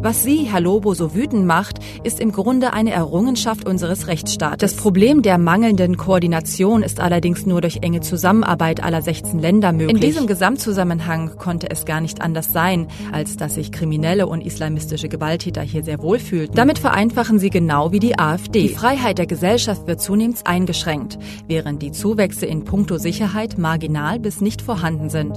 Was 0.00 0.22
Sie, 0.22 0.44
Herr 0.44 0.60
Lobo, 0.60 0.94
so 0.94 1.12
wütend 1.12 1.44
macht, 1.44 1.80
ist 2.04 2.20
im 2.20 2.30
Grunde 2.30 2.72
eine 2.72 2.92
Errungenschaft 2.92 3.66
unseres 3.66 4.06
Rechtsstaates. 4.06 4.58
Das 4.60 4.80
Problem 4.80 5.22
der 5.22 5.38
mangelnden 5.38 5.96
Koordination 5.96 6.84
ist 6.84 7.00
allerdings 7.00 7.46
nur 7.46 7.60
durch 7.60 7.78
enge 7.82 8.00
Zusammenarbeit 8.00 8.80
aller 8.80 9.02
16 9.02 9.40
Länder 9.40 9.72
möglich. 9.72 9.90
In 9.90 10.00
diesem 10.00 10.28
Gesamtzusammenhang 10.28 11.36
konnte 11.36 11.68
es 11.70 11.84
gar 11.84 12.00
nicht 12.00 12.22
anders 12.22 12.52
sein, 12.52 12.86
als 13.10 13.36
dass 13.36 13.56
sich 13.56 13.72
kriminelle 13.72 14.28
und 14.28 14.40
islamistische 14.40 15.08
Gewalttäter 15.08 15.62
hier 15.62 15.82
sehr 15.82 16.00
wohl 16.00 16.20
fühlten. 16.20 16.54
Damit 16.54 16.78
vereinfachen 16.78 17.40
sie 17.40 17.50
genau 17.50 17.90
wie 17.90 17.98
die 17.98 18.20
AfD. 18.20 18.62
Die 18.62 18.68
Freiheit 18.68 19.18
der 19.18 19.26
Gesellschaft 19.26 19.88
wird 19.88 20.00
zunehmend 20.00 20.38
eingeschränkt, 20.44 21.18
während 21.48 21.82
die 21.82 21.90
Zuwächse 21.90 22.46
in 22.46 22.64
puncto 22.64 22.98
Sicherheit 22.98 23.58
marginal 23.58 24.20
bis 24.20 24.40
nicht 24.40 24.62
vorhanden 24.62 25.10
sind. 25.10 25.36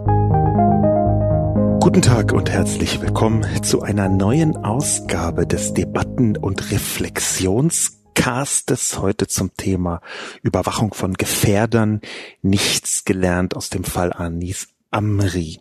Guten 1.81 2.01
Tag 2.03 2.31
und 2.31 2.49
herzlich 2.51 3.01
willkommen 3.01 3.43
zu 3.63 3.81
einer 3.81 4.07
neuen 4.07 4.55
Ausgabe 4.55 5.47
des 5.47 5.73
Debatten- 5.73 6.37
und 6.37 6.69
Reflexionscastes 6.69 8.99
heute 8.99 9.25
zum 9.25 9.57
Thema 9.57 10.01
Überwachung 10.43 10.93
von 10.93 11.15
Gefährdern. 11.15 12.01
Nichts 12.43 13.03
gelernt 13.03 13.55
aus 13.55 13.71
dem 13.71 13.83
Fall 13.83 14.13
Anis 14.13 14.67
Amri. 14.91 15.59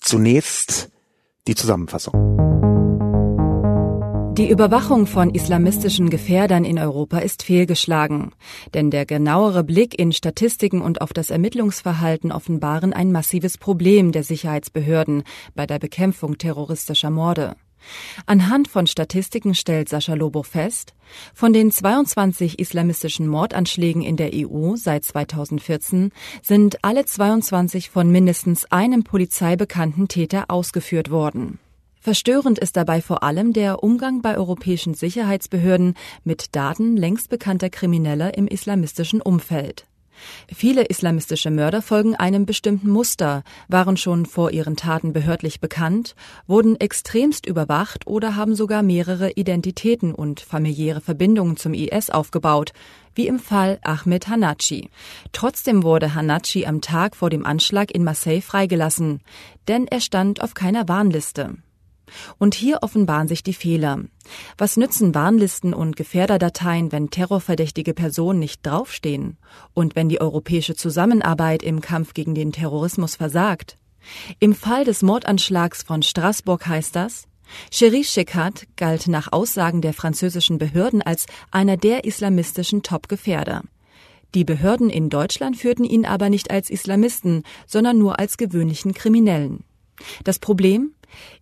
Zunächst 0.00 0.88
die 1.46 1.54
Zusammenfassung. 1.54 2.79
Die 4.40 4.48
Überwachung 4.48 5.06
von 5.06 5.34
islamistischen 5.34 6.08
Gefährdern 6.08 6.64
in 6.64 6.78
Europa 6.78 7.18
ist 7.18 7.42
fehlgeschlagen, 7.42 8.32
denn 8.72 8.90
der 8.90 9.04
genauere 9.04 9.62
Blick 9.62 9.98
in 9.98 10.12
Statistiken 10.12 10.80
und 10.80 11.02
auf 11.02 11.12
das 11.12 11.28
Ermittlungsverhalten 11.28 12.32
offenbaren 12.32 12.94
ein 12.94 13.12
massives 13.12 13.58
Problem 13.58 14.12
der 14.12 14.22
Sicherheitsbehörden 14.22 15.24
bei 15.54 15.66
der 15.66 15.78
Bekämpfung 15.78 16.38
terroristischer 16.38 17.10
Morde. 17.10 17.54
Anhand 18.24 18.66
von 18.68 18.86
Statistiken 18.86 19.54
stellt 19.54 19.90
Sascha 19.90 20.14
Lobo 20.14 20.42
fest, 20.42 20.94
von 21.34 21.52
den 21.52 21.70
22 21.70 22.58
islamistischen 22.58 23.28
Mordanschlägen 23.28 24.00
in 24.00 24.16
der 24.16 24.30
EU 24.32 24.74
seit 24.74 25.04
2014 25.04 26.12
sind 26.40 26.82
alle 26.82 27.04
22 27.04 27.90
von 27.90 28.10
mindestens 28.10 28.64
einem 28.72 29.04
polizeibekannten 29.04 30.08
Täter 30.08 30.46
ausgeführt 30.48 31.10
worden. 31.10 31.58
Verstörend 32.02 32.58
ist 32.58 32.78
dabei 32.78 33.02
vor 33.02 33.22
allem 33.22 33.52
der 33.52 33.82
Umgang 33.82 34.22
bei 34.22 34.38
europäischen 34.38 34.94
Sicherheitsbehörden 34.94 35.94
mit 36.24 36.56
Daten 36.56 36.96
längst 36.96 37.28
bekannter 37.28 37.68
Krimineller 37.68 38.38
im 38.38 38.48
islamistischen 38.48 39.20
Umfeld. 39.20 39.86
Viele 40.48 40.84
islamistische 40.84 41.50
Mörder 41.50 41.82
folgen 41.82 42.14
einem 42.14 42.46
bestimmten 42.46 42.88
Muster, 42.88 43.42
waren 43.68 43.98
schon 43.98 44.24
vor 44.24 44.50
ihren 44.50 44.76
Taten 44.76 45.12
behördlich 45.12 45.60
bekannt, 45.60 46.14
wurden 46.46 46.80
extremst 46.80 47.44
überwacht 47.44 48.06
oder 48.06 48.34
haben 48.34 48.54
sogar 48.54 48.82
mehrere 48.82 49.32
Identitäten 49.32 50.14
und 50.14 50.40
familiäre 50.40 51.02
Verbindungen 51.02 51.58
zum 51.58 51.74
IS 51.74 52.08
aufgebaut, 52.08 52.72
wie 53.14 53.26
im 53.26 53.38
Fall 53.38 53.78
Ahmed 53.82 54.28
Hanachi. 54.28 54.88
Trotzdem 55.32 55.82
wurde 55.82 56.14
Hanachi 56.14 56.64
am 56.64 56.80
Tag 56.80 57.14
vor 57.14 57.28
dem 57.28 57.44
Anschlag 57.44 57.90
in 57.90 58.04
Marseille 58.04 58.40
freigelassen, 58.40 59.20
denn 59.68 59.86
er 59.86 60.00
stand 60.00 60.42
auf 60.42 60.54
keiner 60.54 60.88
Warnliste. 60.88 61.56
Und 62.38 62.54
hier 62.54 62.78
offenbaren 62.82 63.28
sich 63.28 63.42
die 63.42 63.54
Fehler. 63.54 64.00
Was 64.58 64.76
nützen 64.76 65.14
Warnlisten 65.14 65.74
und 65.74 65.96
Gefährderdateien, 65.96 66.92
wenn 66.92 67.10
terrorverdächtige 67.10 67.94
Personen 67.94 68.38
nicht 68.38 68.66
draufstehen? 68.66 69.36
Und 69.74 69.96
wenn 69.96 70.08
die 70.08 70.20
europäische 70.20 70.74
Zusammenarbeit 70.74 71.62
im 71.62 71.80
Kampf 71.80 72.14
gegen 72.14 72.34
den 72.34 72.52
Terrorismus 72.52 73.16
versagt? 73.16 73.76
Im 74.38 74.54
Fall 74.54 74.84
des 74.84 75.02
Mordanschlags 75.02 75.82
von 75.82 76.02
Straßburg 76.02 76.66
heißt 76.66 76.96
das, 76.96 77.26
Cherie 77.70 78.04
Shekat 78.04 78.66
galt 78.76 79.08
nach 79.08 79.32
Aussagen 79.32 79.82
der 79.82 79.92
französischen 79.92 80.58
Behörden 80.58 81.02
als 81.02 81.26
einer 81.50 81.76
der 81.76 82.04
islamistischen 82.04 82.82
Top-Gefährder. 82.82 83.62
Die 84.34 84.44
Behörden 84.44 84.90
in 84.90 85.10
Deutschland 85.10 85.56
führten 85.56 85.84
ihn 85.84 86.06
aber 86.06 86.30
nicht 86.30 86.50
als 86.52 86.70
Islamisten, 86.70 87.42
sondern 87.66 87.98
nur 87.98 88.20
als 88.20 88.36
gewöhnlichen 88.36 88.94
Kriminellen. 88.94 89.64
Das 90.22 90.38
Problem? 90.38 90.92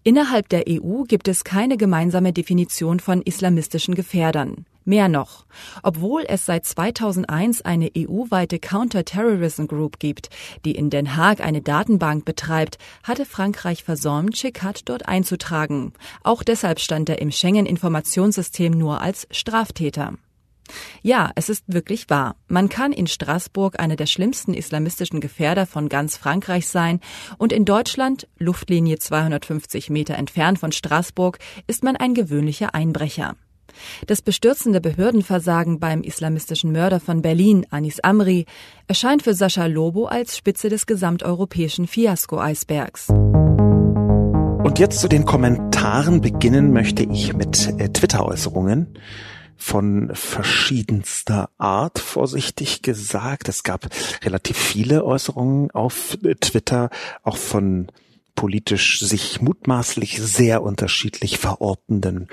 Innerhalb 0.02 0.48
der 0.48 0.64
EU 0.68 1.04
gibt 1.04 1.28
es 1.28 1.44
keine 1.44 1.76
gemeinsame 1.76 2.32
Definition 2.32 3.00
von 3.00 3.22
islamistischen 3.22 3.94
Gefährdern. 3.94 4.66
Mehr 4.88 5.08
noch, 5.08 5.44
obwohl 5.82 6.24
es 6.26 6.46
seit 6.46 6.64
2001 6.64 7.60
eine 7.60 7.90
EU-weite 7.94 8.58
Counter-Terrorism 8.58 9.66
Group 9.66 9.98
gibt, 9.98 10.30
die 10.64 10.72
in 10.72 10.88
Den 10.88 11.14
Haag 11.14 11.42
eine 11.42 11.60
Datenbank 11.60 12.24
betreibt, 12.24 12.78
hatte 13.02 13.26
Frankreich 13.26 13.84
versäumt, 13.84 14.34
Chikat 14.34 14.88
dort 14.88 15.06
einzutragen. 15.06 15.92
Auch 16.22 16.42
deshalb 16.42 16.80
stand 16.80 17.10
er 17.10 17.20
im 17.20 17.30
Schengen-Informationssystem 17.30 18.72
nur 18.72 19.02
als 19.02 19.28
Straftäter. 19.30 20.14
Ja, 21.02 21.30
es 21.34 21.48
ist 21.48 21.64
wirklich 21.66 22.10
wahr. 22.10 22.36
Man 22.48 22.68
kann 22.68 22.92
in 22.92 23.06
Straßburg 23.06 23.80
einer 23.80 23.96
der 23.96 24.06
schlimmsten 24.06 24.54
islamistischen 24.54 25.20
Gefährder 25.20 25.66
von 25.66 25.88
ganz 25.88 26.16
Frankreich 26.16 26.66
sein 26.68 27.00
und 27.38 27.52
in 27.52 27.64
Deutschland, 27.64 28.28
Luftlinie 28.38 28.98
250 28.98 29.90
Meter 29.90 30.14
entfernt 30.14 30.58
von 30.58 30.72
Straßburg, 30.72 31.38
ist 31.66 31.84
man 31.84 31.96
ein 31.96 32.14
gewöhnlicher 32.14 32.74
Einbrecher. 32.74 33.36
Das 34.06 34.22
bestürzende 34.22 34.80
Behördenversagen 34.80 35.78
beim 35.78 36.02
islamistischen 36.02 36.72
Mörder 36.72 37.00
von 37.00 37.22
Berlin, 37.22 37.66
Anis 37.70 38.00
Amri, 38.00 38.46
erscheint 38.86 39.22
für 39.22 39.34
Sascha 39.34 39.66
Lobo 39.66 40.06
als 40.06 40.36
Spitze 40.36 40.68
des 40.68 40.86
gesamteuropäischen 40.86 41.86
Fiasko-Eisbergs. 41.86 43.08
Und 43.08 44.78
jetzt 44.78 45.00
zu 45.00 45.08
den 45.08 45.24
Kommentaren 45.24 46.20
beginnen 46.20 46.72
möchte 46.72 47.02
ich 47.04 47.34
mit 47.34 47.72
äh, 47.78 47.88
Twitter-Äußerungen 47.88 48.98
von 49.58 50.10
verschiedenster 50.14 51.50
Art, 51.58 51.98
vorsichtig 51.98 52.82
gesagt. 52.82 53.48
Es 53.48 53.64
gab 53.64 53.88
relativ 54.24 54.56
viele 54.56 55.04
Äußerungen 55.04 55.72
auf 55.72 56.16
Twitter, 56.40 56.90
auch 57.24 57.36
von 57.36 57.88
politisch 58.36 59.00
sich 59.00 59.40
mutmaßlich 59.40 60.22
sehr 60.22 60.62
unterschiedlich 60.62 61.38
verortenden 61.38 62.28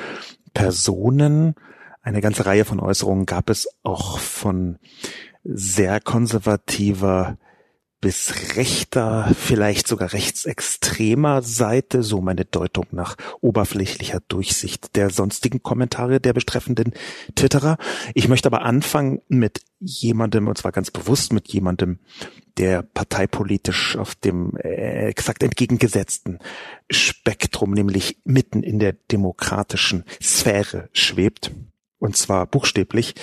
Personen. 0.53 1.56
Eine 2.03 2.22
ganze 2.22 2.46
Reihe 2.46 2.63
von 2.63 2.80
Äußerungen 2.80 3.25
gab 3.25 3.50
es 3.50 3.68
auch 3.81 4.19
von 4.19 4.78
sehr 5.44 6.00
konservativer 6.00 7.38
bis 8.06 8.56
rechter, 8.56 9.34
vielleicht 9.36 9.88
sogar 9.88 10.14
rechtsextremer 10.14 11.42
Seite, 11.42 12.04
so 12.04 12.22
meine 12.22 12.46
Deutung 12.46 12.86
nach 12.92 13.16
oberflächlicher 13.42 14.20
Durchsicht 14.28 14.96
der 14.96 15.10
sonstigen 15.10 15.64
Kommentare 15.64 16.22
der 16.22 16.34
betreffenden 16.34 16.94
Twitterer. 17.34 17.80
Ich 18.14 18.28
möchte 18.28 18.48
aber 18.48 18.62
anfangen 18.62 19.24
mit 19.28 19.62
jemandem, 19.80 20.48
und 20.48 20.56
zwar 20.56 20.72
ganz 20.72 20.92
bewusst 20.92 21.34
mit 21.34 21.48
jemandem, 21.48 21.98
der 22.58 22.84
parteipolitisch 22.84 23.98
auf 23.98 24.14
dem 24.14 24.56
äh, 24.58 25.08
exakt 25.08 25.42
entgegengesetzten 25.42 26.38
Spektrum, 26.92 27.72
nämlich 27.72 28.20
mitten 28.24 28.62
in 28.62 28.78
der 28.78 28.94
demokratischen 28.94 30.04
Sphäre 30.22 30.90
schwebt. 30.94 31.50
Und 31.98 32.16
zwar 32.18 32.46
buchstäblich. 32.46 33.16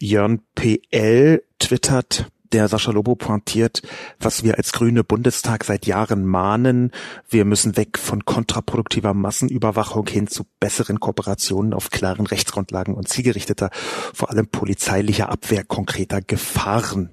Jörn 0.00 0.40
PL 0.56 1.44
twittert, 1.60 2.32
der 2.54 2.68
Sascha 2.68 2.92
Lobo 2.92 3.16
pointiert, 3.16 3.82
was 4.20 4.44
wir 4.44 4.56
als 4.56 4.72
Grüne 4.72 5.02
Bundestag 5.02 5.64
seit 5.64 5.86
Jahren 5.86 6.24
mahnen. 6.24 6.92
Wir 7.28 7.44
müssen 7.44 7.76
weg 7.76 7.98
von 7.98 8.24
kontraproduktiver 8.24 9.12
Massenüberwachung 9.12 10.06
hin 10.06 10.28
zu 10.28 10.44
besseren 10.60 11.00
Kooperationen 11.00 11.74
auf 11.74 11.90
klaren 11.90 12.26
Rechtsgrundlagen 12.26 12.94
und 12.94 13.08
zielgerichteter, 13.08 13.70
vor 13.72 14.30
allem 14.30 14.46
polizeilicher 14.46 15.30
Abwehr 15.30 15.64
konkreter 15.64 16.22
Gefahren. 16.22 17.10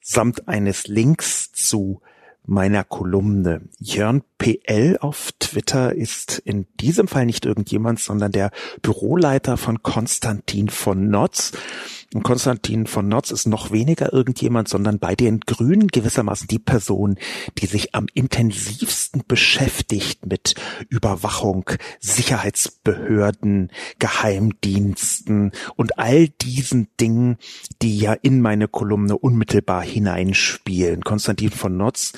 Samt 0.00 0.46
eines 0.46 0.86
Links 0.86 1.50
zu 1.50 2.00
meiner 2.44 2.84
Kolumne. 2.84 3.62
Jörn 3.80 4.22
PL 4.38 4.98
auf 5.00 5.32
Twitter 5.40 5.92
ist 5.94 6.38
in 6.38 6.66
diesem 6.80 7.08
Fall 7.08 7.26
nicht 7.26 7.44
irgendjemand, 7.44 7.98
sondern 7.98 8.30
der 8.30 8.52
Büroleiter 8.82 9.56
von 9.56 9.82
Konstantin 9.82 10.68
von 10.68 11.08
Notz. 11.08 11.52
Und 12.14 12.22
Konstantin 12.22 12.86
von 12.86 13.08
Notz 13.08 13.30
ist 13.30 13.46
noch 13.46 13.72
weniger 13.72 14.12
irgendjemand, 14.12 14.68
sondern 14.68 14.98
bei 14.98 15.14
den 15.14 15.40
Grünen 15.40 15.88
gewissermaßen 15.88 16.46
die 16.48 16.58
Person, 16.58 17.16
die 17.58 17.66
sich 17.66 17.94
am 17.94 18.06
intensivsten 18.14 19.22
beschäftigt 19.26 20.24
mit 20.24 20.54
Überwachung, 20.88 21.68
Sicherheitsbehörden, 22.00 23.70
Geheimdiensten 23.98 25.52
und 25.74 25.98
all 25.98 26.28
diesen 26.28 26.88
Dingen, 27.00 27.38
die 27.82 27.98
ja 27.98 28.12
in 28.12 28.40
meine 28.40 28.68
Kolumne 28.68 29.18
unmittelbar 29.18 29.82
hineinspielen. 29.82 31.02
Konstantin 31.02 31.50
von 31.50 31.76
Notz 31.76 32.12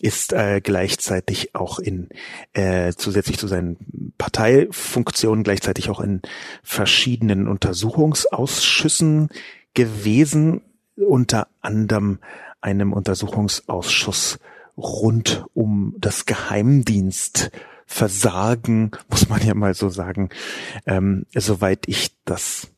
ist 0.00 0.32
äh, 0.32 0.62
gleichzeitig 0.62 1.54
auch 1.54 1.78
in 1.78 2.08
äh, 2.52 2.92
zusätzlich 2.96 3.38
zu 3.38 3.46
seinen 3.48 4.12
Parteifunktionen 4.18 5.44
gleichzeitig 5.44 5.90
auch 5.90 6.00
in 6.00 6.22
verschiedenen 6.62 7.48
Untersuchungsausschüssen 7.48 9.28
gewesen, 9.74 10.62
unter 10.96 11.48
anderem 11.60 12.20
einem 12.60 12.92
Untersuchungsausschuss 12.92 14.38
rund 14.76 15.44
um 15.54 15.94
das 15.98 16.26
Geheimdienstversagen, 16.26 18.90
muss 19.08 19.28
man 19.28 19.44
ja 19.44 19.54
mal 19.54 19.74
so 19.74 19.88
sagen, 19.88 20.28
ähm, 20.86 21.24
soweit 21.34 21.86
ich 21.86 22.10
das 22.24 22.68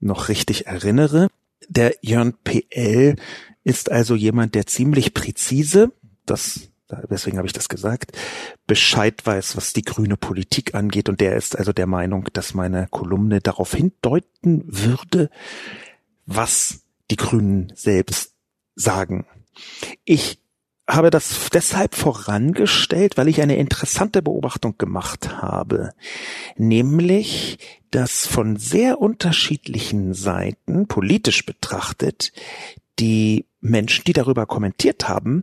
noch 0.00 0.28
richtig 0.28 0.66
erinnere. 0.66 1.28
Der 1.68 1.94
Jörn 2.00 2.34
PL 2.44 3.16
ist 3.64 3.90
also 3.90 4.14
jemand, 4.14 4.54
der 4.54 4.66
ziemlich 4.66 5.12
präzise, 5.12 5.90
das 6.30 6.70
deswegen 7.10 7.36
habe 7.36 7.46
ich 7.46 7.52
das 7.52 7.68
gesagt, 7.68 8.12
Bescheid 8.66 9.24
weiß, 9.24 9.56
was 9.56 9.72
die 9.72 9.82
grüne 9.82 10.16
Politik 10.16 10.74
angeht. 10.74 11.08
Und 11.08 11.20
der 11.20 11.36
ist 11.36 11.58
also 11.58 11.72
der 11.72 11.86
Meinung, 11.86 12.28
dass 12.32 12.54
meine 12.54 12.88
Kolumne 12.90 13.40
darauf 13.40 13.74
hindeuten 13.74 14.64
würde, 14.66 15.30
was 16.26 16.80
die 17.10 17.16
Grünen 17.16 17.72
selbst 17.74 18.34
sagen. 18.74 19.26
Ich 20.04 20.40
habe 20.88 21.10
das 21.10 21.50
deshalb 21.52 21.94
vorangestellt, 21.94 23.18
weil 23.18 23.28
ich 23.28 23.42
eine 23.42 23.56
interessante 23.56 24.22
Beobachtung 24.22 24.78
gemacht 24.78 25.42
habe, 25.42 25.90
nämlich, 26.56 27.58
dass 27.90 28.26
von 28.26 28.56
sehr 28.56 29.00
unterschiedlichen 29.00 30.14
Seiten, 30.14 30.86
politisch 30.86 31.44
betrachtet, 31.44 32.32
die 32.98 33.44
Menschen, 33.60 34.04
die 34.04 34.12
darüber 34.12 34.46
kommentiert 34.46 35.08
haben, 35.08 35.42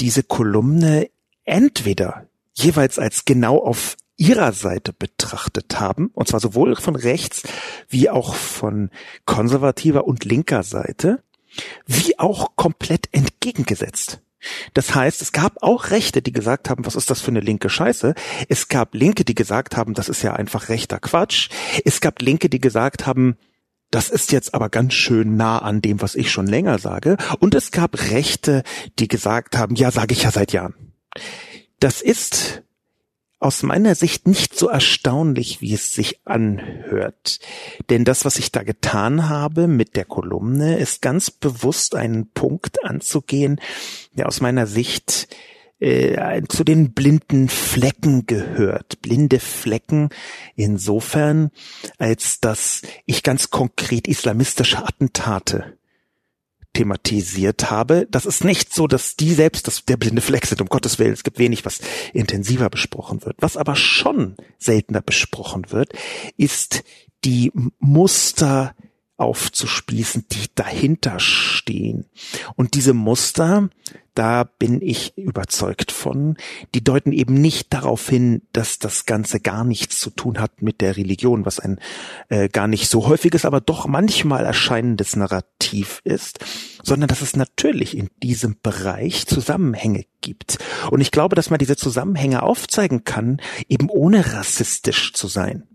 diese 0.00 0.22
Kolumne 0.22 1.10
entweder 1.44 2.26
jeweils 2.54 2.98
als 2.98 3.24
genau 3.24 3.58
auf 3.58 3.96
ihrer 4.16 4.52
Seite 4.52 4.92
betrachtet 4.92 5.80
haben, 5.80 6.10
und 6.12 6.28
zwar 6.28 6.40
sowohl 6.40 6.76
von 6.76 6.96
rechts 6.96 7.42
wie 7.88 8.10
auch 8.10 8.34
von 8.34 8.90
konservativer 9.24 10.04
und 10.04 10.24
linker 10.24 10.62
Seite, 10.62 11.22
wie 11.86 12.18
auch 12.18 12.56
komplett 12.56 13.08
entgegengesetzt. 13.12 14.20
Das 14.72 14.94
heißt, 14.94 15.20
es 15.20 15.32
gab 15.32 15.62
auch 15.62 15.90
Rechte, 15.90 16.22
die 16.22 16.32
gesagt 16.32 16.70
haben, 16.70 16.86
was 16.86 16.96
ist 16.96 17.10
das 17.10 17.20
für 17.20 17.30
eine 17.30 17.40
linke 17.40 17.68
Scheiße? 17.68 18.14
Es 18.48 18.68
gab 18.68 18.94
Linke, 18.94 19.24
die 19.24 19.34
gesagt 19.34 19.76
haben, 19.76 19.92
das 19.94 20.08
ist 20.08 20.22
ja 20.22 20.32
einfach 20.32 20.68
rechter 20.70 20.98
Quatsch. 20.98 21.50
Es 21.84 22.00
gab 22.00 22.22
Linke, 22.22 22.48
die 22.48 22.60
gesagt 22.60 23.06
haben, 23.06 23.36
das 23.90 24.08
ist 24.08 24.32
jetzt 24.32 24.54
aber 24.54 24.68
ganz 24.68 24.94
schön 24.94 25.36
nah 25.36 25.58
an 25.58 25.82
dem, 25.82 26.00
was 26.00 26.14
ich 26.14 26.30
schon 26.30 26.46
länger 26.46 26.78
sage. 26.78 27.16
Und 27.38 27.54
es 27.54 27.70
gab 27.70 28.10
Rechte, 28.10 28.62
die 28.98 29.08
gesagt 29.08 29.56
haben, 29.56 29.74
ja, 29.74 29.90
sage 29.90 30.12
ich 30.12 30.22
ja 30.22 30.30
seit 30.30 30.52
Jahren. 30.52 30.74
Das 31.80 32.00
ist 32.00 32.62
aus 33.40 33.62
meiner 33.62 33.94
Sicht 33.94 34.28
nicht 34.28 34.56
so 34.56 34.68
erstaunlich, 34.68 35.62
wie 35.62 35.72
es 35.72 35.94
sich 35.94 36.20
anhört. 36.26 37.40
Denn 37.88 38.04
das, 38.04 38.26
was 38.26 38.38
ich 38.38 38.52
da 38.52 38.62
getan 38.62 39.30
habe 39.30 39.66
mit 39.66 39.96
der 39.96 40.04
Kolumne, 40.04 40.78
ist 40.78 41.00
ganz 41.00 41.30
bewusst 41.30 41.94
einen 41.94 42.30
Punkt 42.30 42.84
anzugehen, 42.84 43.58
der 44.12 44.28
aus 44.28 44.42
meiner 44.42 44.66
Sicht 44.66 45.34
äh, 45.80 46.42
zu 46.48 46.62
den 46.62 46.92
blinden 46.92 47.48
Flecken 47.48 48.26
gehört. 48.26 49.00
Blinde 49.02 49.40
Flecken 49.40 50.10
insofern, 50.54 51.50
als 51.98 52.40
dass 52.40 52.82
ich 53.06 53.22
ganz 53.22 53.50
konkret 53.50 54.06
islamistische 54.06 54.78
Attentate 54.78 55.78
thematisiert 56.72 57.70
habe. 57.70 58.06
Das 58.10 58.26
ist 58.26 58.44
nicht 58.44 58.72
so, 58.72 58.86
dass 58.86 59.16
die 59.16 59.32
selbst 59.34 59.66
das, 59.66 59.84
der 59.84 59.96
blinde 59.96 60.22
Fleck 60.22 60.46
sind, 60.46 60.60
um 60.60 60.68
Gottes 60.68 60.98
Willen. 60.98 61.12
Es 61.12 61.24
gibt 61.24 61.38
wenig, 61.38 61.64
was 61.64 61.80
intensiver 62.12 62.70
besprochen 62.70 63.24
wird. 63.24 63.36
Was 63.40 63.56
aber 63.56 63.74
schon 63.74 64.36
seltener 64.58 65.00
besprochen 65.00 65.72
wird, 65.72 65.92
ist 66.36 66.84
die 67.24 67.50
Muster 67.78 68.74
aufzuspießen, 69.16 70.26
die 70.30 70.46
dahinter 70.54 71.18
stehen. 71.18 72.06
Und 72.56 72.74
diese 72.74 72.94
Muster, 72.94 73.68
da 74.14 74.44
bin 74.44 74.80
ich 74.82 75.16
überzeugt 75.16 75.92
von, 75.92 76.36
die 76.74 76.82
deuten 76.82 77.12
eben 77.12 77.34
nicht 77.34 77.72
darauf 77.72 78.08
hin, 78.08 78.42
dass 78.52 78.78
das 78.78 79.06
Ganze 79.06 79.40
gar 79.40 79.64
nichts 79.64 80.00
zu 80.00 80.10
tun 80.10 80.38
hat 80.40 80.62
mit 80.62 80.80
der 80.80 80.96
Religion, 80.96 81.46
was 81.46 81.60
ein 81.60 81.78
äh, 82.28 82.48
gar 82.48 82.68
nicht 82.68 82.88
so 82.88 83.06
häufiges, 83.06 83.44
aber 83.44 83.60
doch 83.60 83.86
manchmal 83.86 84.44
erscheinendes 84.44 85.16
Narrativ 85.16 86.00
ist, 86.04 86.40
sondern 86.82 87.08
dass 87.08 87.22
es 87.22 87.36
natürlich 87.36 87.96
in 87.96 88.10
diesem 88.22 88.56
Bereich 88.62 89.26
Zusammenhänge 89.26 90.04
gibt. 90.20 90.58
Und 90.90 91.00
ich 91.00 91.10
glaube, 91.10 91.36
dass 91.36 91.50
man 91.50 91.58
diese 91.58 91.76
Zusammenhänge 91.76 92.42
aufzeigen 92.42 93.04
kann, 93.04 93.40
eben 93.68 93.88
ohne 93.88 94.34
rassistisch 94.34 95.12
zu 95.12 95.28
sein. 95.28 95.66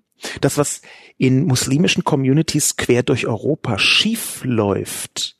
Das, 0.41 0.57
was 0.57 0.81
in 1.17 1.45
muslimischen 1.45 2.03
Communities 2.03 2.77
quer 2.77 3.03
durch 3.03 3.27
Europa 3.27 3.77
schief 3.77 4.41
läuft, 4.43 5.34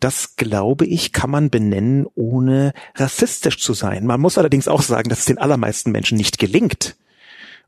das 0.00 0.36
glaube 0.36 0.86
ich, 0.86 1.12
kann 1.12 1.30
man 1.30 1.50
benennen, 1.50 2.06
ohne 2.14 2.72
rassistisch 2.94 3.58
zu 3.58 3.74
sein. 3.74 4.06
Man 4.06 4.20
muss 4.20 4.38
allerdings 4.38 4.68
auch 4.68 4.82
sagen, 4.82 5.08
dass 5.08 5.20
es 5.20 5.24
den 5.26 5.38
allermeisten 5.38 5.92
Menschen 5.92 6.18
nicht 6.18 6.38
gelingt. 6.38 6.96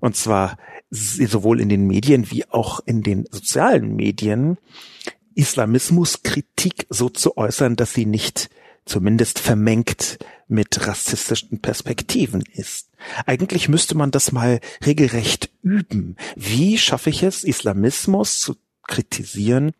Und 0.01 0.17
zwar 0.17 0.59
sowohl 0.91 1.61
in 1.61 1.69
den 1.69 1.87
Medien 1.87 2.31
wie 2.31 2.49
auch 2.49 2.81
in 2.85 3.03
den 3.03 3.27
sozialen 3.31 3.97
Medien 3.97 4.59
Islamismuskritik 5.35 6.87
so 6.89 7.09
zu 7.09 7.37
äußern, 7.37 7.77
dass 7.77 7.93
sie 7.93 8.07
nicht 8.07 8.49
zumindest 8.85 9.39
vermengt 9.39 10.19
mit 10.49 10.87
rassistischen 10.87 11.61
Perspektiven 11.61 12.43
ist. 12.53 12.89
Eigentlich 13.27 13.69
müsste 13.69 13.97
man 13.97 14.11
das 14.11 14.33
mal 14.33 14.61
regelrecht 14.85 15.51
üben. 15.63 16.17
Wie 16.37 16.79
schaffe 16.79 17.11
ich 17.11 17.23
es, 17.23 17.45
Islamismus 17.45 18.41
zu 18.41 18.57
kritisieren, 18.87 19.73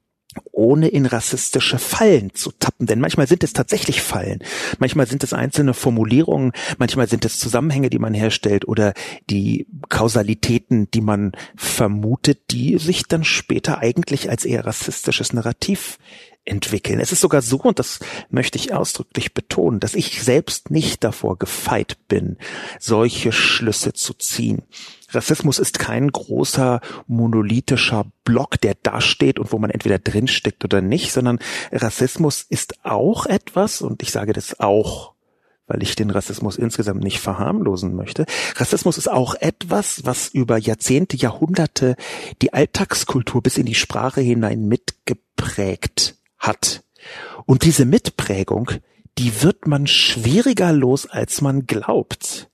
ohne 0.53 0.89
in 0.89 1.07
rassistische 1.07 1.79
Fallen 1.79 2.35
zu 2.35 2.53
tappen. 2.53 2.87
Denn 2.87 3.01
manchmal 3.01 3.27
sind 3.27 3.45
es 3.45 3.53
tatsächlich 3.53 4.03
Fallen. 4.03 4.41
Manchmal 4.79 5.07
sind 5.07 5.23
es 5.23 5.33
einzelne 5.33 5.75
Formulierungen, 5.75 6.53
manchmal 6.79 7.09
sind 7.09 7.25
es 7.25 7.39
Zusammenhänge, 7.39 7.91
die 7.91 7.99
man 7.99 8.15
herstellt 8.15 8.67
oder 8.67 8.95
die 9.31 9.67
Kausalitäten, 9.89 10.91
die 10.91 11.01
man 11.01 11.33
vermutet, 11.57 12.51
die 12.51 12.79
sich 12.79 13.05
dann 13.05 13.25
später 13.25 13.79
eigentlich 13.79 14.31
als 14.31 14.45
eher 14.45 14.67
rassistisches 14.67 15.33
Narrativ 15.33 15.99
entwickeln. 16.47 17.01
Es 17.01 17.13
ist 17.13 17.21
sogar 17.21 17.43
so, 17.43 17.59
und 17.59 17.79
das 17.79 18.01
möchte 18.31 18.59
ich 18.59 18.73
ausdrücklich 18.73 19.35
betonen, 19.35 19.81
dass 19.81 19.95
ich 19.95 20.23
selbst 20.23 20.71
nicht 20.71 21.05
davor 21.05 21.39
gefeit 21.39 21.99
bin, 22.09 22.39
solche 22.79 23.33
Schlüsse 23.33 23.93
zu 23.93 24.15
ziehen. 24.15 24.63
Rassismus 25.11 25.59
ist 25.59 25.79
kein 25.79 26.11
großer 26.11 26.81
monolithischer 27.07 28.07
Block, 28.25 28.61
der 28.61 28.77
da 28.83 29.01
steht 29.01 29.39
und 29.39 29.53
wo 29.53 29.59
man 29.59 29.71
entweder 29.71 29.99
drinsteckt 29.99 30.65
oder 30.65 30.81
nicht, 30.81 31.13
sondern 31.13 31.39
Rassismus 31.73 32.45
ist 32.49 32.85
auch 32.85 33.27
etwas, 33.27 33.83
und 33.83 34.03
ich 34.03 34.13
sage 34.13 34.33
das 34.33 34.59
auch 34.61 35.17
weil 35.69 35.83
ich 35.83 35.97
den 35.97 36.11
Rassismus 36.11 36.57
insgesamt 36.57 37.03
nicht 37.03 37.19
verharmlosen 37.19 37.95
möchte. 37.97 38.25
Rassismus 38.55 38.99
ist 38.99 39.11
auch 39.11 39.35
etwas, 39.35 40.05
was 40.05 40.29
über 40.29 40.59
Jahrzehnte, 40.59 41.17
Jahrhunderte 41.17 41.97
die 42.41 42.53
Alltagskultur 42.53 43.43
bis 43.43 43.59
in 43.59 43.67
die 43.67 43.75
Sprache 43.75 44.21
hinein 44.21 44.67
mitgeprägt 44.67 46.16
hat. 46.39 46.85
Und 47.45 47.65
diese 47.65 47.85
Mitprägung, 47.85 48.71
die 49.19 49.43
wird 49.43 49.67
man 49.67 49.87
schwieriger 49.87 50.73
los, 50.73 51.07
als 51.07 51.41
man 51.41 51.67
glaubt. 51.67 52.51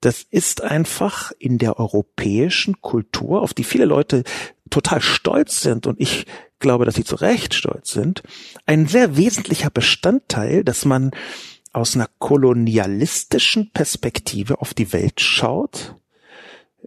Das 0.00 0.26
ist 0.30 0.62
einfach 0.62 1.32
in 1.38 1.58
der 1.58 1.78
europäischen 1.78 2.80
Kultur, 2.80 3.42
auf 3.42 3.54
die 3.54 3.64
viele 3.64 3.84
Leute 3.84 4.24
total 4.70 5.00
stolz 5.00 5.60
sind 5.60 5.86
und 5.86 6.00
ich 6.00 6.26
glaube, 6.58 6.84
dass 6.84 6.94
sie 6.94 7.04
zu 7.04 7.16
Recht 7.16 7.54
stolz 7.54 7.92
sind, 7.92 8.22
ein 8.66 8.86
sehr 8.86 9.16
wesentlicher 9.16 9.70
Bestandteil, 9.70 10.64
dass 10.64 10.84
man 10.84 11.10
aus 11.72 11.94
einer 11.94 12.08
kolonialistischen 12.18 13.70
Perspektive 13.72 14.60
auf 14.60 14.74
die 14.74 14.92
Welt 14.92 15.20
schaut, 15.20 15.94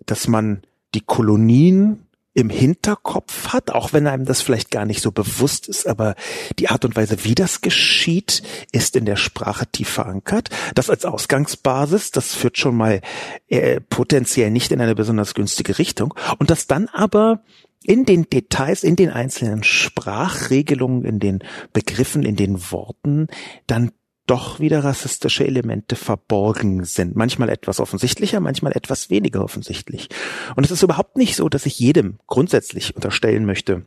dass 0.06 0.28
man 0.28 0.64
die 0.94 1.02
Kolonien 1.02 2.05
im 2.36 2.50
Hinterkopf 2.50 3.54
hat, 3.54 3.72
auch 3.72 3.94
wenn 3.94 4.08
einem 4.08 4.26
das 4.26 4.42
vielleicht 4.42 4.70
gar 4.70 4.86
nicht 4.86 5.02
so 5.02 5.12
bewusst 5.12 5.70
ist, 5.70 5.88
aber 5.88 6.16
die 6.60 6.68
Art 6.68 6.84
und 6.84 6.96
Weise, 6.98 7.24
wie 7.24 7.34
das 7.34 7.62
geschieht, 7.62 8.44
ist 8.74 8.98
in 8.98 9.06
der 9.06 9.16
Sprache 9.16 9.66
tief 9.72 9.90
verankert. 9.90 10.50
Das 10.76 10.90
als 10.90 11.06
Ausgangsbasis, 11.06 12.12
das 12.12 12.36
führt 12.36 12.58
schon 12.58 12.76
mal 12.76 13.00
äh, 13.48 13.80
potenziell 13.80 14.52
nicht 14.52 14.74
in 14.74 14.82
eine 14.82 14.96
besonders 14.96 15.34
günstige 15.34 15.80
Richtung. 15.80 16.14
Und 16.38 16.50
das 16.50 16.68
dann 16.68 16.90
aber 16.90 17.42
in 17.84 18.04
den 18.04 18.30
Details, 18.30 18.84
in 18.84 18.98
den 18.98 19.12
einzelnen 19.12 19.64
Sprachregelungen, 19.64 21.06
in 21.06 21.20
den 21.20 21.40
Begriffen, 21.72 22.24
in 22.24 22.36
den 22.36 22.70
Worten 22.70 23.28
dann 23.66 23.92
doch 24.26 24.60
wieder 24.60 24.84
rassistische 24.84 25.46
Elemente 25.46 25.96
verborgen 25.96 26.84
sind. 26.84 27.16
Manchmal 27.16 27.50
etwas 27.50 27.80
offensichtlicher, 27.80 28.40
manchmal 28.40 28.72
etwas 28.74 29.10
weniger 29.10 29.44
offensichtlich. 29.44 30.10
Und 30.56 30.66
es 30.66 30.72
ist 30.72 30.84
überhaupt 30.84 31.18
nicht 31.18 31.36
so, 31.36 31.48
dass 31.50 31.66
ich 31.66 31.80
jedem 31.80 32.20
grundsätzlich 32.28 32.96
unterstellen 32.96 33.46
möchte, 33.46 33.86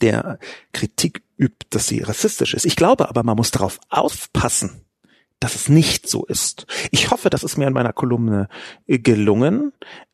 der 0.00 0.38
Kritik 0.72 1.22
übt, 1.36 1.66
dass 1.70 1.88
sie 1.88 2.00
rassistisch 2.00 2.54
ist. 2.54 2.66
Ich 2.66 2.76
glaube 2.76 3.08
aber, 3.08 3.22
man 3.22 3.36
muss 3.36 3.50
darauf 3.50 3.80
aufpassen, 3.88 4.82
dass 5.40 5.54
es 5.54 5.68
nicht 5.68 6.08
so 6.08 6.24
ist. 6.24 6.66
Ich 6.90 7.10
hoffe, 7.10 7.30
das 7.30 7.44
ist 7.44 7.56
mir 7.56 7.66
in 7.66 7.72
meiner 7.72 7.92
Kolumne 7.92 8.48
äh, 8.86 8.98
gelungen, 8.98 9.72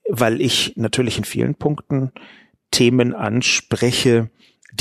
weil 0.09 0.41
ich 0.41 0.75
natürlich 0.77 1.19
in 1.19 1.25
vielen 1.25 1.55
Punkten 1.55 2.13
Themen 2.71 3.15
anspreche, 3.15 4.31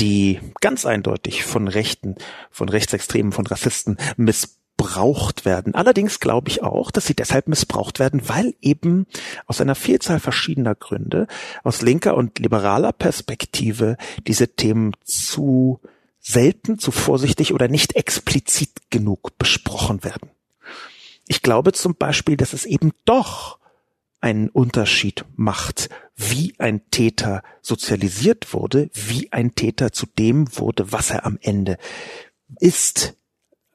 die 0.00 0.40
ganz 0.60 0.84
eindeutig 0.86 1.44
von 1.44 1.68
Rechten, 1.68 2.16
von 2.50 2.68
Rechtsextremen, 2.68 3.32
von 3.32 3.46
Rassisten 3.46 3.96
missbraucht 4.16 5.44
werden. 5.44 5.74
Allerdings 5.74 6.20
glaube 6.20 6.48
ich 6.48 6.62
auch, 6.62 6.90
dass 6.90 7.06
sie 7.06 7.14
deshalb 7.14 7.48
missbraucht 7.48 7.98
werden, 7.98 8.28
weil 8.28 8.54
eben 8.60 9.06
aus 9.46 9.60
einer 9.60 9.74
Vielzahl 9.74 10.20
verschiedener 10.20 10.74
Gründe, 10.74 11.26
aus 11.62 11.82
linker 11.82 12.16
und 12.16 12.38
liberaler 12.38 12.92
Perspektive 12.92 13.96
diese 14.26 14.48
Themen 14.48 14.92
zu 15.04 15.80
selten, 16.18 16.78
zu 16.78 16.90
vorsichtig 16.90 17.52
oder 17.52 17.68
nicht 17.68 17.96
explizit 17.96 18.90
genug 18.90 19.38
besprochen 19.38 20.02
werden. 20.02 20.30
Ich 21.26 21.42
glaube 21.42 21.72
zum 21.72 21.94
Beispiel, 21.94 22.36
dass 22.36 22.52
es 22.52 22.64
eben 22.64 22.92
doch 23.04 23.58
einen 24.24 24.48
Unterschied 24.48 25.26
macht, 25.36 25.90
wie 26.16 26.54
ein 26.58 26.80
Täter 26.90 27.42
sozialisiert 27.60 28.54
wurde, 28.54 28.88
wie 28.94 29.30
ein 29.32 29.54
Täter 29.54 29.92
zu 29.92 30.06
dem 30.06 30.56
wurde, 30.56 30.92
was 30.92 31.10
er 31.10 31.26
am 31.26 31.38
Ende 31.42 31.76
ist. 32.58 33.18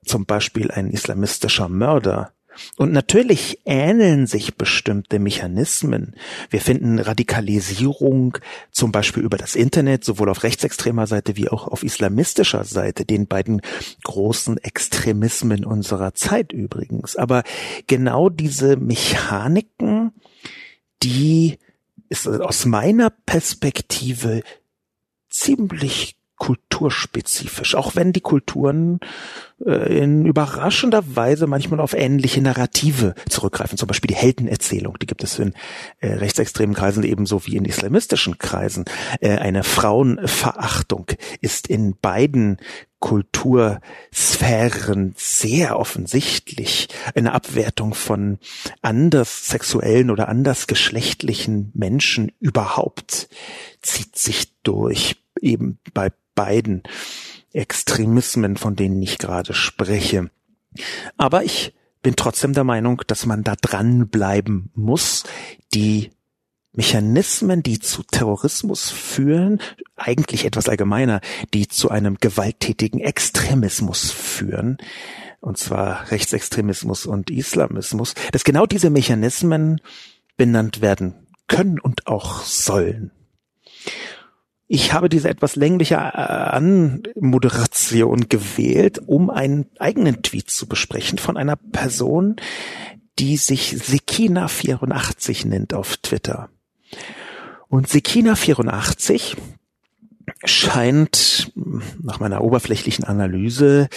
Zum 0.03 0.25
Beispiel 0.25 0.71
ein 0.71 0.89
islamistischer 0.89 1.69
Mörder 1.69 2.33
und 2.77 2.91
natürlich 2.91 3.59
ähneln 3.65 4.25
sich 4.27 4.55
bestimmte 4.55 5.19
Mechanismen. 5.19 6.15
Wir 6.49 6.61
finden 6.61 6.99
Radikalisierung 6.99 8.37
zum 8.71 8.91
Beispiel 8.91 9.23
über 9.23 9.37
das 9.37 9.55
Internet, 9.55 10.03
sowohl 10.03 10.29
auf 10.29 10.43
rechtsextremer 10.43 11.07
Seite 11.07 11.37
wie 11.37 11.49
auch 11.49 11.67
auf 11.67 11.83
islamistischer 11.83 12.63
Seite, 12.63 13.05
den 13.05 13.27
beiden 13.27 13.61
großen 14.03 14.57
Extremismen 14.57 15.65
unserer 15.65 16.13
Zeit 16.13 16.51
übrigens. 16.51 17.15
Aber 17.15 17.43
genau 17.87 18.29
diese 18.29 18.77
Mechaniken, 18.77 20.11
die 21.03 21.57
ist 22.09 22.27
aus 22.27 22.65
meiner 22.65 23.09
Perspektive 23.09 24.41
ziemlich 25.29 26.19
kulturspezifisch, 26.39 27.75
auch 27.75 27.95
wenn 27.95 28.13
die 28.13 28.21
Kulturen 28.21 29.01
äh, 29.63 29.99
in 30.01 30.25
überraschender 30.25 31.03
Weise 31.15 31.47
manchmal 31.47 31.81
auf 31.81 31.93
ähnliche 31.93 32.41
Narrative 32.41 33.13
zurückgreifen. 33.27 33.77
Zum 33.77 33.87
Beispiel 33.87 34.07
die 34.07 34.15
Heldenerzählung, 34.15 34.97
die 34.99 35.05
gibt 35.05 35.23
es 35.23 35.37
in 35.37 35.53
äh, 35.99 36.13
rechtsextremen 36.13 36.75
Kreisen 36.75 37.03
ebenso 37.03 37.45
wie 37.45 37.57
in 37.57 37.65
islamistischen 37.65 38.37
Kreisen. 38.37 38.85
Äh, 39.19 39.37
eine 39.37 39.63
Frauenverachtung 39.63 41.07
ist 41.41 41.67
in 41.67 41.97
beiden 42.01 42.57
Kultursphären 42.99 45.13
sehr 45.17 45.79
offensichtlich 45.79 46.89
eine 47.15 47.33
Abwertung 47.33 47.93
von 47.93 48.39
anders 48.81 49.47
sexuellen 49.47 50.11
oder 50.11 50.27
anders 50.27 50.67
geschlechtlichen 50.67 51.71
Menschen 51.73 52.33
überhaupt 52.39 53.29
zieht 53.81 54.17
sich 54.17 54.51
durch 54.63 55.15
eben 55.41 55.79
bei 55.93 56.11
beiden 56.35 56.83
Extremismen, 57.53 58.57
von 58.57 58.75
denen 58.75 59.01
ich 59.01 59.17
gerade 59.17 59.53
spreche. 59.53 60.29
Aber 61.17 61.43
ich 61.43 61.73
bin 62.01 62.15
trotzdem 62.15 62.53
der 62.53 62.63
Meinung, 62.63 63.01
dass 63.07 63.25
man 63.25 63.43
da 63.43 63.55
dranbleiben 63.55 64.71
muss, 64.73 65.23
die 65.73 66.11
Mechanismen, 66.73 67.63
die 67.63 67.79
zu 67.79 68.03
Terrorismus 68.03 68.89
führen, 68.89 69.59
eigentlich 69.95 70.45
etwas 70.45 70.69
allgemeiner, 70.69 71.21
die 71.53 71.67
zu 71.67 71.89
einem 71.89 72.17
gewalttätigen 72.19 72.99
Extremismus 72.99 74.11
führen, 74.11 74.77
und 75.41 75.57
zwar 75.57 76.11
Rechtsextremismus 76.11 77.05
und 77.05 77.29
Islamismus, 77.29 78.13
dass 78.31 78.43
genau 78.43 78.65
diese 78.65 78.89
Mechanismen 78.89 79.79
benannt 80.37 80.81
werden 80.81 81.27
können 81.47 81.79
und 81.79 82.07
auch 82.07 82.43
sollen. 82.43 83.11
Ich 84.67 84.93
habe 84.93 85.09
diese 85.09 85.29
etwas 85.29 85.55
längliche 85.55 85.95
äh, 85.95 85.97
Anmoderation 85.97 88.29
gewählt, 88.29 88.99
um 89.03 89.31
einen 89.31 89.65
eigenen 89.79 90.21
Tweet 90.21 90.51
zu 90.51 90.67
besprechen 90.67 91.17
von 91.17 91.37
einer 91.37 91.55
Person, 91.55 92.35
die 93.17 93.37
sich 93.37 93.73
Sekina84 93.73 95.47
nennt 95.47 95.73
auf 95.73 95.97
Twitter. 95.97 96.51
Und 97.67 97.87
Sekina84 97.87 99.37
scheint 100.43 101.51
nach 102.01 102.19
meiner 102.19 102.41
oberflächlichen 102.41 103.05
Analyse 103.05 103.89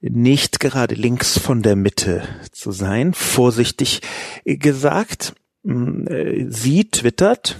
nicht 0.00 0.60
gerade 0.60 0.94
links 0.94 1.38
von 1.38 1.62
der 1.62 1.76
Mitte 1.76 2.22
zu 2.50 2.72
sein. 2.72 3.14
Vorsichtig 3.14 4.00
gesagt, 4.44 5.34
äh, 5.64 6.46
sie 6.48 6.90
twittert, 6.90 7.58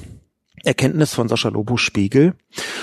Erkenntnis 0.65 1.15
von 1.15 1.29
Sascha 1.29 1.49
Lobo 1.49 1.77
Spiegel. 1.77 2.35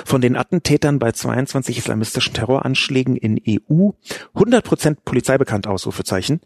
Von 0.05 0.21
den 0.21 0.35
Attentätern 0.35 0.99
bei 0.99 1.11
22 1.11 1.77
islamistischen 1.77 2.33
Terroranschlägen 2.33 3.15
in 3.15 3.39
EU 3.47 3.91
100% 4.35 4.97
Polizei 5.05 5.37
bekannt, 5.37 5.67
Ausrufezeichen. 5.67 6.41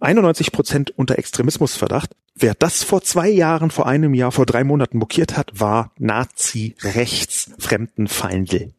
91% 0.00 0.92
unter 0.94 1.18
Extremismusverdacht. 1.18 2.14
Wer 2.34 2.54
das 2.54 2.82
vor 2.82 3.02
zwei 3.02 3.28
Jahren, 3.28 3.70
vor 3.70 3.86
einem 3.86 4.14
Jahr, 4.14 4.32
vor 4.32 4.46
drei 4.46 4.64
Monaten 4.64 4.96
mokiert 4.98 5.36
hat, 5.36 5.60
war 5.60 5.92
Nazi-Rechtsfremdenfeindel. 5.98 8.72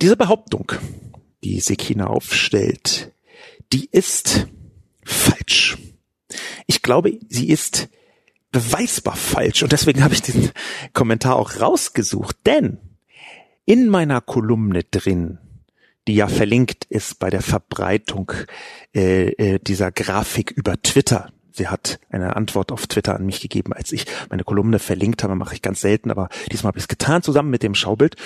Diese 0.00 0.16
Behauptung, 0.16 0.70
die 1.42 1.58
Sekina 1.60 2.06
aufstellt, 2.06 3.12
die 3.72 3.88
ist 3.90 4.46
falsch. 5.04 5.78
Ich 6.66 6.82
glaube, 6.82 7.18
sie 7.28 7.48
ist 7.48 7.88
beweisbar 8.52 9.16
falsch. 9.16 9.62
Und 9.62 9.72
deswegen 9.72 10.04
habe 10.04 10.14
ich 10.14 10.22
diesen 10.22 10.50
Kommentar 10.92 11.36
auch 11.36 11.60
rausgesucht. 11.60 12.36
Denn 12.46 12.78
in 13.64 13.88
meiner 13.88 14.20
Kolumne 14.20 14.84
drin, 14.84 15.38
die 16.06 16.14
ja 16.14 16.28
verlinkt 16.28 16.84
ist 16.84 17.18
bei 17.18 17.30
der 17.30 17.42
Verbreitung 17.42 18.32
äh, 18.94 19.30
äh, 19.30 19.58
dieser 19.60 19.90
Grafik 19.90 20.50
über 20.50 20.80
Twitter. 20.82 21.32
Sie 21.52 21.68
hat 21.68 22.00
eine 22.10 22.36
Antwort 22.36 22.72
auf 22.72 22.86
Twitter 22.86 23.14
an 23.14 23.26
mich 23.26 23.40
gegeben, 23.40 23.72
als 23.72 23.92
ich 23.92 24.06
meine 24.30 24.44
Kolumne 24.44 24.78
verlinkt 24.78 25.22
habe. 25.22 25.34
Mache 25.34 25.54
ich 25.54 25.62
ganz 25.62 25.80
selten, 25.80 26.10
aber 26.10 26.28
diesmal 26.50 26.68
habe 26.68 26.78
ich 26.78 26.84
es 26.84 26.88
getan, 26.88 27.22
zusammen 27.22 27.50
mit 27.50 27.62
dem 27.62 27.74
Schaubild. 27.74 28.16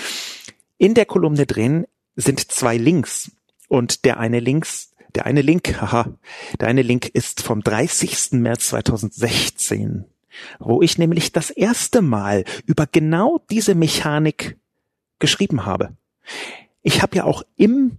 In 0.78 0.94
der 0.94 1.06
Kolumne 1.06 1.46
drin 1.46 1.86
sind 2.14 2.50
zwei 2.50 2.76
Links. 2.76 3.32
Und 3.68 4.04
der 4.04 4.18
eine 4.20 4.38
Links, 4.40 4.92
der 5.14 5.26
eine 5.26 5.42
Link, 5.42 5.80
haha, 5.80 6.16
der 6.60 6.68
eine 6.68 6.82
Link 6.82 7.08
ist 7.08 7.42
vom 7.42 7.62
30. 7.62 8.32
März 8.32 8.68
2016 8.68 10.04
wo 10.58 10.82
ich 10.82 10.98
nämlich 10.98 11.32
das 11.32 11.50
erste 11.50 12.02
Mal 12.02 12.44
über 12.66 12.86
genau 12.86 13.40
diese 13.50 13.74
Mechanik 13.74 14.58
geschrieben 15.18 15.66
habe. 15.66 15.96
Ich 16.82 17.02
habe 17.02 17.16
ja 17.16 17.24
auch 17.24 17.42
im 17.56 17.98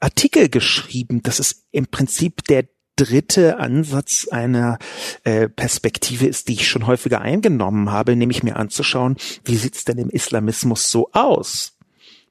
Artikel 0.00 0.48
geschrieben, 0.48 1.22
dass 1.22 1.38
es 1.38 1.66
im 1.70 1.86
Prinzip 1.86 2.44
der 2.44 2.66
dritte 2.96 3.58
Ansatz 3.58 4.28
einer 4.30 4.78
äh, 5.24 5.48
Perspektive 5.48 6.26
ist, 6.26 6.48
die 6.48 6.54
ich 6.54 6.68
schon 6.68 6.86
häufiger 6.86 7.20
eingenommen 7.20 7.90
habe, 7.90 8.16
nämlich 8.16 8.42
mir 8.42 8.56
anzuschauen, 8.56 9.16
wie 9.44 9.56
sieht's 9.56 9.84
denn 9.84 9.98
im 9.98 10.10
Islamismus 10.10 10.90
so 10.90 11.10
aus? 11.12 11.78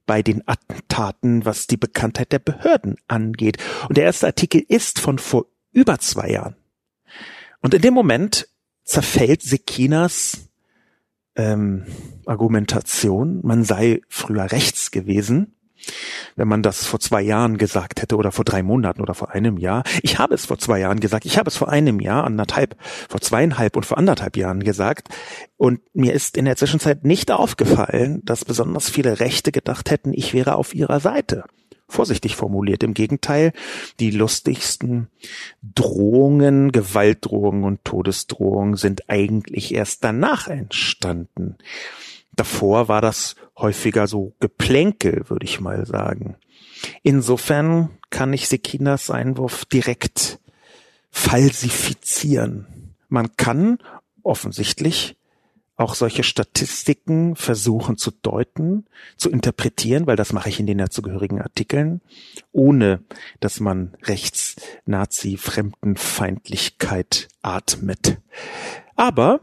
bei 0.05 0.21
den 0.21 0.45
Attentaten, 0.45 1.45
was 1.45 1.67
die 1.67 1.77
Bekanntheit 1.77 2.33
der 2.33 2.39
Behörden 2.39 2.97
angeht. 3.07 3.57
Und 3.87 3.95
der 3.95 4.05
erste 4.05 4.27
Artikel 4.27 4.61
ist 4.67 4.99
von 4.99 5.19
vor 5.19 5.45
über 5.71 5.99
zwei 5.99 6.31
Jahren. 6.31 6.55
Und 7.61 7.73
in 7.73 7.81
dem 7.81 7.93
Moment 7.93 8.49
zerfällt 8.91 9.41
Sekinas 9.41 10.49
ähm, 11.37 11.85
Argumentation, 12.25 13.39
man 13.41 13.63
sei 13.63 14.01
früher 14.09 14.51
rechts 14.51 14.91
gewesen, 14.91 15.55
wenn 16.35 16.49
man 16.49 16.61
das 16.61 16.85
vor 16.85 16.99
zwei 16.99 17.21
Jahren 17.21 17.57
gesagt 17.57 18.01
hätte 18.01 18.17
oder 18.17 18.33
vor 18.33 18.43
drei 18.43 18.61
Monaten 18.61 19.01
oder 19.01 19.13
vor 19.13 19.31
einem 19.31 19.57
Jahr. 19.57 19.83
Ich 20.03 20.19
habe 20.19 20.35
es 20.35 20.45
vor 20.45 20.57
zwei 20.57 20.79
Jahren 20.79 20.99
gesagt, 20.99 21.25
ich 21.25 21.37
habe 21.37 21.49
es 21.49 21.55
vor 21.55 21.69
einem 21.69 22.01
Jahr, 22.01 22.25
anderthalb, 22.25 22.75
vor 23.09 23.21
zweieinhalb 23.21 23.77
und 23.77 23.85
vor 23.85 23.97
anderthalb 23.97 24.35
Jahren 24.35 24.61
gesagt. 24.61 25.07
Und 25.55 25.79
mir 25.93 26.13
ist 26.13 26.35
in 26.35 26.43
der 26.43 26.57
Zwischenzeit 26.57 27.05
nicht 27.05 27.31
aufgefallen, 27.31 28.19
dass 28.25 28.43
besonders 28.43 28.89
viele 28.89 29.21
Rechte 29.21 29.53
gedacht 29.53 29.89
hätten, 29.89 30.11
ich 30.13 30.33
wäre 30.33 30.55
auf 30.55 30.75
ihrer 30.75 30.99
Seite 30.99 31.45
vorsichtig 31.91 32.35
formuliert. 32.35 32.83
Im 32.83 32.93
Gegenteil, 32.93 33.53
die 33.99 34.11
lustigsten 34.11 35.07
Drohungen, 35.61 36.71
Gewaltdrohungen 36.71 37.63
und 37.63 37.83
Todesdrohungen 37.83 38.75
sind 38.75 39.09
eigentlich 39.09 39.73
erst 39.73 40.03
danach 40.03 40.47
entstanden. 40.47 41.57
Davor 42.33 42.87
war 42.87 43.01
das 43.01 43.35
häufiger 43.57 44.07
so 44.07 44.33
Geplänkel, 44.39 45.25
würde 45.27 45.45
ich 45.45 45.59
mal 45.59 45.85
sagen. 45.85 46.35
Insofern 47.03 47.89
kann 48.09 48.33
ich 48.33 48.47
Sekinas 48.47 49.11
Einwurf 49.11 49.65
direkt 49.65 50.39
falsifizieren. 51.11 52.95
Man 53.09 53.35
kann 53.35 53.79
offensichtlich 54.23 55.17
auch 55.81 55.95
solche 55.95 56.23
Statistiken 56.23 57.35
versuchen 57.35 57.97
zu 57.97 58.11
deuten, 58.11 58.85
zu 59.17 59.29
interpretieren, 59.29 60.07
weil 60.07 60.15
das 60.15 60.31
mache 60.31 60.49
ich 60.49 60.59
in 60.59 60.67
den 60.67 60.77
dazugehörigen 60.77 61.41
Artikeln, 61.41 62.01
ohne 62.51 63.03
dass 63.39 63.59
man 63.59 63.97
rechts 64.03 64.55
Nazi 64.85 65.37
Fremdenfeindlichkeit 65.37 67.27
atmet. 67.41 68.19
Aber, 68.95 69.39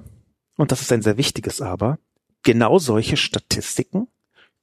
und 0.56 0.72
das 0.72 0.80
ist 0.80 0.92
ein 0.92 1.02
sehr 1.02 1.18
wichtiges 1.18 1.60
Aber, 1.60 1.98
genau 2.42 2.78
solche 2.78 3.16
Statistiken 3.16 4.08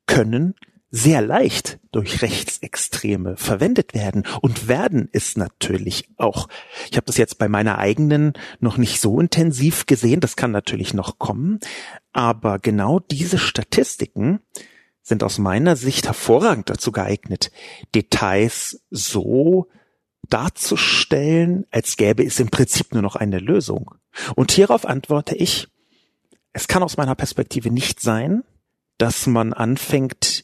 können 0.07 0.55
sehr 0.95 1.21
leicht 1.21 1.77
durch 1.91 2.21
Rechtsextreme 2.21 3.35
verwendet 3.35 3.93
werden 3.93 4.23
und 4.41 4.69
werden 4.69 5.09
es 5.11 5.35
natürlich 5.35 6.07
auch. 6.15 6.47
Ich 6.89 6.95
habe 6.95 7.05
das 7.05 7.17
jetzt 7.17 7.37
bei 7.37 7.49
meiner 7.49 7.79
eigenen 7.79 8.31
noch 8.61 8.77
nicht 8.77 9.01
so 9.01 9.19
intensiv 9.19 9.87
gesehen, 9.87 10.21
das 10.21 10.37
kann 10.37 10.51
natürlich 10.51 10.93
noch 10.93 11.19
kommen, 11.19 11.59
aber 12.13 12.59
genau 12.59 13.01
diese 13.01 13.37
Statistiken 13.37 14.39
sind 15.01 15.21
aus 15.21 15.37
meiner 15.37 15.75
Sicht 15.75 16.07
hervorragend 16.07 16.69
dazu 16.69 16.93
geeignet, 16.93 17.51
Details 17.93 18.81
so 18.89 19.67
darzustellen, 20.29 21.65
als 21.71 21.97
gäbe 21.97 22.23
es 22.23 22.39
im 22.39 22.47
Prinzip 22.47 22.93
nur 22.93 23.03
noch 23.03 23.17
eine 23.17 23.39
Lösung. 23.39 23.95
Und 24.35 24.53
hierauf 24.53 24.85
antworte 24.85 25.35
ich, 25.35 25.67
es 26.53 26.69
kann 26.69 26.83
aus 26.83 26.95
meiner 26.95 27.15
Perspektive 27.15 27.69
nicht 27.69 27.99
sein, 27.99 28.45
dass 28.97 29.27
man 29.27 29.51
anfängt, 29.51 30.43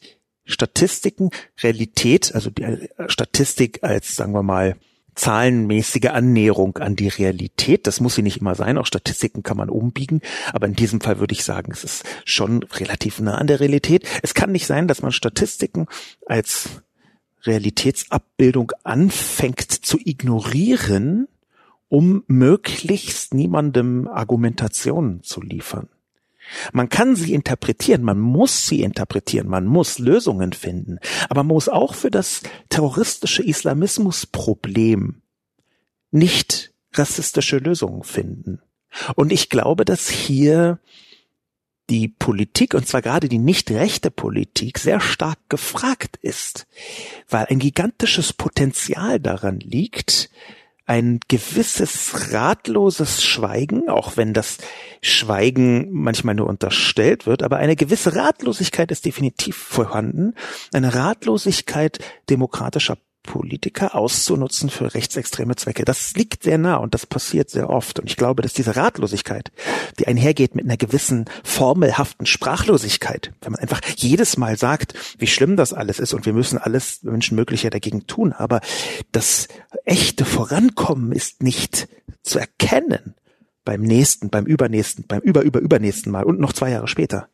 Statistiken, 0.52 1.30
Realität, 1.62 2.34
also 2.34 2.50
die 2.50 2.62
äh, 2.62 2.88
Statistik 3.08 3.80
als, 3.82 4.14
sagen 4.14 4.32
wir 4.32 4.42
mal, 4.42 4.76
zahlenmäßige 5.14 6.06
Annäherung 6.06 6.78
an 6.78 6.96
die 6.96 7.08
Realität. 7.08 7.86
Das 7.86 8.00
muss 8.00 8.14
sie 8.14 8.22
nicht 8.22 8.38
immer 8.38 8.54
sein. 8.54 8.78
Auch 8.78 8.86
Statistiken 8.86 9.42
kann 9.42 9.56
man 9.56 9.68
umbiegen. 9.68 10.20
Aber 10.52 10.66
in 10.66 10.74
diesem 10.74 11.00
Fall 11.00 11.18
würde 11.18 11.34
ich 11.34 11.44
sagen, 11.44 11.72
es 11.72 11.84
ist 11.84 12.04
schon 12.24 12.62
relativ 12.62 13.20
nah 13.20 13.36
an 13.36 13.46
der 13.46 13.60
Realität. 13.60 14.08
Es 14.22 14.34
kann 14.34 14.52
nicht 14.52 14.66
sein, 14.66 14.88
dass 14.88 15.02
man 15.02 15.12
Statistiken 15.12 15.86
als 16.26 16.82
Realitätsabbildung 17.44 18.72
anfängt 18.84 19.70
zu 19.70 19.98
ignorieren, 20.02 21.28
um 21.88 22.24
möglichst 22.26 23.34
niemandem 23.34 24.08
Argumentationen 24.08 25.22
zu 25.22 25.42
liefern. 25.42 25.88
Man 26.72 26.88
kann 26.88 27.16
sie 27.16 27.34
interpretieren, 27.34 28.02
man 28.02 28.18
muss 28.18 28.66
sie 28.66 28.82
interpretieren, 28.82 29.48
man 29.48 29.66
muss 29.66 29.98
Lösungen 29.98 30.52
finden, 30.52 30.98
aber 31.28 31.42
man 31.42 31.54
muss 31.54 31.68
auch 31.68 31.94
für 31.94 32.10
das 32.10 32.42
terroristische 32.68 33.42
Islamismusproblem 33.42 35.22
nicht 36.10 36.72
rassistische 36.92 37.58
Lösungen 37.58 38.02
finden. 38.02 38.60
Und 39.16 39.32
ich 39.32 39.48
glaube, 39.48 39.84
dass 39.84 40.10
hier 40.10 40.78
die 41.90 42.08
Politik, 42.08 42.74
und 42.74 42.86
zwar 42.86 43.02
gerade 43.02 43.28
die 43.28 43.38
nicht 43.38 43.70
rechte 43.70 44.10
Politik, 44.10 44.78
sehr 44.78 45.00
stark 45.00 45.38
gefragt 45.48 46.16
ist, 46.20 46.66
weil 47.28 47.46
ein 47.46 47.58
gigantisches 47.58 48.32
Potenzial 48.32 49.20
daran 49.20 49.60
liegt, 49.60 50.30
ein 50.92 51.20
gewisses 51.26 52.34
ratloses 52.34 53.24
Schweigen, 53.24 53.88
auch 53.88 54.18
wenn 54.18 54.34
das 54.34 54.58
Schweigen 55.00 55.90
manchmal 55.90 56.34
nur 56.34 56.46
unterstellt 56.48 57.24
wird, 57.24 57.42
aber 57.42 57.56
eine 57.56 57.76
gewisse 57.76 58.14
Ratlosigkeit 58.14 58.90
ist 58.90 59.06
definitiv 59.06 59.56
vorhanden, 59.56 60.34
eine 60.74 60.94
Ratlosigkeit 60.94 61.98
demokratischer 62.28 62.98
Politiker 63.22 63.94
auszunutzen 63.94 64.68
für 64.70 64.94
rechtsextreme 64.94 65.56
Zwecke. 65.56 65.84
Das 65.84 66.14
liegt 66.14 66.42
sehr 66.42 66.58
nah 66.58 66.76
und 66.76 66.94
das 66.94 67.06
passiert 67.06 67.50
sehr 67.50 67.70
oft. 67.70 68.00
Und 68.00 68.10
ich 68.10 68.16
glaube, 68.16 68.42
dass 68.42 68.52
diese 68.52 68.76
Ratlosigkeit, 68.76 69.52
die 69.98 70.06
einhergeht 70.06 70.54
mit 70.54 70.64
einer 70.64 70.76
gewissen 70.76 71.26
formelhaften 71.44 72.26
Sprachlosigkeit, 72.26 73.32
wenn 73.40 73.52
man 73.52 73.60
einfach 73.60 73.80
jedes 73.96 74.36
Mal 74.36 74.58
sagt, 74.58 74.94
wie 75.18 75.26
schlimm 75.26 75.56
das 75.56 75.72
alles 75.72 75.98
ist 75.98 76.14
und 76.14 76.26
wir 76.26 76.32
müssen 76.32 76.58
alles 76.58 77.02
Menschenmögliche 77.02 77.70
dagegen 77.70 78.06
tun, 78.06 78.32
aber 78.32 78.60
das 79.12 79.48
echte 79.84 80.24
Vorankommen 80.24 81.12
ist 81.12 81.42
nicht 81.42 81.88
zu 82.22 82.38
erkennen 82.38 83.14
beim 83.64 83.82
nächsten, 83.82 84.30
beim 84.30 84.46
übernächsten, 84.46 85.04
beim 85.06 85.20
über, 85.20 85.42
über, 85.42 85.60
übernächsten 85.60 86.10
Mal 86.10 86.24
und 86.24 86.40
noch 86.40 86.52
zwei 86.52 86.70
Jahre 86.70 86.88
später 86.88 87.28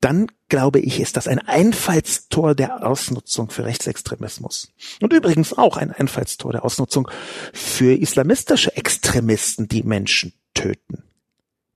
dann 0.00 0.28
glaube 0.48 0.80
ich, 0.80 1.00
ist 1.00 1.16
das 1.16 1.28
ein 1.28 1.38
Einfallstor 1.38 2.54
der 2.54 2.86
Ausnutzung 2.86 3.50
für 3.50 3.64
Rechtsextremismus. 3.64 4.72
Und 5.00 5.12
übrigens 5.12 5.56
auch 5.56 5.76
ein 5.76 5.92
Einfallstor 5.92 6.52
der 6.52 6.64
Ausnutzung 6.64 7.10
für 7.52 7.94
islamistische 7.94 8.76
Extremisten, 8.76 9.68
die 9.68 9.82
Menschen 9.82 10.32
töten. 10.54 11.04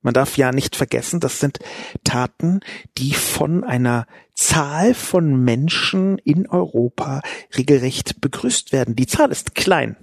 Man 0.00 0.12
darf 0.12 0.36
ja 0.36 0.52
nicht 0.52 0.76
vergessen, 0.76 1.20
das 1.20 1.40
sind 1.40 1.60
Taten, 2.04 2.60
die 2.98 3.14
von 3.14 3.64
einer 3.64 4.06
Zahl 4.34 4.92
von 4.92 5.42
Menschen 5.42 6.18
in 6.18 6.46
Europa 6.46 7.22
regelrecht 7.56 8.20
begrüßt 8.20 8.72
werden. 8.72 8.96
Die 8.96 9.06
Zahl 9.06 9.30
ist 9.30 9.54
klein, 9.54 9.96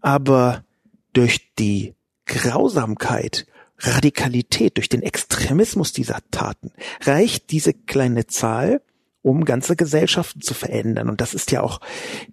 aber 0.00 0.64
durch 1.12 1.52
die 1.58 1.94
Grausamkeit 2.24 3.46
Radikalität, 3.78 4.76
durch 4.76 4.88
den 4.88 5.02
Extremismus 5.02 5.92
dieser 5.92 6.18
Taten 6.30 6.72
reicht 7.02 7.50
diese 7.50 7.74
kleine 7.74 8.26
Zahl, 8.26 8.80
um 9.22 9.44
ganze 9.44 9.76
Gesellschaften 9.76 10.40
zu 10.40 10.54
verändern. 10.54 11.08
Und 11.08 11.20
das 11.20 11.34
ist 11.34 11.50
ja 11.50 11.62
auch 11.62 11.80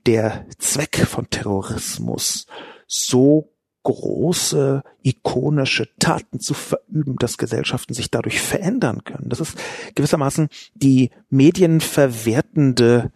der 0.05 0.45
Zweck 0.59 0.97
von 1.07 1.29
Terrorismus, 1.29 2.45
so 2.87 3.53
große, 3.83 4.83
ikonische 5.01 5.89
Taten 5.99 6.39
zu 6.39 6.53
verüben, 6.53 7.17
dass 7.17 7.37
Gesellschaften 7.37 7.93
sich 7.93 8.09
dadurch 8.09 8.39
verändern 8.39 9.03
können. 9.03 9.29
Das 9.29 9.39
ist 9.39 9.57
gewissermaßen 9.95 10.49
die 10.73 11.11
medienverwertende 11.29 13.11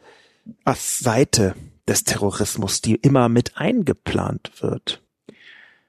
Seite 0.75 1.55
des 1.87 2.03
Terrorismus, 2.03 2.81
die 2.81 2.95
immer 2.95 3.29
mit 3.29 3.57
eingeplant 3.57 4.51
wird. 4.61 5.01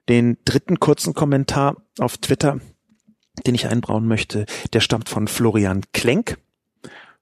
Den 0.08 0.38
dritten 0.44 0.80
kurzen 0.80 1.14
Kommentar 1.14 1.76
auf 1.98 2.18
Twitter, 2.18 2.60
den 3.46 3.54
ich 3.54 3.68
einbrauen 3.68 4.06
möchte, 4.06 4.46
der 4.72 4.80
stammt 4.80 5.08
von 5.08 5.28
Florian 5.28 5.82
Klenk. 5.92 6.38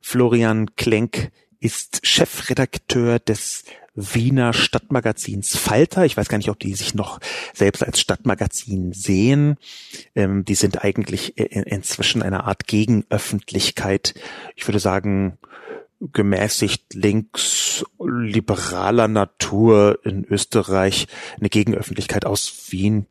Florian 0.01 0.75
Klenk 0.77 1.33
ist 1.59 2.07
Chefredakteur 2.07 3.19
des 3.19 3.65
Wiener 3.97 4.53
Stadtmagazins 4.53 5.57
Falter. 5.57 6.05
Ich 6.05 6.17
weiß 6.17 6.29
gar 6.29 6.37
nicht, 6.37 6.51
ob 6.51 6.61
die 6.61 6.75
sich 6.75 6.95
noch 6.95 7.19
selbst 7.55 7.83
als 7.83 7.99
Stadtmagazin 7.99 8.93
sehen. 8.93 9.57
Ähm, 10.15 10.45
die 10.45 10.55
sind 10.55 10.85
eigentlich 10.85 11.39
inzwischen 11.39 12.23
eine 12.23 12.45
Art 12.45 12.67
Gegenöffentlichkeit. 12.67 14.15
Ich 14.55 14.69
würde 14.69 14.81
sagen, 14.81 15.39
gemäßigt 16.01 16.95
links 16.95 17.85
liberaler 17.99 19.09
Natur 19.09 19.99
in 20.05 20.25
Österreich 20.25 21.07
eine 21.39 21.49
Gegenöffentlichkeit 21.49 22.25
aus 22.25 22.71
Wien 22.71 23.07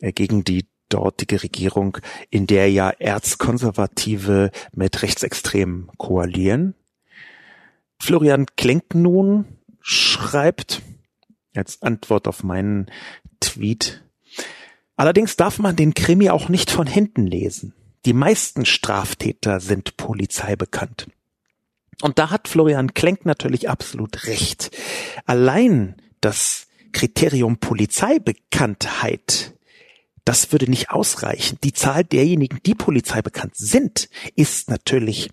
äh, 0.00 0.12
gegen 0.12 0.44
die 0.44 0.66
dortige 0.88 1.42
Regierung, 1.42 1.98
in 2.30 2.46
der 2.46 2.70
ja 2.70 2.90
Erzkonservative 2.90 4.50
mit 4.72 5.02
Rechtsextremen 5.02 5.88
koalieren. 5.96 6.74
Florian 7.98 8.46
Klenk 8.56 8.94
nun 8.94 9.46
schreibt 9.80 10.82
als 11.54 11.82
Antwort 11.82 12.28
auf 12.28 12.42
meinen 12.42 12.90
Tweet. 13.40 14.04
Allerdings 14.96 15.36
darf 15.36 15.58
man 15.58 15.76
den 15.76 15.94
Krimi 15.94 16.30
auch 16.30 16.48
nicht 16.48 16.70
von 16.70 16.86
hinten 16.86 17.26
lesen. 17.26 17.74
Die 18.04 18.12
meisten 18.12 18.66
Straftäter 18.66 19.60
sind 19.60 19.96
polizeibekannt. 19.96 21.08
Und 22.02 22.18
da 22.18 22.30
hat 22.30 22.48
Florian 22.48 22.94
Klenk 22.94 23.26
natürlich 23.26 23.68
absolut 23.68 24.26
recht. 24.26 24.70
Allein 25.26 25.96
das 26.20 26.66
Kriterium 26.92 27.58
Polizeibekanntheit, 27.58 29.54
das 30.24 30.52
würde 30.52 30.70
nicht 30.70 30.90
ausreichen. 30.90 31.58
Die 31.62 31.72
Zahl 31.72 32.04
derjenigen, 32.04 32.60
die 32.64 32.74
polizeibekannt 32.74 33.56
sind, 33.56 34.08
ist 34.36 34.70
natürlich 34.70 35.30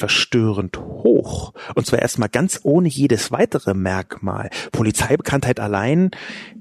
verstörend 0.00 0.78
hoch. 0.78 1.52
Und 1.74 1.86
zwar 1.86 2.00
erstmal 2.00 2.30
ganz 2.30 2.60
ohne 2.62 2.88
jedes 2.88 3.32
weitere 3.32 3.74
Merkmal. 3.74 4.48
Polizeibekanntheit 4.72 5.60
allein 5.60 6.10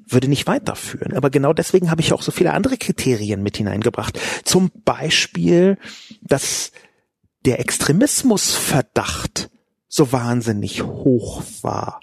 würde 0.05 0.27
nicht 0.27 0.45
weiterführen. 0.45 1.15
Aber 1.15 1.29
genau 1.29 1.53
deswegen 1.53 1.89
habe 1.89 2.01
ich 2.01 2.11
auch 2.11 2.21
so 2.21 2.31
viele 2.31 2.53
andere 2.53 2.77
Kriterien 2.77 3.41
mit 3.41 3.55
hineingebracht. 3.55 4.19
Zum 4.43 4.71
Beispiel, 4.83 5.77
dass 6.21 6.71
der 7.45 7.59
Extremismusverdacht 7.59 9.49
so 9.87 10.11
wahnsinnig 10.11 10.83
hoch 10.83 11.43
war. 11.61 11.99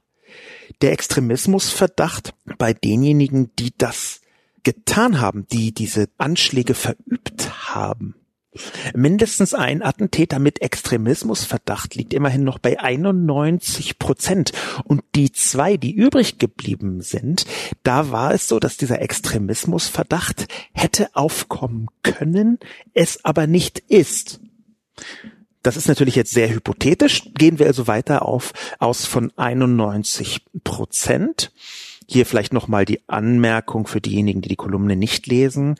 Der 0.82 0.92
Extremismusverdacht 0.92 2.34
bei 2.58 2.72
denjenigen, 2.72 3.54
die 3.56 3.72
das 3.76 4.20
getan 4.62 5.20
haben, 5.20 5.46
die 5.48 5.72
diese 5.72 6.08
Anschläge 6.18 6.74
verübt 6.74 7.74
haben, 7.74 8.16
Mindestens 8.94 9.54
ein 9.54 9.82
Attentäter 9.82 10.38
mit 10.38 10.62
Extremismusverdacht 10.62 11.94
liegt 11.94 12.14
immerhin 12.14 12.44
noch 12.44 12.58
bei 12.58 12.78
91 12.80 13.98
Prozent. 13.98 14.52
Und 14.84 15.02
die 15.14 15.32
zwei, 15.32 15.76
die 15.76 15.92
übrig 15.92 16.38
geblieben 16.38 17.00
sind, 17.00 17.46
da 17.82 18.10
war 18.10 18.32
es 18.32 18.48
so, 18.48 18.58
dass 18.58 18.76
dieser 18.76 19.00
Extremismusverdacht 19.00 20.46
hätte 20.72 21.14
aufkommen 21.14 21.88
können, 22.02 22.58
es 22.94 23.24
aber 23.24 23.46
nicht 23.46 23.78
ist. 23.78 24.40
Das 25.62 25.76
ist 25.76 25.88
natürlich 25.88 26.14
jetzt 26.14 26.32
sehr 26.32 26.48
hypothetisch. 26.48 27.22
Gehen 27.34 27.58
wir 27.58 27.66
also 27.66 27.88
weiter 27.88 28.24
auf, 28.24 28.52
aus 28.78 29.04
von 29.04 29.32
91 29.36 30.44
Prozent. 30.62 31.50
Hier 32.06 32.24
vielleicht 32.24 32.52
nochmal 32.52 32.84
die 32.84 33.00
Anmerkung 33.08 33.88
für 33.88 34.00
diejenigen, 34.00 34.42
die 34.42 34.48
die 34.48 34.56
Kolumne 34.56 34.94
nicht 34.94 35.26
lesen. 35.26 35.74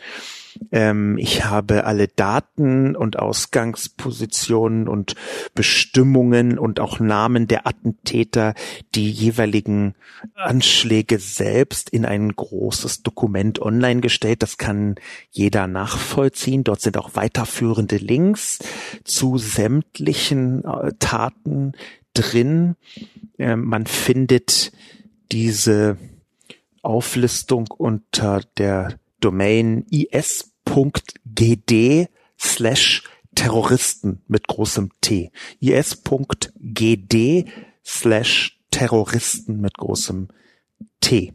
Ähm, 0.73 1.19
ich 1.19 1.45
habe 1.45 1.85
alle 1.85 2.09
Daten 2.09 2.97
und 2.97 3.19
Ausgangspositionen 3.19 4.89
und 4.89 5.15
Bestimmungen 5.55 6.59
und 6.59 6.81
auch 6.81 7.01
Namen 7.01 7.47
der 7.49 7.67
Attentäter, 7.67 8.55
die 8.95 9.11
jeweiligen 9.11 9.95
Anschläge 10.35 11.19
selbst 11.19 11.91
in 11.91 12.05
ein 12.05 12.35
großes 12.35 13.03
Dokument 13.03 13.61
online 13.61 14.01
gestellt. 14.01 14.43
Das 14.43 14.59
kann 14.59 14.97
jeder 15.31 15.67
nachvollziehen. 15.67 16.65
Dort 16.65 16.81
sind 16.81 16.97
auch 16.97 17.15
weiterführende 17.15 17.97
Links 17.97 18.59
zu 19.05 19.39
sämtlichen 19.39 20.65
äh, 20.65 20.93
Taten 20.99 21.73
drin. 22.15 22.77
Ähm, 23.39 23.65
man 23.65 23.87
findet 23.87 24.73
diese 25.33 25.97
Auflistung 26.83 27.67
unter 27.77 28.41
der 28.59 28.99
Domain 29.21 29.85
is.gd 29.91 31.15
slash 32.39 33.03
Terroristen 33.35 34.23
mit 34.29 34.47
großem 34.49 34.91
T. 35.01 35.31
is.gd 35.61 37.45
slash 37.85 38.59
Terroristen 38.71 39.61
mit 39.61 39.75
großem 39.77 40.29
T. 41.01 41.35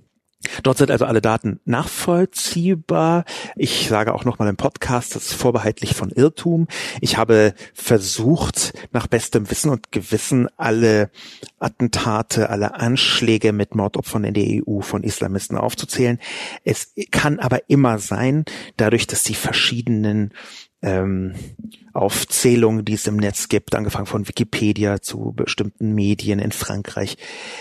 Dort 0.63 0.77
sind 0.77 0.89
also 0.91 1.05
alle 1.05 1.21
Daten 1.21 1.59
nachvollziehbar. 1.65 3.25
Ich 3.55 3.87
sage 3.87 4.13
auch 4.13 4.25
nochmal 4.25 4.47
im 4.47 4.57
Podcast, 4.57 5.15
das 5.15 5.27
ist 5.27 5.33
vorbehaltlich 5.33 5.93
von 5.95 6.09
Irrtum. 6.09 6.67
Ich 6.99 7.17
habe 7.17 7.53
versucht, 7.73 8.73
nach 8.91 9.07
bestem 9.07 9.49
Wissen 9.51 9.69
und 9.69 9.91
Gewissen 9.91 10.47
alle 10.57 11.11
Attentate, 11.59 12.49
alle 12.49 12.75
Anschläge 12.75 13.53
mit 13.53 13.75
Mordopfern 13.75 14.23
in 14.23 14.33
der 14.33 14.63
EU 14.67 14.81
von 14.81 15.03
Islamisten 15.03 15.57
aufzuzählen. 15.57 16.19
Es 16.63 16.93
kann 17.11 17.39
aber 17.39 17.69
immer 17.69 17.99
sein, 17.99 18.45
dadurch, 18.77 19.07
dass 19.07 19.23
die 19.23 19.35
verschiedenen 19.35 20.33
ähm, 20.81 21.35
Aufzählungen, 21.93 22.85
die 22.85 22.93
es 22.93 23.07
im 23.07 23.17
Netz 23.17 23.49
gibt, 23.49 23.75
angefangen 23.75 24.05
von 24.05 24.27
Wikipedia 24.27 25.01
zu 25.01 25.33
bestimmten 25.35 25.93
Medien 25.93 26.39
in 26.39 26.51
Frankreich, 26.51 27.17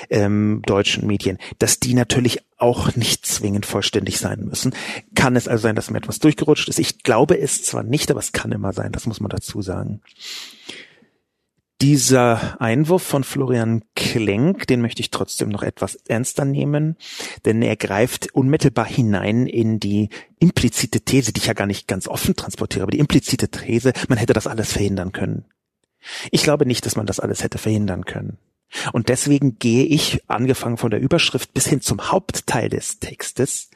ähm, 0.08 0.62
deutschen 0.66 1.06
Medien, 1.06 1.38
dass 1.58 1.80
die 1.80 1.94
natürlich 1.94 2.40
auch 2.56 2.94
nicht 2.94 3.26
zwingend 3.26 3.66
vollständig 3.66 4.18
sein 4.18 4.44
müssen. 4.44 4.74
Kann 5.14 5.36
es 5.36 5.48
also 5.48 5.62
sein, 5.62 5.76
dass 5.76 5.90
mir 5.90 5.98
etwas 5.98 6.18
durchgerutscht 6.18 6.68
ist? 6.68 6.78
Ich 6.78 7.02
glaube 7.02 7.38
es 7.38 7.62
zwar 7.62 7.82
nicht, 7.82 8.10
aber 8.10 8.20
es 8.20 8.32
kann 8.32 8.52
immer 8.52 8.72
sein, 8.72 8.92
das 8.92 9.06
muss 9.06 9.20
man 9.20 9.30
dazu 9.30 9.62
sagen. 9.62 10.00
Dieser 11.80 12.60
Einwurf 12.60 13.02
von 13.02 13.24
Florian 13.24 13.82
Klenk, 13.96 14.66
den 14.66 14.82
möchte 14.82 15.00
ich 15.00 15.10
trotzdem 15.10 15.48
noch 15.48 15.62
etwas 15.62 15.94
ernster 16.08 16.44
nehmen, 16.44 16.96
denn 17.46 17.62
er 17.62 17.76
greift 17.76 18.34
unmittelbar 18.34 18.84
hinein 18.84 19.46
in 19.46 19.80
die 19.80 20.10
implizite 20.38 21.00
These, 21.00 21.32
die 21.32 21.40
ich 21.40 21.46
ja 21.46 21.54
gar 21.54 21.66
nicht 21.66 21.88
ganz 21.88 22.06
offen 22.06 22.36
transportiere, 22.36 22.82
aber 22.82 22.90
die 22.90 22.98
implizite 22.98 23.48
These, 23.48 23.94
man 24.08 24.18
hätte 24.18 24.34
das 24.34 24.46
alles 24.46 24.72
verhindern 24.72 25.12
können. 25.12 25.46
Ich 26.30 26.42
glaube 26.42 26.66
nicht, 26.66 26.84
dass 26.84 26.96
man 26.96 27.06
das 27.06 27.18
alles 27.18 27.42
hätte 27.42 27.56
verhindern 27.56 28.04
können. 28.04 28.36
Und 28.92 29.08
deswegen 29.08 29.58
gehe 29.58 29.84
ich, 29.84 30.22
angefangen 30.28 30.76
von 30.76 30.90
der 30.90 31.00
Überschrift 31.00 31.54
bis 31.54 31.66
hin 31.66 31.80
zum 31.80 32.12
Hauptteil 32.12 32.68
des 32.68 33.00
Textes, 33.00 33.70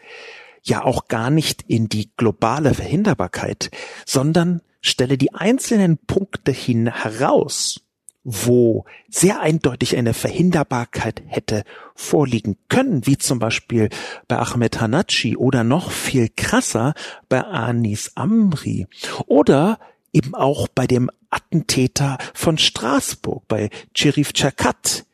ja 0.63 0.85
auch 0.85 1.09
gar 1.09 1.31
nicht 1.31 1.63
in 1.69 1.89
die 1.89 2.11
globale 2.19 2.75
Verhinderbarkeit, 2.75 3.71
sondern 4.05 4.61
stelle 4.83 5.17
die 5.17 5.33
einzelnen 5.33 5.97
Punkte 5.97 6.53
hin 6.53 6.87
heraus, 6.87 7.84
wo 8.25 8.87
sehr 9.09 9.41
eindeutig 9.41 9.97
eine 9.97 10.15
Verhinderbarkeit 10.15 11.23
hätte 11.27 11.63
vorliegen 11.95 12.57
können, 12.69 13.07
wie 13.07 13.19
zum 13.19 13.39
Beispiel 13.39 13.91
bei 14.27 14.39
Ahmed 14.39 14.81
Hanachi 14.81 15.37
oder 15.37 15.63
noch 15.63 15.91
viel 15.91 16.31
krasser 16.35 16.95
bei 17.29 17.43
Anis 17.43 18.13
Amri 18.15 18.87
oder 19.27 19.79
eben 20.13 20.35
auch 20.35 20.69
bei 20.69 20.87
dem 20.87 21.11
Attentäter 21.29 22.19
von 22.33 22.57
Straßburg, 22.59 23.47
bei 23.47 23.69
Cherif 23.95 24.33
Chakat, 24.33 25.05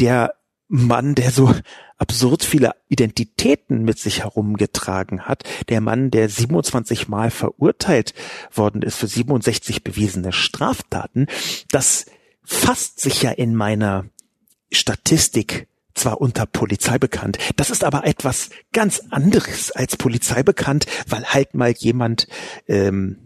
der 0.00 0.34
Mann, 0.68 1.14
der 1.14 1.30
so 1.30 1.54
absurd 1.98 2.44
viele 2.44 2.72
Identitäten 2.88 3.82
mit 3.82 3.98
sich 3.98 4.22
herumgetragen 4.22 5.22
hat, 5.22 5.44
der 5.68 5.80
Mann, 5.80 6.10
der 6.10 6.28
27 6.28 7.08
Mal 7.08 7.30
verurteilt 7.30 8.14
worden 8.52 8.82
ist 8.82 8.96
für 8.96 9.06
67 9.06 9.84
bewiesene 9.84 10.32
Straftaten, 10.32 11.26
das 11.70 12.06
fasst 12.44 13.00
sich 13.00 13.22
ja 13.22 13.30
in 13.30 13.54
meiner 13.54 14.06
Statistik 14.70 15.68
zwar 15.94 16.20
unter 16.20 16.46
Polizei 16.46 16.98
bekannt, 16.98 17.38
das 17.56 17.70
ist 17.70 17.84
aber 17.84 18.04
etwas 18.06 18.50
ganz 18.72 19.02
anderes 19.10 19.70
als 19.70 19.96
Polizei 19.96 20.42
bekannt, 20.42 20.86
weil 21.08 21.24
halt 21.24 21.54
mal 21.54 21.72
jemand 21.72 22.26
ähm, 22.66 23.24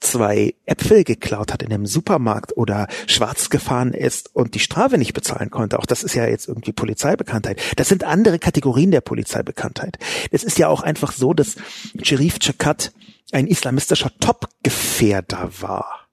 zwei 0.00 0.54
Äpfel 0.64 1.04
geklaut 1.04 1.52
hat 1.52 1.62
in 1.62 1.72
einem 1.72 1.86
Supermarkt 1.86 2.56
oder 2.56 2.86
schwarz 3.06 3.50
gefahren 3.50 3.92
ist 3.92 4.34
und 4.34 4.54
die 4.54 4.60
Strafe 4.60 4.98
nicht 4.98 5.12
bezahlen 5.12 5.50
konnte. 5.50 5.78
Auch 5.78 5.86
das 5.86 6.02
ist 6.02 6.14
ja 6.14 6.26
jetzt 6.26 6.48
irgendwie 6.48 6.72
Polizeibekanntheit. 6.72 7.60
Das 7.76 7.88
sind 7.88 8.04
andere 8.04 8.38
Kategorien 8.38 8.90
der 8.90 9.00
Polizeibekanntheit. 9.00 9.98
Es 10.30 10.44
ist 10.44 10.58
ja 10.58 10.68
auch 10.68 10.82
einfach 10.82 11.12
so, 11.12 11.34
dass 11.34 11.56
Sherif 12.02 12.38
Chakat 12.38 12.92
ein 13.32 13.46
islamistischer 13.46 14.12
Top-Gefährder 14.20 15.50
war. 15.60 16.07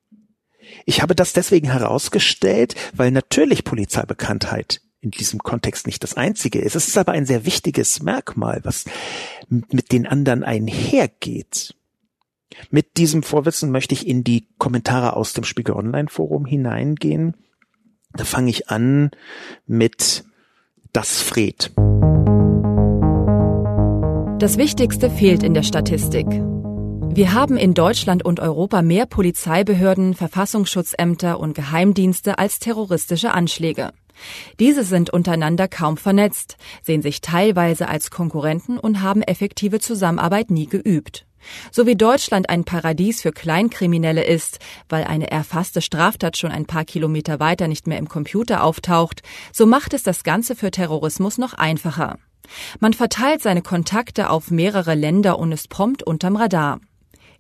Ich 0.86 1.02
habe 1.02 1.16
das 1.16 1.34
deswegen 1.34 1.72
herausgestellt, 1.72 2.76
weil 2.94 3.12
natürlich 3.12 3.64
Polizeibekanntheit 3.64 4.82
in 5.02 5.12
diesem 5.12 5.40
Kontext 5.40 5.88
nicht 5.88 6.04
das 6.04 6.16
einzige 6.16 6.60
ist. 6.60 6.76
Es 6.76 6.88
ist 6.88 6.98
aber 6.98 7.12
ein 7.12 7.26
sehr 7.26 7.46
wichtiges 7.46 8.02
Merkmal, 8.02 8.62
was 8.64 8.86
mit 9.50 9.92
den 9.92 10.06
anderen 10.06 10.44
einhergeht. 10.44 11.76
Mit 12.70 12.98
diesem 12.98 13.24
Vorwissen 13.24 13.72
möchte 13.72 13.94
ich 13.94 14.08
in 14.08 14.24
die 14.24 14.48
Kommentare 14.58 15.16
aus 15.16 15.34
dem 15.34 15.44
Spiegel 15.44 15.76
Online 15.76 16.08
Forum 16.08 16.46
hineingehen. 16.46 17.36
Da 18.14 18.24
fange 18.24 18.50
ich 18.50 18.70
an 18.70 19.12
mit 19.66 20.24
das 20.94 21.22
Fred. 21.22 21.72
Das 24.40 24.58
Wichtigste 24.58 25.10
fehlt 25.10 25.44
in 25.44 25.54
der 25.54 25.64
Statistik. 25.64 26.28
Wir 27.16 27.32
haben 27.32 27.56
in 27.56 27.74
Deutschland 27.74 28.26
und 28.26 28.42
Europa 28.42 28.82
mehr 28.82 29.06
Polizeibehörden, 29.06 30.16
Verfassungsschutzämter 30.16 31.40
und 31.40 31.54
Geheimdienste 31.54 32.40
als 32.40 32.60
terroristische 32.60 33.32
Anschläge. 33.34 33.94
Diese 34.60 34.84
sind 34.84 35.12
untereinander 35.12 35.70
kaum 35.70 35.96
vernetzt, 35.96 36.58
sehen 36.84 37.02
sich 37.02 37.22
teilweise 37.22 37.88
als 37.88 38.12
Konkurrenten 38.12 38.78
und 38.78 39.02
haben 39.02 39.22
effektive 39.22 39.80
Zusammenarbeit 39.80 40.52
nie 40.52 40.68
geübt. 40.68 41.26
So 41.72 41.88
wie 41.88 41.96
Deutschland 41.96 42.50
ein 42.50 42.66
Paradies 42.66 43.22
für 43.22 43.32
Kleinkriminelle 43.32 44.26
ist, 44.26 44.60
weil 44.90 45.06
eine 45.06 45.32
erfasste 45.32 45.82
Straftat 45.82 46.36
schon 46.36 46.52
ein 46.52 46.66
paar 46.66 46.84
Kilometer 46.84 47.40
weiter 47.40 47.70
nicht 47.70 47.88
mehr 47.88 47.98
im 47.98 48.10
Computer 48.10 48.62
auftaucht, 48.62 49.22
so 49.54 49.66
macht 49.66 49.94
es 49.94 50.04
das 50.04 50.26
Ganze 50.26 50.54
für 50.54 50.70
Terrorismus 50.70 51.38
noch 51.38 51.54
einfacher. 51.54 52.18
Man 52.82 52.92
verteilt 52.92 53.42
seine 53.42 53.62
Kontakte 53.62 54.30
auf 54.30 54.52
mehrere 54.52 54.96
Länder 54.96 55.40
und 55.40 55.54
ist 55.54 55.70
prompt 55.70 56.04
unterm 56.04 56.36
Radar. 56.36 56.82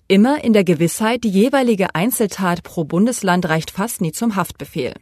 Immer 0.07 0.43
in 0.43 0.53
der 0.53 0.63
Gewissheit, 0.63 1.23
die 1.23 1.29
jeweilige 1.29 1.95
Einzeltat 1.95 2.61
pro 2.61 2.83
Bundesland 2.83 3.49
reicht 3.49 3.71
fast 3.71 4.01
nie 4.01 4.11
zum 4.11 4.35
Haftbefehl. 4.35 4.93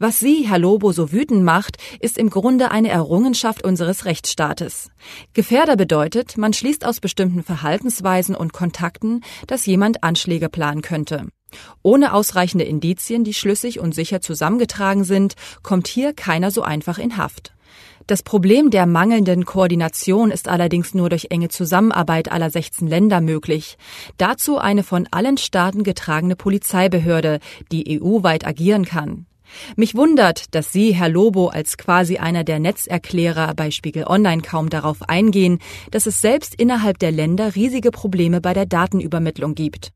Was 0.00 0.18
Sie, 0.18 0.48
Herr 0.48 0.58
Lobo, 0.58 0.90
so 0.90 1.12
wütend 1.12 1.44
macht, 1.44 1.76
ist 2.00 2.18
im 2.18 2.30
Grunde 2.30 2.72
eine 2.72 2.88
Errungenschaft 2.88 3.62
unseres 3.62 4.06
Rechtsstaates. 4.06 4.90
Gefährder 5.34 5.76
bedeutet, 5.76 6.36
man 6.36 6.52
schließt 6.52 6.84
aus 6.84 6.98
bestimmten 6.98 7.44
Verhaltensweisen 7.44 8.34
und 8.34 8.52
Kontakten, 8.52 9.22
dass 9.46 9.66
jemand 9.66 10.02
Anschläge 10.02 10.48
planen 10.48 10.82
könnte. 10.82 11.28
Ohne 11.84 12.12
ausreichende 12.12 12.64
Indizien, 12.64 13.22
die 13.22 13.34
schlüssig 13.34 13.78
und 13.78 13.94
sicher 13.94 14.20
zusammengetragen 14.20 15.04
sind, 15.04 15.34
kommt 15.62 15.86
hier 15.86 16.12
keiner 16.12 16.50
so 16.50 16.62
einfach 16.62 16.98
in 16.98 17.16
Haft. 17.16 17.53
Das 18.06 18.22
Problem 18.22 18.70
der 18.70 18.84
mangelnden 18.84 19.46
Koordination 19.46 20.30
ist 20.30 20.48
allerdings 20.48 20.92
nur 20.92 21.08
durch 21.08 21.28
enge 21.30 21.48
Zusammenarbeit 21.48 22.30
aller 22.30 22.50
16 22.50 22.86
Länder 22.86 23.22
möglich. 23.22 23.78
Dazu 24.18 24.58
eine 24.58 24.82
von 24.82 25.08
allen 25.10 25.38
Staaten 25.38 25.84
getragene 25.84 26.36
Polizeibehörde, 26.36 27.38
die 27.72 27.98
EU-weit 27.98 28.46
agieren 28.46 28.84
kann. 28.84 29.24
Mich 29.76 29.94
wundert, 29.94 30.54
dass 30.54 30.70
Sie, 30.70 30.94
Herr 30.94 31.08
Lobo, 31.08 31.48
als 31.48 31.78
quasi 31.78 32.18
einer 32.18 32.44
der 32.44 32.58
Netzerklärer 32.58 33.54
bei 33.54 33.70
Spiegel 33.70 34.04
Online 34.04 34.42
kaum 34.42 34.68
darauf 34.68 35.08
eingehen, 35.08 35.60
dass 35.90 36.06
es 36.06 36.20
selbst 36.20 36.54
innerhalb 36.54 36.98
der 36.98 37.12
Länder 37.12 37.54
riesige 37.54 37.90
Probleme 37.90 38.42
bei 38.42 38.52
der 38.52 38.66
Datenübermittlung 38.66 39.54
gibt. 39.54 39.92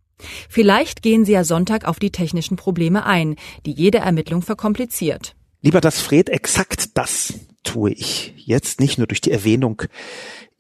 Vielleicht 0.49 1.03
gehen 1.03 1.27
Sie 1.27 1.33
ja 1.33 1.45
Sonntag 1.45 1.87
auf 1.87 1.99
die 1.99 2.11
technischen 2.11 2.57
Probleme 2.57 3.05
ein, 3.05 3.37
die 3.67 3.73
jede 3.73 3.99
Ermittlung 3.99 4.41
verkompliziert. 4.41 5.35
Lieber 5.61 5.81
das 5.81 6.01
Fred, 6.01 6.29
exakt 6.29 6.97
das 6.97 7.35
tue 7.69 7.93
ich 7.93 8.33
jetzt 8.37 8.81
nicht 8.81 8.97
nur 8.97 9.07
durch 9.07 9.21
die 9.21 9.31
Erwähnung 9.31 9.83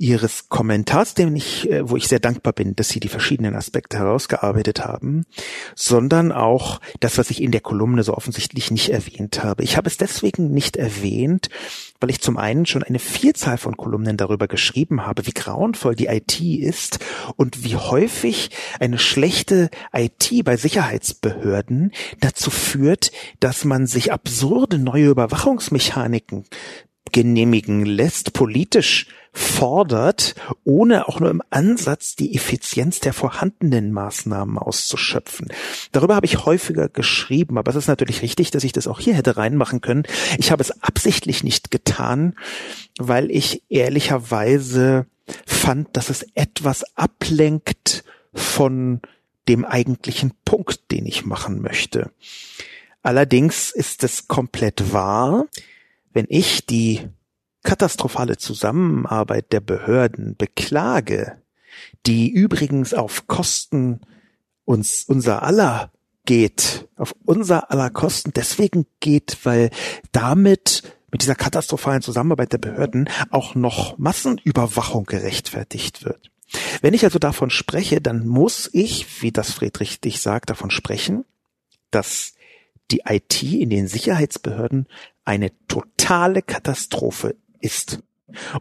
Ihres 0.01 0.49
Kommentars, 0.49 1.14
den 1.14 1.35
ich, 1.35 1.68
äh, 1.68 1.88
wo 1.88 1.97
ich 1.97 2.07
sehr 2.07 2.21
dankbar 2.21 2.53
bin, 2.53 2.77
dass 2.77 2.90
Sie 2.90 3.01
die 3.01 3.09
verschiedenen 3.09 3.57
Aspekte 3.57 3.99
herausgearbeitet 3.99 4.85
haben, 4.85 5.25
sondern 5.75 6.31
auch 6.31 6.81
das, 7.01 7.18
was 7.18 7.31
ich 7.31 7.42
in 7.42 7.51
der 7.51 7.62
Kolumne 7.62 8.05
so 8.05 8.14
offensichtlich 8.14 8.71
nicht 8.71 8.90
erwähnt 8.90 9.42
habe. 9.42 9.64
Ich 9.64 9.77
habe 9.77 9.88
es 9.88 9.97
deswegen 9.97 10.53
nicht 10.53 10.77
erwähnt, 10.77 11.49
weil 11.99 12.11
ich 12.11 12.21
zum 12.21 12.37
einen 12.37 12.64
schon 12.64 12.85
eine 12.85 13.01
Vielzahl 13.01 13.59
von 13.59 13.77
Kolumnen 13.77 14.16
darüber 14.16 14.47
geschrieben 14.47 15.05
habe, 15.05 15.27
wie 15.27 15.33
grauenvoll 15.33 15.97
die 15.97 16.07
IT 16.07 16.40
ist 16.40 17.01
und 17.35 17.64
wie 17.64 17.75
häufig 17.75 18.51
eine 18.79 18.99
schlechte 18.99 19.68
IT 19.92 20.31
bei 20.44 20.57
Sicherheitsbehörden 20.57 21.90
dazu 22.21 22.51
führt, 22.51 23.11
dass 23.40 23.64
man 23.64 23.88
sich 23.88 24.12
absurde 24.12 24.79
neue 24.79 25.09
Überwachungsmechaniken 25.09 26.44
genehmigen 27.12 27.85
lässt, 27.85 28.33
politisch 28.33 29.07
fordert, 29.33 30.35
ohne 30.64 31.09
auch 31.09 31.21
nur 31.21 31.31
im 31.31 31.42
Ansatz 31.51 32.16
die 32.16 32.35
Effizienz 32.35 33.01
der 33.01 33.12
vorhandenen 33.12 33.92
Maßnahmen 33.92 34.59
auszuschöpfen. 34.59 35.49
Darüber 35.92 36.16
habe 36.16 36.27
ich 36.27 36.44
häufiger 36.44 36.88
geschrieben, 36.88 37.59
aber 37.59 37.71
es 37.71 37.77
ist 37.77 37.88
natürlich 37.88 38.23
richtig, 38.23 38.51
dass 38.51 38.64
ich 38.64 38.73
das 38.73 38.87
auch 38.87 39.01
hier 39.01 39.14
hätte 39.14 39.37
reinmachen 39.37 39.81
können. 39.81 40.05
Ich 40.38 40.51
habe 40.51 40.62
es 40.62 40.83
absichtlich 40.83 41.44
nicht 41.44 41.71
getan, 41.71 42.35
weil 42.99 43.31
ich 43.31 43.62
ehrlicherweise 43.68 45.07
fand, 45.47 45.97
dass 45.97 46.11
es 46.11 46.27
etwas 46.35 46.85
ablenkt 46.97 48.05
von 48.35 49.01
dem 49.49 49.64
eigentlichen 49.64 50.33
Punkt, 50.44 50.90
den 50.90 51.07
ich 51.07 51.25
machen 51.25 51.62
möchte. 51.62 52.11
Allerdings 53.03 53.71
ist 53.71 54.05
es 54.05 54.29
komplett 54.29 54.92
wahr, 54.92 55.47
wenn 56.18 56.26
ich 56.31 56.66
die 56.66 57.09
katastrophale 57.62 58.38
Zusammenarbeit 58.38 59.52
der 59.52 59.61
Behörden 59.61 60.35
beklage, 60.37 61.40
die 62.07 62.28
übrigens 62.28 62.92
auf 62.92 63.28
Kosten 63.28 64.00
uns 64.64 65.04
unser 65.04 65.44
aller 65.44 65.92
geht, 66.24 66.88
auf 66.96 67.14
unser 67.24 67.70
aller 67.70 67.90
Kosten 67.90 68.33
deswegen 68.35 68.85
geht, 68.98 69.38
weil 69.44 69.70
damit 70.11 70.83
mit 71.12 71.22
dieser 71.22 71.37
katastrophalen 71.37 72.02
Zusammenarbeit 72.02 72.52
der 72.52 72.59
Behörden 72.59 73.09
auch 73.31 73.54
noch 73.54 73.96
Massenüberwachung 73.96 75.04
gerechtfertigt 75.04 76.04
wird. 76.04 76.33
Wenn 76.81 76.94
ich 76.94 77.04
also 77.04 77.20
davon 77.20 77.50
spreche, 77.50 78.00
dann 78.00 78.26
muss 78.26 78.68
ich, 78.72 79.22
wie 79.22 79.31
das 79.31 79.52
Friedrich 79.52 79.90
richtig 79.92 80.20
sagt, 80.20 80.50
davon 80.50 80.72
sprechen, 80.72 81.24
dass 81.92 82.33
die 82.90 83.02
IT 83.07 83.40
in 83.42 83.70
den 83.70 83.87
Sicherheitsbehörden 83.87 84.88
eine 85.29 85.53
totale 85.69 86.41
Katastrophe 86.41 87.37
ist. 87.61 88.01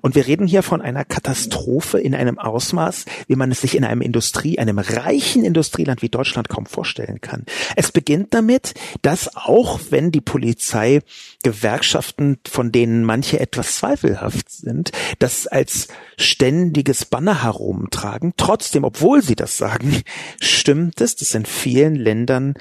Und 0.02 0.16
wir 0.16 0.28
reden 0.28 0.48
hier 0.48 0.64
von 0.64 0.82
einer 0.82 1.04
Katastrophe 1.04 2.00
in 2.00 2.16
einem 2.16 2.40
Ausmaß, 2.40 3.06
wie 3.28 3.36
man 3.36 3.52
es 3.52 3.62
sich 3.62 3.76
in 3.76 3.84
einem 3.84 4.02
Industrie, 4.02 4.60
einem 4.60 4.80
reichen 4.80 5.44
Industrieland 5.44 6.02
wie 6.02 6.10
Deutschland 6.10 6.48
kaum 6.48 6.66
vorstellen 6.66 7.20
kann. 7.20 7.46
Es 7.76 7.92
beginnt 7.92 8.34
damit, 8.34 8.74
dass 9.02 9.36
auch 9.36 9.80
wenn 9.90 10.12
die 10.12 10.22
Polizei 10.22 11.02
Gewerkschaften, 11.44 12.40
von 12.48 12.72
denen 12.72 13.04
manche 13.04 13.40
etwas 13.40 13.76
zweifelhaft 13.76 14.50
sind, 14.50 14.92
das 15.20 15.48
als 15.48 15.90
ständiges 16.18 17.06
Banner 17.06 17.44
herumtragen, 17.44 18.34
trotzdem, 18.38 18.86
obwohl 18.86 19.22
sie 19.22 19.36
das 19.36 19.58
sagen, 19.58 20.02
stimmt 20.40 21.02
es, 21.02 21.18
dass 21.18 21.36
in 21.36 21.46
vielen 21.46 21.96
Ländern 21.96 22.56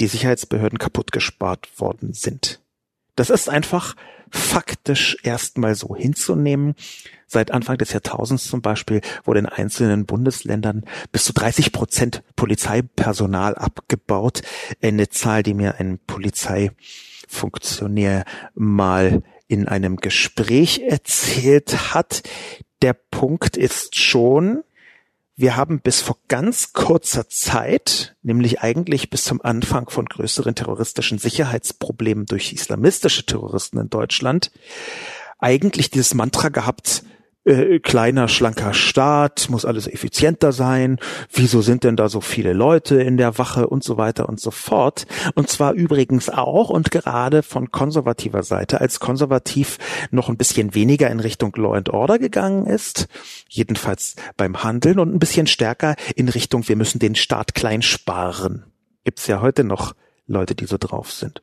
die 0.00 0.06
Sicherheitsbehörden 0.06 0.78
kaputt 0.78 1.12
gespart 1.12 1.68
worden 1.78 2.14
sind. 2.14 2.60
Das 3.16 3.30
ist 3.30 3.48
einfach 3.48 3.96
faktisch 4.30 5.16
erstmal 5.22 5.74
so 5.74 5.96
hinzunehmen. 5.96 6.74
Seit 7.26 7.50
Anfang 7.50 7.78
des 7.78 7.92
Jahrtausends 7.92 8.44
zum 8.44 8.60
Beispiel 8.62 9.00
wurde 9.24 9.40
in 9.40 9.46
einzelnen 9.46 10.06
Bundesländern 10.06 10.84
bis 11.10 11.24
zu 11.24 11.32
30 11.32 11.72
Prozent 11.72 12.22
Polizeipersonal 12.36 13.56
abgebaut. 13.56 14.42
Eine 14.80 15.08
Zahl, 15.08 15.42
die 15.42 15.54
mir 15.54 15.80
ein 15.80 15.98
Polizeifunktionär 16.06 18.24
mal 18.54 19.24
in 19.48 19.66
einem 19.66 19.96
Gespräch 19.96 20.82
erzählt 20.86 21.94
hat. 21.94 22.22
Der 22.82 22.92
Punkt 22.92 23.56
ist 23.56 23.96
schon, 23.96 24.62
wir 25.36 25.54
haben 25.56 25.80
bis 25.80 26.00
vor 26.00 26.16
ganz 26.28 26.72
kurzer 26.72 27.28
Zeit, 27.28 28.16
nämlich 28.22 28.62
eigentlich 28.62 29.10
bis 29.10 29.24
zum 29.24 29.42
Anfang 29.42 29.90
von 29.90 30.06
größeren 30.06 30.54
terroristischen 30.54 31.18
Sicherheitsproblemen 31.18 32.24
durch 32.24 32.54
islamistische 32.54 33.26
Terroristen 33.26 33.78
in 33.78 33.90
Deutschland, 33.90 34.50
eigentlich 35.38 35.90
dieses 35.90 36.14
Mantra 36.14 36.48
gehabt, 36.48 37.04
äh, 37.46 37.78
kleiner, 37.78 38.28
schlanker 38.28 38.74
Staat, 38.74 39.48
muss 39.48 39.64
alles 39.64 39.86
effizienter 39.86 40.52
sein, 40.52 40.98
wieso 41.32 41.62
sind 41.62 41.84
denn 41.84 41.96
da 41.96 42.08
so 42.08 42.20
viele 42.20 42.52
Leute 42.52 42.96
in 42.96 43.16
der 43.16 43.38
Wache 43.38 43.68
und 43.68 43.84
so 43.84 43.96
weiter 43.96 44.28
und 44.28 44.40
so 44.40 44.50
fort. 44.50 45.06
Und 45.34 45.48
zwar 45.48 45.72
übrigens 45.72 46.28
auch 46.28 46.70
und 46.70 46.90
gerade 46.90 47.42
von 47.42 47.70
konservativer 47.70 48.42
Seite, 48.42 48.80
als 48.80 49.00
konservativ 49.00 49.78
noch 50.10 50.28
ein 50.28 50.36
bisschen 50.36 50.74
weniger 50.74 51.08
in 51.08 51.20
Richtung 51.20 51.52
Law 51.56 51.74
and 51.74 51.88
Order 51.88 52.18
gegangen 52.18 52.66
ist, 52.66 53.06
jedenfalls 53.48 54.16
beim 54.36 54.64
Handeln 54.64 54.98
und 54.98 55.14
ein 55.14 55.20
bisschen 55.20 55.46
stärker 55.46 55.94
in 56.16 56.28
Richtung, 56.28 56.68
wir 56.68 56.76
müssen 56.76 56.98
den 56.98 57.14
Staat 57.14 57.54
klein 57.54 57.82
sparen. 57.82 58.64
Gibt's 59.04 59.28
ja 59.28 59.40
heute 59.40 59.62
noch 59.62 59.94
Leute, 60.26 60.56
die 60.56 60.66
so 60.66 60.78
drauf 60.78 61.12
sind. 61.12 61.42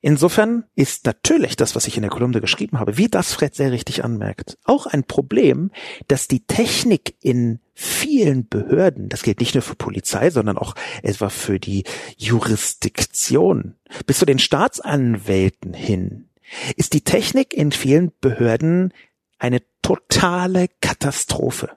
Insofern 0.00 0.64
ist 0.74 1.06
natürlich 1.06 1.56
das, 1.56 1.74
was 1.74 1.86
ich 1.86 1.96
in 1.96 2.02
der 2.02 2.10
Kolumne 2.10 2.40
geschrieben 2.40 2.78
habe, 2.78 2.96
wie 2.96 3.08
das 3.08 3.32
Fred 3.32 3.54
sehr 3.54 3.72
richtig 3.72 4.04
anmerkt, 4.04 4.58
auch 4.64 4.86
ein 4.86 5.04
Problem, 5.04 5.70
dass 6.08 6.28
die 6.28 6.46
Technik 6.46 7.14
in 7.20 7.60
vielen 7.74 8.48
Behörden, 8.48 9.08
das 9.08 9.22
gilt 9.22 9.40
nicht 9.40 9.54
nur 9.54 9.62
für 9.62 9.74
Polizei, 9.74 10.30
sondern 10.30 10.58
auch 10.58 10.74
etwa 11.02 11.28
für 11.28 11.60
die 11.60 11.84
Jurisdiktion, 12.16 13.74
bis 14.06 14.18
zu 14.18 14.26
den 14.26 14.38
Staatsanwälten 14.38 15.74
hin, 15.74 16.28
ist 16.76 16.92
die 16.92 17.02
Technik 17.02 17.52
in 17.52 17.72
vielen 17.72 18.12
Behörden 18.20 18.92
eine 19.38 19.62
totale 19.82 20.68
Katastrophe. 20.80 21.70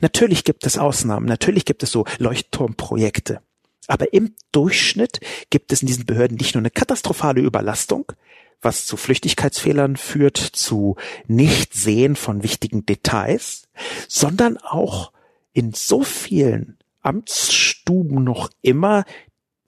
Natürlich 0.00 0.44
gibt 0.44 0.66
es 0.66 0.78
Ausnahmen, 0.78 1.26
natürlich 1.26 1.64
gibt 1.64 1.82
es 1.82 1.92
so 1.92 2.04
Leuchtturmprojekte. 2.18 3.40
Aber 3.86 4.12
im 4.12 4.34
Durchschnitt 4.52 5.20
gibt 5.50 5.72
es 5.72 5.82
in 5.82 5.86
diesen 5.86 6.06
Behörden 6.06 6.36
nicht 6.36 6.54
nur 6.54 6.62
eine 6.62 6.70
katastrophale 6.70 7.40
Überlastung, 7.40 8.12
was 8.60 8.86
zu 8.86 8.96
Flüchtigkeitsfehlern 8.96 9.96
führt, 9.96 10.38
zu 10.38 10.96
Nichtsehen 11.26 12.16
von 12.16 12.42
wichtigen 12.42 12.86
Details, 12.86 13.68
sondern 14.08 14.56
auch 14.58 15.12
in 15.52 15.72
so 15.72 16.02
vielen 16.02 16.78
Amtsstuben 17.02 18.24
noch 18.24 18.50
immer 18.62 19.04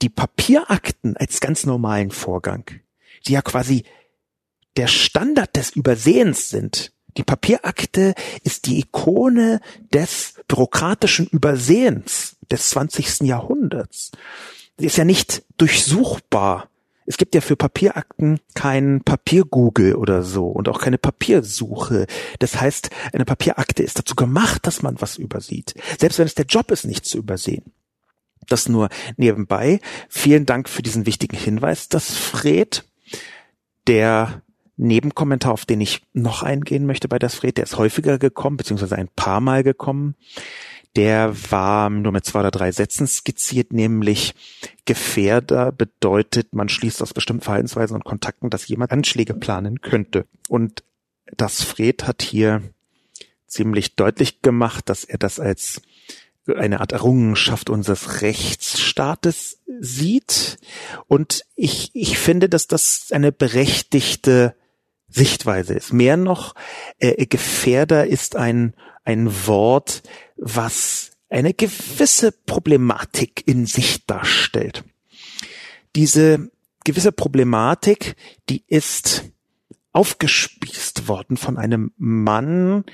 die 0.03 0.09
Papierakten 0.09 1.17
als 1.17 1.41
ganz 1.41 1.67
normalen 1.67 2.11
Vorgang, 2.11 2.65
die 3.27 3.33
ja 3.33 3.43
quasi 3.43 3.85
der 4.77 4.87
Standard 4.87 5.57
des 5.57 5.71
Übersehens 5.71 6.51
sind. 6.51 6.93
Die 7.17 7.25
Papierakte 7.25 8.15
ist 8.45 8.67
die 8.67 8.79
Ikone 8.79 9.61
des 9.93 10.35
bürokratischen 10.47 11.27
Übersehens 11.27 12.37
des 12.51 12.71
20. 12.71 13.21
Jahrhunderts. 13.21 14.11
Sie 14.79 14.87
ist 14.87 14.97
ja 14.97 15.05
nicht 15.05 15.43
durchsuchbar. 15.57 16.69
Es 17.07 17.17
gibt 17.17 17.35
ja 17.35 17.41
für 17.41 17.57
Papierakten 17.57 18.39
kein 18.55 19.01
Papiergoogle 19.03 19.97
oder 19.97 20.23
so 20.23 20.47
und 20.47 20.69
auch 20.69 20.79
keine 20.79 20.99
Papiersuche. 20.99 22.07
Das 22.39 22.61
heißt, 22.61 22.91
eine 23.15 23.25
Papierakte 23.25 23.83
ist 23.83 23.99
dazu 23.99 24.15
gemacht, 24.15 24.67
dass 24.67 24.83
man 24.83 25.01
was 25.01 25.17
übersieht. 25.17 25.75
Selbst 25.99 26.19
wenn 26.19 26.27
es 26.27 26.35
der 26.35 26.45
Job 26.45 26.71
ist, 26.71 26.85
nichts 26.85 27.09
zu 27.09 27.19
übersehen. 27.19 27.73
Das 28.47 28.69
nur 28.69 28.89
nebenbei. 29.17 29.81
Vielen 30.09 30.45
Dank 30.45 30.69
für 30.69 30.83
diesen 30.83 31.07
wichtigen 31.07 31.37
Hinweis, 31.37 31.89
dass 31.89 32.15
Fred, 32.15 32.85
der 33.87 34.43
Nebenkommentar, 34.77 35.53
auf 35.53 35.65
den 35.65 35.81
ich 35.81 36.03
noch 36.13 36.43
eingehen 36.43 36.87
möchte 36.87 37.09
bei 37.09 37.19
das 37.19 37.35
Fred, 37.35 37.57
der 37.57 37.65
ist 37.65 37.79
häufiger 37.79 38.19
gekommen, 38.19 38.59
beziehungsweise 38.59 38.97
ein 38.97 39.09
paar 39.09 39.41
Mal 39.41 39.65
gekommen 39.65 40.15
der 40.99 41.33
war 41.53 41.91
nur 41.91 42.11
mit 42.11 42.25
zwei 42.25 42.41
oder 42.41 42.51
drei 42.51 42.73
Sätzen 42.73 43.07
skizziert, 43.07 43.73
nämlich 43.73 44.35
Gefährder 44.85 45.71
bedeutet, 45.71 46.57
man 46.57 46.69
schließt 46.69 47.01
aus 47.03 47.15
bestimmten 47.15 47.45
Verhaltensweisen 47.45 47.95
und 47.95 48.05
Kontakten, 48.05 48.51
dass 48.51 48.67
jemand 48.67 48.91
Anschläge 48.91 49.35
planen 49.35 49.81
könnte. 49.81 50.27
Und 50.49 50.83
das 51.37 51.63
Fred 51.63 52.09
hat 52.09 52.23
hier 52.23 52.63
ziemlich 53.47 53.95
deutlich 53.95 54.43
gemacht, 54.43 54.89
dass 54.89 55.05
er 55.05 55.19
das 55.19 55.39
als 55.39 55.83
eine 56.49 56.81
Art 56.81 56.91
Errungenschaft 56.91 57.71
unseres 57.71 58.23
Rechtsstaates 58.23 59.61
sieht. 59.79 60.59
Und 61.07 61.45
ich, 61.55 61.93
ich 61.95 62.19
finde, 62.19 62.49
dass 62.49 62.67
das 62.67 63.13
eine 63.13 63.31
berechtigte 63.31 64.57
Sichtweise 65.09 65.75
ist. 65.75 65.93
Mehr 65.93 66.17
noch, 66.17 66.57
äh, 66.99 67.25
Gefährder 67.27 68.09
ist 68.09 68.35
ein, 68.35 68.75
ein 69.09 69.47
Wort, 69.47 70.03
was 70.37 71.13
eine 71.31 71.55
gewisse 71.55 72.31
Problematik 72.31 73.43
in 73.47 73.65
sich 73.65 74.05
darstellt. 74.05 74.85
Diese 75.97 76.51
gewisse 76.85 77.11
Problematik, 77.11 78.17
die 78.51 78.63
ist 78.67 79.25
aufgespießt 79.93 81.09
worden 81.09 81.39
von 81.39 81.57
einem 81.57 81.93
Mann, 81.97 82.85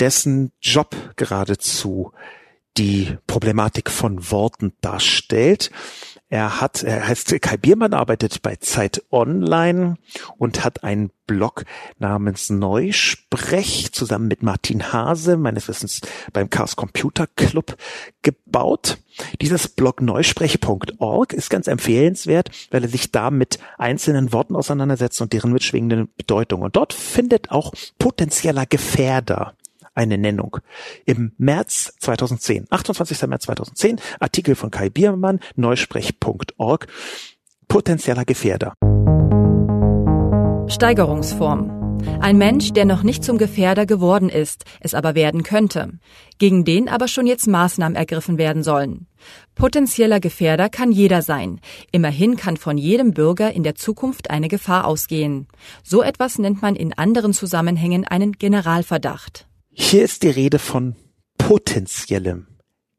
dessen 0.00 0.52
Job 0.60 0.94
geradezu 1.16 2.12
die 2.76 3.16
Problematik 3.26 3.90
von 3.90 4.30
Worten 4.30 4.74
darstellt. 4.82 5.70
Er 6.34 6.60
hat, 6.60 6.82
er 6.82 7.06
heißt 7.06 7.40
Kai 7.40 7.56
Biermann, 7.56 7.94
arbeitet 7.94 8.42
bei 8.42 8.56
Zeit 8.56 9.04
Online 9.12 9.94
und 10.36 10.64
hat 10.64 10.82
einen 10.82 11.12
Blog 11.28 11.64
namens 12.00 12.50
Neusprech 12.50 13.92
zusammen 13.92 14.26
mit 14.26 14.42
Martin 14.42 14.92
Hase, 14.92 15.36
meines 15.36 15.68
Wissens 15.68 16.00
beim 16.32 16.50
Chaos 16.50 16.74
Computer 16.74 17.28
Club, 17.36 17.76
gebaut. 18.22 18.98
Dieses 19.40 19.68
Blog 19.68 20.02
neusprech.org 20.02 21.32
ist 21.34 21.50
ganz 21.50 21.68
empfehlenswert, 21.68 22.50
weil 22.72 22.82
er 22.82 22.88
sich 22.88 23.12
da 23.12 23.30
mit 23.30 23.60
einzelnen 23.78 24.32
Worten 24.32 24.56
auseinandersetzt 24.56 25.22
und 25.22 25.32
deren 25.32 25.52
mitschwingende 25.52 26.08
Bedeutung. 26.16 26.62
Und 26.62 26.74
dort 26.74 26.94
findet 26.94 27.52
auch 27.52 27.72
potenzieller 28.00 28.66
Gefährder 28.66 29.54
eine 29.94 30.18
Nennung. 30.18 30.58
Im 31.04 31.32
März 31.38 31.94
2010, 32.00 32.66
28. 32.70 33.26
März 33.26 33.44
2010, 33.44 34.00
Artikel 34.20 34.54
von 34.54 34.70
Kai 34.70 34.90
Biermann, 34.90 35.40
neusprech.org, 35.56 36.86
potenzieller 37.68 38.24
Gefährder. 38.24 38.74
Steigerungsform. 40.68 41.84
Ein 42.20 42.38
Mensch, 42.38 42.72
der 42.72 42.84
noch 42.84 43.02
nicht 43.02 43.24
zum 43.24 43.38
Gefährder 43.38 43.86
geworden 43.86 44.28
ist, 44.28 44.64
es 44.80 44.94
aber 44.94 45.14
werden 45.14 45.42
könnte, 45.42 45.92
gegen 46.38 46.64
den 46.64 46.88
aber 46.88 47.08
schon 47.08 47.26
jetzt 47.26 47.46
Maßnahmen 47.46 47.96
ergriffen 47.96 48.38
werden 48.38 48.62
sollen. 48.62 49.06
Potenzieller 49.54 50.20
Gefährder 50.20 50.68
kann 50.68 50.92
jeder 50.92 51.22
sein. 51.22 51.60
Immerhin 51.92 52.36
kann 52.36 52.56
von 52.56 52.78
jedem 52.78 53.12
Bürger 53.12 53.52
in 53.52 53.62
der 53.62 53.74
Zukunft 53.74 54.30
eine 54.30 54.48
Gefahr 54.48 54.86
ausgehen. 54.86 55.48
So 55.82 56.02
etwas 56.02 56.38
nennt 56.38 56.62
man 56.62 56.76
in 56.76 56.92
anderen 56.92 57.32
Zusammenhängen 57.32 58.06
einen 58.06 58.32
Generalverdacht. 58.32 59.46
Hier 59.76 60.04
ist 60.04 60.22
die 60.22 60.30
Rede 60.30 60.60
von 60.60 60.94
potenziellem 61.36 62.46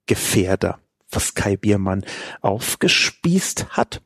Gefährder, 0.08 0.80
was 1.10 1.34
Kai 1.34 1.56
Biermann 1.56 2.06
aufgespießt 2.42 3.70
hat. 3.70 4.02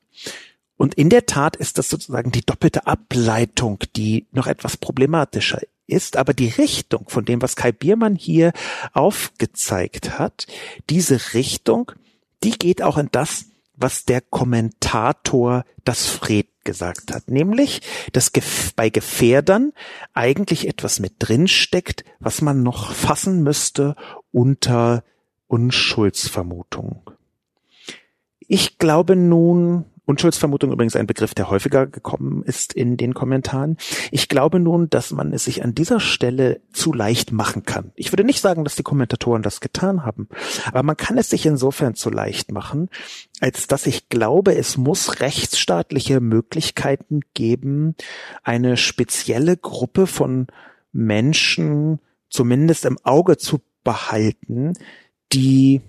Und 0.78 0.94
in 0.94 1.10
der 1.10 1.26
Tat 1.26 1.56
ist 1.56 1.80
das 1.80 1.90
sozusagen 1.90 2.32
die 2.32 2.46
doppelte 2.46 2.86
Ableitung, 2.86 3.80
die 3.96 4.28
noch 4.32 4.46
etwas 4.46 4.78
problematischer 4.78 5.60
ist, 5.88 6.16
aber 6.16 6.36
die 6.36 6.50
Richtung 6.50 7.10
von 7.10 7.26
dem, 7.26 7.42
was 7.42 7.56
Kai 7.56 7.72
Biermann 7.72 8.16
hier 8.16 8.54
aufgezeigt 8.94 10.20
hat, 10.20 10.46
diese 10.90 11.34
Richtung, 11.34 11.92
die 12.44 12.52
geht 12.52 12.84
auch 12.84 12.98
in 13.00 13.10
das, 13.12 13.46
was 13.74 14.06
der 14.06 14.22
Kommentator 14.22 15.66
das 15.84 16.06
Fred 16.06 16.48
gesagt 16.70 17.12
hat, 17.16 17.32
nämlich, 17.32 17.82
dass 18.14 18.32
bei 18.76 18.90
Gefährdern 18.92 19.74
eigentlich 20.14 20.68
etwas 20.68 21.00
mit 21.00 21.16
drin 21.18 21.48
steckt, 21.48 22.06
was 22.20 22.44
man 22.44 22.62
noch 22.62 22.92
fassen 22.92 23.42
müsste 23.42 23.96
unter 24.32 25.04
Unschuldsvermutung. 25.48 27.10
Ich 28.40 28.78
glaube 28.78 29.16
nun, 29.16 29.86
Unschuldsvermutung 30.10 30.72
übrigens 30.72 30.96
ein 30.96 31.06
Begriff, 31.06 31.36
der 31.36 31.52
häufiger 31.52 31.86
gekommen 31.86 32.42
ist 32.42 32.74
in 32.74 32.98
den 32.98 33.14
Kommentaren. 33.14 33.78
Ich 34.10 34.28
glaube 34.28 34.60
nun, 34.60 34.90
dass 34.90 35.12
man 35.12 35.32
es 35.34 35.44
sich 35.44 35.64
an 35.64 35.76
dieser 35.76 36.00
Stelle 36.00 36.62
zu 36.74 36.92
leicht 36.92 37.32
machen 37.32 37.62
kann. 37.62 37.92
Ich 37.96 38.12
würde 38.12 38.24
nicht 38.24 38.42
sagen, 38.42 38.64
dass 38.64 38.76
die 38.76 38.82
Kommentatoren 38.82 39.44
das 39.44 39.62
getan 39.62 40.04
haben, 40.04 40.28
aber 40.66 40.82
man 40.82 40.98
kann 40.98 41.20
es 41.20 41.30
sich 41.30 41.46
insofern 41.46 41.94
zu 41.94 42.10
leicht 42.10 42.52
machen, 42.52 42.90
als 43.40 43.68
dass 43.68 43.86
ich 43.86 44.10
glaube, 44.10 44.56
es 44.56 44.78
muss 44.78 45.22
rechtsstaatliche 45.22 46.22
Möglichkeiten 46.22 47.20
geben, 47.36 47.94
eine 48.42 48.78
spezielle 48.78 49.58
Gruppe 49.58 50.08
von 50.08 50.48
Menschen 50.92 52.00
zumindest 52.32 52.86
im 52.86 52.98
Auge 53.04 53.38
zu 53.38 53.62
behalten, 53.84 54.74
die 55.32 55.82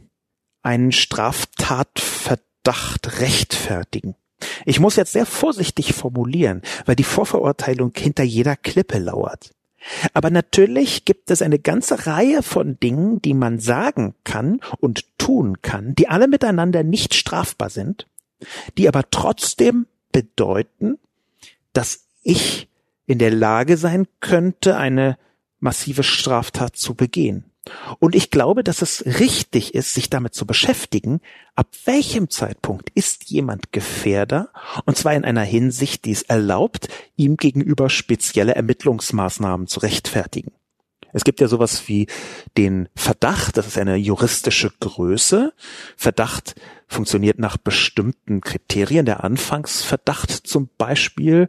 einen 0.63 0.93
Straftatverdacht 0.93 2.50
Verdacht 2.63 3.21
rechtfertigen. 3.21 4.17
Ich 4.67 4.81
muss 4.81 4.97
jetzt 4.97 5.13
sehr 5.13 5.27
vorsichtig 5.27 5.95
formulieren, 5.95 6.63
weil 6.85 6.97
die 6.97 7.05
Vorverurteilung 7.05 7.93
hinter 7.97 8.23
jeder 8.23 8.57
Klippe 8.57 8.99
lauert. 8.99 9.51
Aber 10.13 10.31
natürlich 10.31 11.07
gibt 11.07 11.31
es 11.31 11.41
eine 11.41 11.59
ganze 11.59 12.07
Reihe 12.07 12.43
von 12.43 12.79
Dingen, 12.79 13.23
die 13.23 13.33
man 13.33 13.61
sagen 13.61 14.15
kann 14.25 14.61
und 14.79 15.07
tun 15.19 15.63
kann, 15.63 15.95
die 15.95 16.09
alle 16.09 16.29
miteinander 16.29 16.83
nicht 16.83 17.15
strafbar 17.15 17.71
sind, 17.71 18.07
die 18.77 18.89
aber 18.89 19.05
trotzdem 19.11 19.87
bedeuten, 20.13 20.99
dass 21.73 22.05
ich 22.23 22.69
in 23.07 23.19
der 23.19 23.31
Lage 23.31 23.79
sein 23.79 24.07
könnte, 24.21 24.77
eine 24.77 25.17
massive 25.61 26.03
Straftat 26.03 26.77
zu 26.77 26.95
begehen. 26.95 27.50
Und 27.99 28.15
ich 28.15 28.31
glaube, 28.31 28.65
dass 28.65 28.83
es 28.83 29.05
richtig 29.05 29.75
ist, 29.75 29.95
sich 29.95 30.09
damit 30.09 30.35
zu 30.35 30.47
beschäftigen, 30.47 31.21
ab 31.55 31.69
welchem 31.85 32.31
Zeitpunkt 32.31 32.91
ist 32.95 33.31
jemand 33.31 33.73
Gefährder, 33.73 34.51
und 34.87 34.97
zwar 34.97 35.15
in 35.15 35.25
einer 35.25 35.43
Hinsicht, 35.43 36.05
die 36.05 36.13
es 36.13 36.23
erlaubt, 36.23 36.89
ihm 37.17 37.37
gegenüber 37.37 37.91
spezielle 37.91 38.55
Ermittlungsmaßnahmen 38.55 39.67
zu 39.67 39.81
rechtfertigen. 39.81 40.53
Es 41.13 41.25
gibt 41.25 41.41
ja 41.41 41.49
sowas 41.49 41.89
wie 41.89 42.07
den 42.57 42.89
Verdacht, 42.95 43.57
das 43.57 43.67
ist 43.67 43.79
eine 43.79 43.97
juristische 43.97 44.71
Größe. 44.81 45.53
Verdacht 45.97 46.55
funktioniert 46.87 47.39
nach 47.39 47.57
bestimmten 47.57 48.41
Kriterien. 48.41 49.07
Der 49.07 49.23
Anfangsverdacht 49.23 50.31
zum 50.31 50.69
Beispiel. 50.77 51.49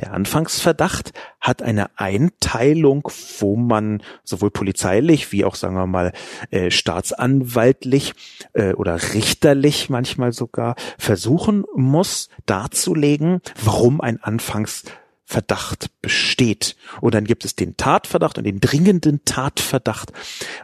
Der 0.00 0.12
Anfangsverdacht 0.12 1.12
hat 1.40 1.62
eine 1.62 1.98
Einteilung, 1.98 3.08
wo 3.38 3.56
man 3.56 4.02
sowohl 4.22 4.50
polizeilich 4.50 5.32
wie 5.32 5.44
auch, 5.44 5.54
sagen 5.54 5.76
wir 5.76 5.86
mal, 5.86 6.12
äh, 6.50 6.70
staatsanwaltlich 6.70 8.12
äh, 8.52 8.74
oder 8.74 9.14
richterlich 9.14 9.88
manchmal 9.88 10.32
sogar 10.32 10.76
versuchen 10.98 11.64
muss 11.74 12.28
darzulegen, 12.44 13.40
warum 13.64 14.00
ein 14.00 14.22
Anfangsverdacht 14.22 15.01
Verdacht 15.32 15.90
besteht. 16.02 16.76
Und 17.00 17.14
dann 17.14 17.24
gibt 17.24 17.46
es 17.46 17.56
den 17.56 17.78
Tatverdacht 17.78 18.36
und 18.36 18.44
den 18.44 18.60
dringenden 18.60 19.24
Tatverdacht. 19.24 20.12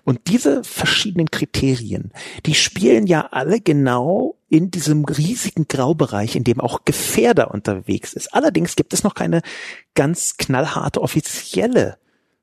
Und 0.05 0.21
diese 0.29 0.63
verschiedenen 0.63 1.31
Kriterien, 1.31 2.13
die 2.45 2.55
spielen 2.55 3.07
ja 3.07 3.29
alle 3.31 3.63
genau 3.63 4.37
in 4.51 4.71
diesem 4.71 5.07
riesigen 5.07 5.69
Graubereich, 5.69 6.37
in 6.37 6.45
dem 6.45 6.61
auch 6.61 6.85
Gefährder 6.85 7.51
unterwegs 7.51 8.13
ist. 8.13 8.35
Allerdings 8.35 8.77
gibt 8.77 8.93
es 8.93 9.05
noch 9.05 9.15
keine 9.15 9.41
ganz 9.95 10.37
knallharte 10.37 11.01
offizielle 11.01 11.97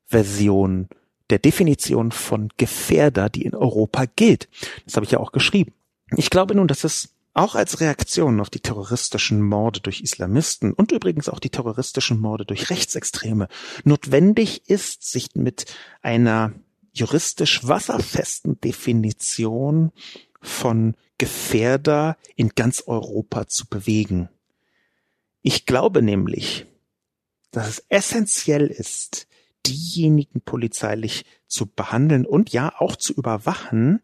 Version 0.07 0.89
der 1.29 1.37
Definition 1.37 2.11
von 2.11 2.49
Gefährder, 2.57 3.29
die 3.29 3.43
in 3.43 3.53
Europa 3.53 4.05
gilt. 4.15 4.49
Das 4.85 4.95
habe 4.95 5.05
ich 5.05 5.11
ja 5.11 5.19
auch 5.19 5.31
geschrieben. 5.31 5.73
Ich 6.17 6.31
glaube 6.31 6.55
nun, 6.55 6.67
dass 6.67 6.83
es 6.83 7.14
auch 7.35 7.53
als 7.55 7.81
Reaktion 7.81 8.39
auf 8.39 8.49
die 8.49 8.61
terroristischen 8.61 9.41
Morde 9.41 9.81
durch 9.81 10.01
Islamisten 10.01 10.73
und 10.73 10.91
übrigens 10.91 11.29
auch 11.29 11.39
die 11.39 11.49
terroristischen 11.49 12.19
Morde 12.19 12.45
durch 12.45 12.69
Rechtsextreme 12.69 13.49
notwendig 13.83 14.69
ist, 14.69 15.03
sich 15.03 15.35
mit 15.35 15.65
einer 16.01 16.53
juristisch 16.93 17.67
wasserfesten 17.67 18.59
Definition 18.61 19.91
von 20.41 20.95
Gefährder 21.17 22.17
in 22.37 22.49
ganz 22.49 22.83
Europa 22.87 23.47
zu 23.47 23.67
bewegen. 23.67 24.29
Ich 25.41 25.65
glaube 25.65 26.01
nämlich, 26.01 26.65
dass 27.51 27.67
es 27.67 27.85
essentiell 27.89 28.67
ist, 28.67 29.27
diejenigen 29.65 30.41
polizeilich 30.41 31.25
zu 31.47 31.65
behandeln 31.65 32.25
und 32.25 32.51
ja 32.51 32.73
auch 32.77 32.95
zu 32.95 33.13
überwachen, 33.13 34.01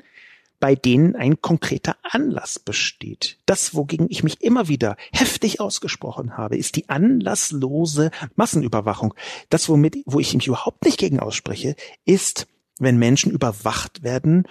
bei 0.61 0.75
denen 0.75 1.15
ein 1.17 1.41
konkreter 1.41 1.97
Anlass 2.03 2.59
besteht. 2.59 3.39
Das, 3.45 3.73
wogegen 3.73 4.05
ich 4.09 4.23
mich 4.23 4.41
immer 4.41 4.69
wieder 4.69 4.95
heftig 5.11 5.59
ausgesprochen 5.59 6.37
habe, 6.37 6.55
ist 6.55 6.77
die 6.77 6.87
anlasslose 6.87 8.11
Massenüberwachung. 8.35 9.13
Das, 9.49 9.67
womit, 9.67 9.97
wo 10.05 10.19
ich 10.19 10.33
mich 10.33 10.47
überhaupt 10.47 10.85
nicht 10.85 10.99
gegen 10.99 11.19
ausspreche, 11.19 11.75
ist, 12.05 12.47
wenn 12.79 12.97
Menschen 12.97 13.31
überwacht 13.31 14.03
werden, 14.03 14.47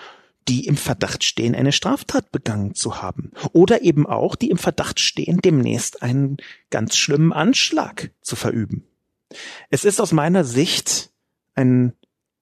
die 0.49 0.67
im 0.67 0.77
Verdacht 0.77 1.23
stehen, 1.23 1.55
eine 1.55 1.71
Straftat 1.71 2.33
begangen 2.33 2.75
zu 2.75 3.01
haben. 3.01 3.31
Oder 3.53 3.83
eben 3.83 4.05
auch, 4.07 4.35
die 4.35 4.51
im 4.51 4.59
Verdacht 4.59 4.99
stehen, 4.99 5.39
demnächst 5.39 6.03
einen 6.03 6.39
ganz 6.71 6.97
schlimmen 6.97 7.33
Anschlag 7.33 8.11
zu 8.21 8.35
verüben. 8.35 8.85
Es 9.69 9.85
ist 9.85 10.01
aus 10.01 10.11
meiner 10.11 10.43
Sicht 10.43 11.11
ein 11.55 11.93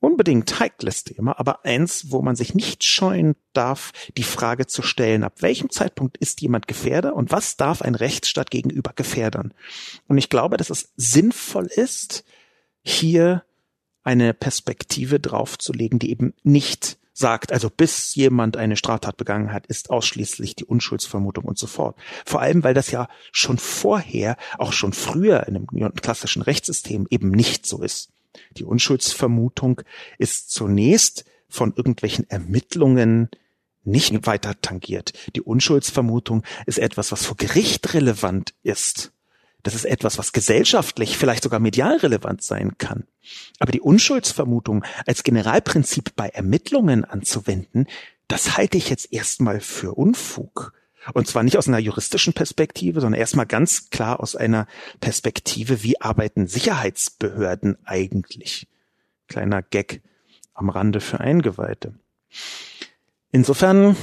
unbedingt 0.00 0.60
heikles 0.60 1.04
Thema, 1.04 1.38
aber 1.38 1.64
eins, 1.64 2.10
wo 2.10 2.22
man 2.22 2.36
sich 2.36 2.54
nicht 2.54 2.84
scheuen 2.84 3.34
darf, 3.52 3.92
die 4.16 4.22
Frage 4.22 4.66
zu 4.66 4.82
stellen, 4.82 5.24
ab 5.24 5.42
welchem 5.42 5.70
Zeitpunkt 5.70 6.16
ist 6.18 6.40
jemand 6.40 6.68
Gefährder 6.68 7.16
und 7.16 7.32
was 7.32 7.56
darf 7.56 7.82
ein 7.82 7.94
Rechtsstaat 7.94 8.50
gegenüber 8.50 8.92
gefährdern? 8.94 9.54
Und 10.06 10.18
ich 10.18 10.28
glaube, 10.28 10.56
dass 10.56 10.70
es 10.70 10.92
sinnvoll 10.96 11.66
ist, 11.66 12.24
hier 12.82 13.44
eine 14.04 14.32
Perspektive 14.34 15.20
draufzulegen, 15.20 15.98
die 15.98 16.10
eben 16.10 16.32
nicht 16.42 16.98
sagt, 17.12 17.52
also 17.52 17.68
bis 17.68 18.14
jemand 18.14 18.56
eine 18.56 18.76
Straftat 18.76 19.16
begangen 19.16 19.52
hat, 19.52 19.66
ist 19.66 19.90
ausschließlich 19.90 20.54
die 20.54 20.64
Unschuldsvermutung 20.64 21.44
und 21.44 21.58
so 21.58 21.66
fort. 21.66 21.98
Vor 22.24 22.40
allem, 22.40 22.62
weil 22.62 22.74
das 22.74 22.92
ja 22.92 23.08
schon 23.32 23.58
vorher, 23.58 24.36
auch 24.56 24.72
schon 24.72 24.92
früher 24.92 25.46
in 25.48 25.56
einem 25.56 25.94
klassischen 25.94 26.42
Rechtssystem 26.42 27.08
eben 27.10 27.30
nicht 27.30 27.66
so 27.66 27.82
ist. 27.82 28.10
Die 28.56 28.64
Unschuldsvermutung 28.64 29.82
ist 30.18 30.50
zunächst 30.50 31.24
von 31.48 31.74
irgendwelchen 31.74 32.28
Ermittlungen 32.28 33.28
nicht 33.84 34.26
weiter 34.26 34.60
tangiert. 34.60 35.12
Die 35.34 35.40
Unschuldsvermutung 35.40 36.44
ist 36.66 36.78
etwas, 36.78 37.10
was 37.10 37.24
vor 37.24 37.36
Gericht 37.36 37.94
relevant 37.94 38.54
ist. 38.62 39.12
Das 39.62 39.74
ist 39.74 39.86
etwas, 39.86 40.18
was 40.18 40.32
gesellschaftlich, 40.32 41.18
vielleicht 41.18 41.42
sogar 41.42 41.58
medial 41.58 41.96
relevant 41.96 42.42
sein 42.42 42.78
kann. 42.78 43.04
Aber 43.58 43.72
die 43.72 43.80
Unschuldsvermutung 43.80 44.84
als 45.06 45.24
Generalprinzip 45.24 46.14
bei 46.14 46.28
Ermittlungen 46.28 47.04
anzuwenden, 47.04 47.86
das 48.28 48.56
halte 48.56 48.78
ich 48.78 48.90
jetzt 48.90 49.12
erstmal 49.12 49.60
für 49.60 49.94
Unfug. 49.94 50.72
Und 51.14 51.26
zwar 51.26 51.42
nicht 51.42 51.56
aus 51.56 51.68
einer 51.68 51.78
juristischen 51.78 52.32
Perspektive, 52.32 53.00
sondern 53.00 53.20
erstmal 53.20 53.46
ganz 53.46 53.90
klar 53.90 54.20
aus 54.20 54.36
einer 54.36 54.66
Perspektive, 55.00 55.82
wie 55.82 56.00
arbeiten 56.00 56.46
Sicherheitsbehörden 56.46 57.78
eigentlich? 57.84 58.68
Kleiner 59.28 59.62
Gag 59.62 60.02
am 60.54 60.70
Rande 60.70 61.00
für 61.00 61.20
Eingeweihte. 61.20 61.94
Insofern, 63.30 63.96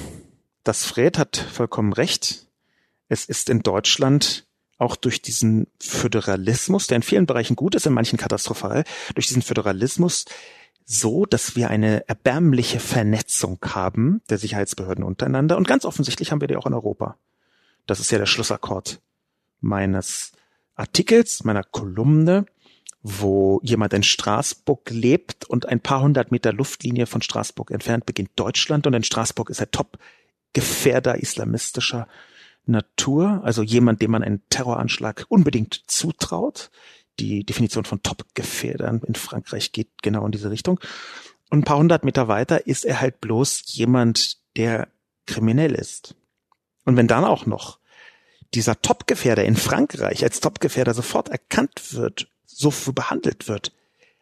das 0.63 0.85
Fred 0.85 1.17
hat 1.17 1.37
vollkommen 1.37 1.93
recht. 1.93 2.47
Es 3.09 3.25
ist 3.25 3.49
in 3.49 3.61
Deutschland 3.61 4.47
auch 4.77 4.95
durch 4.95 5.21
diesen 5.21 5.67
Föderalismus, 5.79 6.87
der 6.87 6.97
in 6.97 7.03
vielen 7.03 7.25
Bereichen 7.25 7.55
gut 7.55 7.75
ist, 7.75 7.85
in 7.85 7.93
manchen 7.93 8.17
katastrophal, 8.17 8.83
durch 9.13 9.27
diesen 9.27 9.41
Föderalismus 9.41 10.25
so, 10.86 11.25
dass 11.25 11.55
wir 11.55 11.69
eine 11.69 12.07
erbärmliche 12.07 12.79
Vernetzung 12.79 13.59
haben 13.65 14.21
der 14.29 14.38
Sicherheitsbehörden 14.38 15.03
untereinander. 15.03 15.57
Und 15.57 15.67
ganz 15.67 15.83
offensichtlich 15.83 16.31
haben 16.31 16.41
wir 16.41 16.47
die 16.47 16.55
auch 16.55 16.67
in 16.67 16.73
Europa. 16.73 17.17
Das 17.88 17.99
ist 17.99 18.11
ja 18.11 18.19
der 18.19 18.27
Schlussakkord 18.27 19.01
meines 19.61 20.31
Artikels, 20.75 21.43
meiner 21.43 21.63
Kolumne, 21.63 22.45
wo 23.01 23.59
jemand 23.63 23.93
in 23.93 24.03
Straßburg 24.03 24.89
lebt 24.89 25.45
und 25.45 25.67
ein 25.67 25.79
paar 25.79 26.01
hundert 26.01 26.31
Meter 26.31 26.53
Luftlinie 26.53 27.05
von 27.05 27.21
Straßburg 27.21 27.71
entfernt 27.71 28.05
beginnt 28.05 28.31
Deutschland 28.36 28.88
und 28.88 28.93
in 28.93 29.03
Straßburg 29.03 29.49
ist 29.49 29.59
er 29.59 29.71
Top-Gefährder 29.71 31.19
islamistischer 31.19 32.07
Natur, 32.65 33.41
also 33.43 33.61
jemand, 33.61 34.01
dem 34.01 34.11
man 34.11 34.23
einen 34.23 34.41
Terroranschlag 34.49 35.25
unbedingt 35.29 35.83
zutraut. 35.88 36.71
Die 37.20 37.45
Definition 37.45 37.86
von 37.86 38.03
Top-Gefährdern 38.03 39.01
in 39.05 39.16
Frankreich 39.16 39.72
geht 39.72 39.89
genau 40.01 40.26
in 40.26 40.32
diese 40.32 40.51
Richtung. 40.51 40.80
Und 41.49 41.59
ein 41.59 41.63
paar 41.63 41.78
hundert 41.78 42.03
Meter 42.03 42.28
weiter 42.28 42.68
ist 42.68 42.86
er 42.86 42.99
halt 42.99 43.22
bloß 43.22 43.63
jemand, 43.68 44.38
der 44.57 44.88
kriminell 45.26 45.74
ist. 45.76 46.16
Und 46.84 46.97
wenn 46.97 47.07
dann 47.07 47.24
auch 47.24 47.45
noch 47.45 47.80
dieser 48.53 48.82
Top-Gefährder 48.82 49.43
in 49.45 49.55
Frankreich 49.55 50.24
als 50.24 50.39
Top-Gefährder 50.39 50.93
sofort 50.93 51.30
erkannt 51.30 51.93
wird, 51.93 52.28
so 52.45 52.72
behandelt 52.93 53.47
wird, 53.47 53.74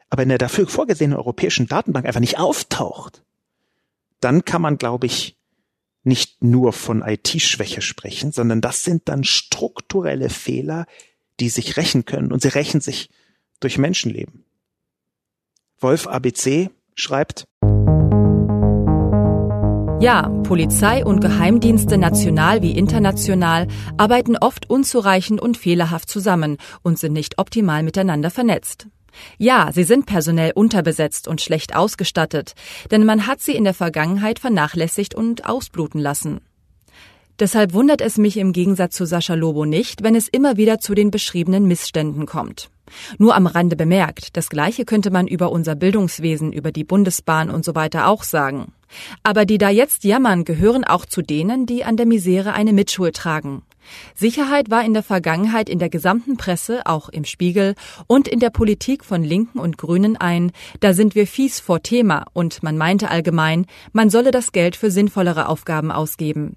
aber 0.10 0.24
in 0.24 0.30
der 0.30 0.38
dafür 0.38 0.68
vorgesehenen 0.68 1.18
europäischen 1.18 1.68
Datenbank 1.68 2.06
einfach 2.06 2.20
nicht 2.20 2.40
auftaucht, 2.40 3.24
dann 4.20 4.46
kann 4.46 4.62
man, 4.62 4.78
glaube 4.78 5.06
ich, 5.06 5.38
nicht 6.04 6.44
nur 6.44 6.74
von 6.74 7.02
IT-Schwäche 7.02 7.82
sprechen, 7.82 8.32
sondern 8.32 8.62
das 8.62 8.84
sind 8.84 9.08
dann 9.10 9.24
strukturelle 9.24 10.30
Fehler, 10.30 10.86
die 11.40 11.50
sich 11.50 11.78
rächen 11.78 12.06
können 12.06 12.32
und 12.32 12.42
sie 12.42 12.50
rächen 12.50 12.82
sich 12.82 13.10
durch 13.60 13.78
Menschenleben. 13.78 14.46
Wolf 15.80 16.08
ABC 16.08 16.70
schreibt, 16.96 17.46
ja, 20.00 20.28
Polizei 20.44 21.06
und 21.06 21.22
Geheimdienste 21.22 21.98
national 21.98 22.62
wie 22.62 22.78
international 22.78 23.68
arbeiten 23.98 24.36
oft 24.36 24.70
unzureichend 24.70 25.40
und 25.40 25.56
fehlerhaft 25.56 26.10
zusammen 26.10 26.58
und 26.82 27.00
sind 27.00 27.14
nicht 27.14 27.38
optimal 27.38 27.84
miteinander 27.84 28.30
vernetzt. 28.30 28.88
Ja, 29.38 29.72
sie 29.72 29.86
sind 29.86 30.06
personell 30.06 30.52
unterbesetzt 30.54 31.30
und 31.30 31.40
schlecht 31.40 31.74
ausgestattet, 31.74 32.54
denn 32.92 33.06
man 33.06 33.28
hat 33.28 33.40
sie 33.40 33.56
in 33.56 33.64
der 33.64 33.74
Vergangenheit 33.74 34.40
vernachlässigt 34.40 35.16
und 35.16 35.46
ausbluten 35.46 36.02
lassen. 36.02 36.42
Deshalb 37.44 37.74
wundert 37.74 38.00
es 38.00 38.18
mich 38.18 38.38
im 38.38 38.54
Gegensatz 38.54 38.96
zu 38.96 39.06
Sascha 39.06 39.34
Lobo 39.34 39.66
nicht, 39.66 40.02
wenn 40.02 40.16
es 40.16 40.30
immer 40.30 40.56
wieder 40.56 40.80
zu 40.80 40.96
den 40.96 41.12
beschriebenen 41.12 41.68
Missständen 41.68 42.26
kommt. 42.26 42.70
Nur 43.18 43.36
am 43.36 43.48
Rande 43.48 43.76
bemerkt, 43.76 44.38
das 44.38 44.48
Gleiche 44.48 44.86
könnte 44.86 45.12
man 45.12 45.28
über 45.28 45.52
unser 45.52 45.76
Bildungswesen, 45.76 46.54
über 46.54 46.72
die 46.72 46.86
Bundesbahn 46.86 47.50
und 47.50 47.66
so 47.66 47.76
weiter 47.76 48.08
auch 48.08 48.24
sagen. 48.24 48.72
Aber 49.24 49.44
die 49.44 49.58
da 49.58 49.70
jetzt 49.70 50.06
jammern, 50.06 50.46
gehören 50.46 50.86
auch 50.86 51.06
zu 51.06 51.22
denen, 51.22 51.66
die 51.66 51.84
an 51.84 51.98
der 51.98 52.06
Misere 52.06 52.54
eine 52.54 52.72
Mitschuld 52.72 53.18
tragen. 53.18 53.64
Sicherheit 54.16 54.72
war 54.72 54.86
in 54.86 54.94
der 54.94 55.04
Vergangenheit 55.04 55.68
in 55.68 55.80
der 55.80 55.90
gesamten 55.90 56.38
Presse, 56.38 56.86
auch 56.86 57.10
im 57.10 57.26
Spiegel 57.26 57.76
und 58.08 58.30
in 58.30 58.40
der 58.40 58.52
Politik 58.52 59.04
von 59.04 59.22
Linken 59.22 59.60
und 59.60 59.78
Grünen 59.78 60.16
ein, 60.16 60.54
da 60.80 60.94
sind 60.94 61.14
wir 61.14 61.28
fies 61.28 61.60
vor 61.60 61.84
Thema 61.84 62.24
und 62.32 62.64
man 62.64 62.78
meinte 62.78 63.10
allgemein, 63.10 63.66
man 63.92 64.10
solle 64.10 64.32
das 64.32 64.54
Geld 64.54 64.78
für 64.78 64.92
sinnvollere 64.92 65.50
Aufgaben 65.50 65.92
ausgeben. 65.92 66.56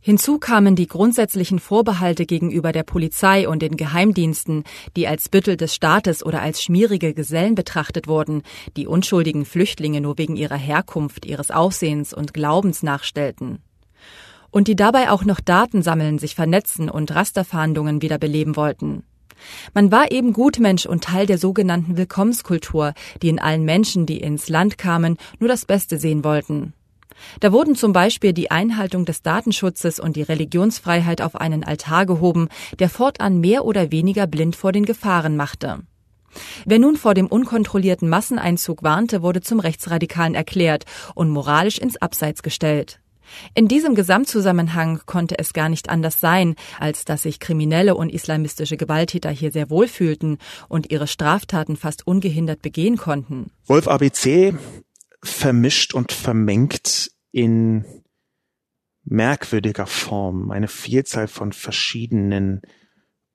Hinzu 0.00 0.38
kamen 0.38 0.76
die 0.76 0.86
grundsätzlichen 0.86 1.58
Vorbehalte 1.58 2.24
gegenüber 2.24 2.72
der 2.72 2.84
Polizei 2.84 3.46
und 3.48 3.60
den 3.60 3.76
Geheimdiensten, 3.76 4.64
die 4.96 5.06
als 5.06 5.28
Büttel 5.28 5.56
des 5.56 5.74
Staates 5.74 6.24
oder 6.24 6.40
als 6.40 6.62
schmierige 6.62 7.12
Gesellen 7.12 7.54
betrachtet 7.54 8.08
wurden, 8.08 8.42
die 8.76 8.86
unschuldigen 8.86 9.44
Flüchtlinge 9.44 10.00
nur 10.00 10.16
wegen 10.16 10.36
ihrer 10.36 10.56
Herkunft, 10.56 11.26
ihres 11.26 11.50
Aussehens 11.50 12.14
und 12.14 12.32
Glaubens 12.32 12.82
nachstellten 12.82 13.58
und 14.50 14.68
die 14.68 14.76
dabei 14.76 15.10
auch 15.10 15.24
noch 15.24 15.40
Daten 15.40 15.82
sammeln, 15.82 16.18
sich 16.18 16.34
vernetzen 16.34 16.90
und 16.90 17.14
Rasterfahndungen 17.14 18.02
wiederbeleben 18.02 18.56
wollten. 18.56 19.04
Man 19.72 19.90
war 19.90 20.12
eben 20.12 20.32
Gutmensch 20.32 20.86
und 20.86 21.04
Teil 21.04 21.26
der 21.26 21.38
sogenannten 21.38 21.96
Willkommenskultur, 21.96 22.92
die 23.22 23.28
in 23.28 23.38
allen 23.38 23.64
Menschen, 23.64 24.04
die 24.04 24.20
ins 24.20 24.48
Land 24.48 24.76
kamen, 24.76 25.16
nur 25.38 25.48
das 25.48 25.64
Beste 25.64 25.98
sehen 25.98 26.24
wollten. 26.24 26.74
Da 27.40 27.52
wurden 27.52 27.74
zum 27.74 27.92
Beispiel 27.92 28.32
die 28.32 28.50
Einhaltung 28.50 29.04
des 29.04 29.22
Datenschutzes 29.22 30.00
und 30.00 30.16
die 30.16 30.22
Religionsfreiheit 30.22 31.22
auf 31.22 31.36
einen 31.36 31.64
Altar 31.64 32.06
gehoben, 32.06 32.48
der 32.78 32.88
fortan 32.88 33.40
mehr 33.40 33.64
oder 33.64 33.90
weniger 33.90 34.26
blind 34.26 34.56
vor 34.56 34.72
den 34.72 34.84
Gefahren 34.84 35.36
machte. 35.36 35.80
Wer 36.64 36.78
nun 36.78 36.96
vor 36.96 37.14
dem 37.14 37.26
unkontrollierten 37.26 38.08
Masseneinzug 38.08 38.82
warnte, 38.82 39.22
wurde 39.22 39.40
zum 39.40 39.60
Rechtsradikalen 39.60 40.34
erklärt 40.34 40.84
und 41.14 41.30
moralisch 41.30 41.78
ins 41.78 41.96
Abseits 41.96 42.42
gestellt. 42.42 43.00
In 43.54 43.68
diesem 43.68 43.94
Gesamtzusammenhang 43.94 45.00
konnte 45.06 45.38
es 45.38 45.52
gar 45.52 45.68
nicht 45.68 45.88
anders 45.88 46.20
sein, 46.20 46.56
als 46.78 47.04
dass 47.04 47.22
sich 47.22 47.38
kriminelle 47.38 47.94
und 47.94 48.10
islamistische 48.10 48.76
Gewalttäter 48.76 49.30
hier 49.30 49.52
sehr 49.52 49.70
wohl 49.70 49.86
fühlten 49.88 50.38
und 50.68 50.90
ihre 50.90 51.06
Straftaten 51.06 51.76
fast 51.76 52.06
ungehindert 52.06 52.62
begehen 52.62 52.96
konnten. 52.96 53.50
Wolf 53.66 53.86
ABC 53.86 54.54
vermischt 55.22 55.94
und 55.94 56.12
vermengt 56.12 57.12
in 57.32 57.84
merkwürdiger 59.04 59.86
Form 59.86 60.50
eine 60.50 60.68
Vielzahl 60.68 61.28
von 61.28 61.52
verschiedenen 61.52 62.62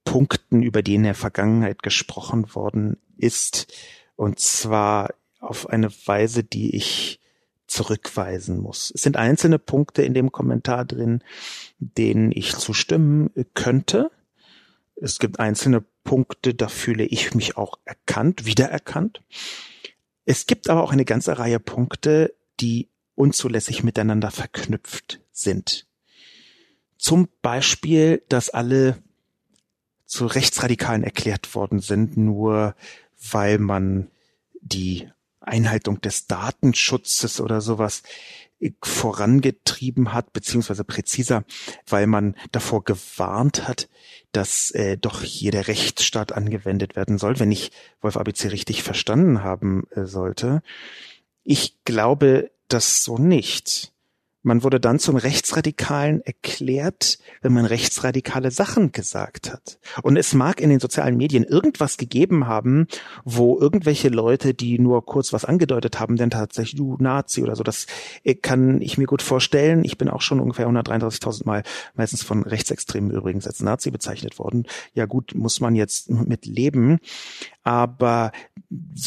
Punkten, 0.04 0.62
über 0.62 0.82
die 0.82 0.96
in 0.96 1.04
der 1.04 1.16
Vergangenheit 1.16 1.84
gesprochen 1.84 2.54
worden 2.56 2.98
ist, 3.18 3.74
und 4.16 4.40
zwar 4.40 5.14
auf 5.40 5.70
eine 5.70 5.92
Weise, 6.06 6.44
die 6.44 6.76
ich 6.76 7.20
zurückweisen 7.68 8.60
muss. 8.60 8.92
Es 8.94 9.02
sind 9.02 9.18
einzelne 9.18 9.60
Punkte 9.60 10.04
in 10.04 10.14
dem 10.14 10.32
Kommentar 10.32 10.86
drin, 10.86 11.24
denen 11.80 12.32
ich 12.32 12.56
zustimmen 12.56 13.32
könnte. 13.54 14.12
Es 14.96 15.20
gibt 15.20 15.40
einzelne 15.40 15.84
Punkte, 16.04 16.54
da 16.54 16.68
fühle 16.68 17.04
ich 17.04 17.34
mich 17.34 17.58
auch 17.58 17.80
erkannt, 17.84 18.46
wiedererkannt. 18.46 19.22
Es 20.26 20.48
gibt 20.48 20.70
aber 20.70 20.84
auch 20.84 20.92
eine 20.92 21.06
ganze 21.06 21.38
Reihe 21.38 21.60
Punkte, 21.60 22.34
die 22.60 22.90
unzulässig 23.16 23.84
miteinander 23.84 24.32
verknüpft 24.32 25.22
sind. 25.32 25.86
Zum 26.98 27.30
Beispiel, 27.42 28.24
dass 28.30 28.50
alle 28.50 28.98
zu 30.06 30.26
Rechtsradikalen 30.26 31.04
erklärt 31.04 31.56
worden 31.56 31.80
sind, 31.80 32.18
nur 32.18 32.76
weil 33.32 33.58
man 33.58 34.10
die 34.62 35.10
Einhaltung 35.40 36.02
des 36.02 36.28
Datenschutzes 36.28 37.40
oder 37.40 37.62
sowas 37.62 38.04
vorangetrieben 38.82 40.14
hat, 40.14 40.34
beziehungsweise 40.34 40.84
präziser, 40.84 41.44
weil 41.88 42.08
man 42.08 42.36
davor 42.52 42.84
gewarnt 42.84 43.68
hat, 43.68 43.90
dass 44.32 44.72
äh, 44.72 44.98
doch 44.98 45.22
hier 45.22 45.52
der 45.52 45.68
Rechtsstaat 45.68 46.34
angewendet 46.34 46.96
werden 46.96 47.18
soll, 47.18 47.40
wenn 47.40 47.52
ich 47.52 47.72
Wolf 48.02 48.18
ABC 48.18 48.50
richtig 48.50 48.84
verstanden 48.84 49.44
haben 49.44 49.88
äh, 49.92 50.06
sollte. 50.06 50.62
Ich 51.44 51.84
glaube 51.86 52.52
das 52.68 53.04
so 53.04 53.18
nicht. 53.18 53.94
Man 54.46 54.62
wurde 54.62 54.80
dann 54.80 55.00
zum 55.00 55.16
Rechtsradikalen 55.16 56.22
erklärt, 56.22 57.18
wenn 57.42 57.52
man 57.52 57.66
rechtsradikale 57.66 58.52
Sachen 58.52 58.92
gesagt 58.92 59.52
hat. 59.52 59.80
Und 60.04 60.18
es 60.18 60.36
mag 60.36 60.62
in 60.62 60.70
den 60.70 60.80
sozialen 60.80 61.18
Medien 61.18 61.44
irgendwas 61.44 61.98
gegeben 61.98 62.46
haben, 62.46 62.86
wo 63.24 63.60
irgendwelche 63.60 64.10
Leute, 64.10 64.54
die 64.54 64.78
nur 64.78 65.04
kurz 65.04 65.34
was 65.34 65.46
angedeutet 65.46 66.00
haben, 66.00 66.16
denn 66.16 66.30
tatsächlich 66.30 66.76
du 66.76 66.96
Nazi 67.00 67.42
oder 67.42 67.56
so, 67.56 67.64
das 67.64 67.88
äh, 68.24 68.36
kann 68.36 68.82
ich 68.82 69.00
mir 69.00 69.08
gut 69.08 69.24
vorstellen. 69.24 69.84
Ich 69.84 69.98
bin 69.98 70.10
auch 70.10 70.22
schon 70.22 70.40
ungefähr 70.40 70.68
133.000 70.68 71.48
Mal 71.48 71.64
meistens 71.96 72.22
von 72.22 72.44
Rechtsextremen 72.44 73.10
übrigens 73.10 73.48
als 73.48 73.62
Nazi 73.62 73.90
bezeichnet 73.90 74.38
worden. 74.38 74.68
Ja 74.94 75.08
gut, 75.08 75.34
muss 75.34 75.60
man 75.60 75.74
jetzt 75.74 76.12
mit 76.12 76.46
leben. 76.46 77.00
Aber 77.66 78.32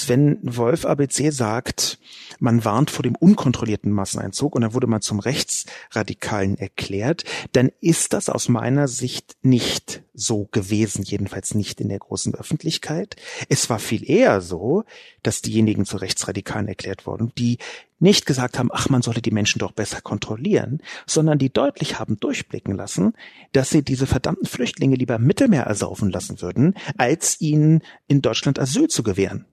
wenn 0.06 0.40
Wolf 0.42 0.84
ABC 0.84 1.30
sagt, 1.30 1.98
man 2.40 2.64
warnt 2.64 2.90
vor 2.90 3.04
dem 3.04 3.14
unkontrollierten 3.14 3.92
Masseneinzug 3.92 4.54
und 4.54 4.62
dann 4.62 4.74
wurde 4.74 4.88
man 4.88 5.00
zum 5.00 5.20
Rechtsradikalen 5.20 6.58
erklärt, 6.58 7.22
dann 7.52 7.70
ist 7.80 8.12
das 8.12 8.28
aus 8.28 8.48
meiner 8.48 8.88
Sicht 8.88 9.36
nicht 9.42 10.02
so 10.12 10.48
gewesen, 10.50 11.04
jedenfalls 11.04 11.54
nicht 11.54 11.80
in 11.80 11.88
der 11.88 12.00
großen 12.00 12.34
Öffentlichkeit. 12.34 13.14
Es 13.48 13.70
war 13.70 13.78
viel 13.78 14.08
eher 14.08 14.40
so, 14.40 14.82
dass 15.22 15.40
diejenigen 15.40 15.84
zu 15.84 15.96
Rechtsradikalen 15.96 16.66
erklärt 16.66 17.06
wurden, 17.06 17.32
die 17.38 17.58
nicht 17.98 18.26
gesagt 18.26 18.58
haben, 18.58 18.70
ach, 18.72 18.88
man 18.88 19.02
solle 19.02 19.22
die 19.22 19.30
Menschen 19.30 19.58
doch 19.58 19.72
besser 19.72 20.00
kontrollieren, 20.00 20.80
sondern 21.06 21.38
die 21.38 21.52
deutlich 21.52 21.98
haben 21.98 22.18
durchblicken 22.18 22.74
lassen, 22.74 23.14
dass 23.52 23.70
sie 23.70 23.82
diese 23.82 24.06
verdammten 24.06 24.46
Flüchtlinge 24.46 24.96
lieber 24.96 25.16
im 25.16 25.24
Mittelmeer 25.24 25.64
ersaufen 25.64 26.10
lassen 26.10 26.40
würden, 26.40 26.74
als 26.96 27.40
ihnen 27.40 27.82
in 28.06 28.22
Deutschland 28.22 28.58
Asyl 28.58 28.88
zu 28.88 29.02
gewähren. 29.02 29.46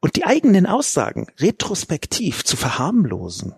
Und 0.00 0.16
die 0.16 0.26
eigenen 0.26 0.66
Aussagen 0.66 1.26
retrospektiv 1.38 2.44
zu 2.44 2.56
verharmlosen 2.56 3.54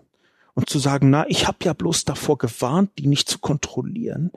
und 0.53 0.69
zu 0.69 0.79
sagen, 0.79 1.09
na, 1.09 1.25
ich 1.29 1.47
habe 1.47 1.59
ja 1.63 1.73
bloß 1.73 2.05
davor 2.05 2.37
gewarnt, 2.37 2.91
die 2.97 3.07
nicht 3.07 3.29
zu 3.29 3.39
kontrollieren 3.39 4.31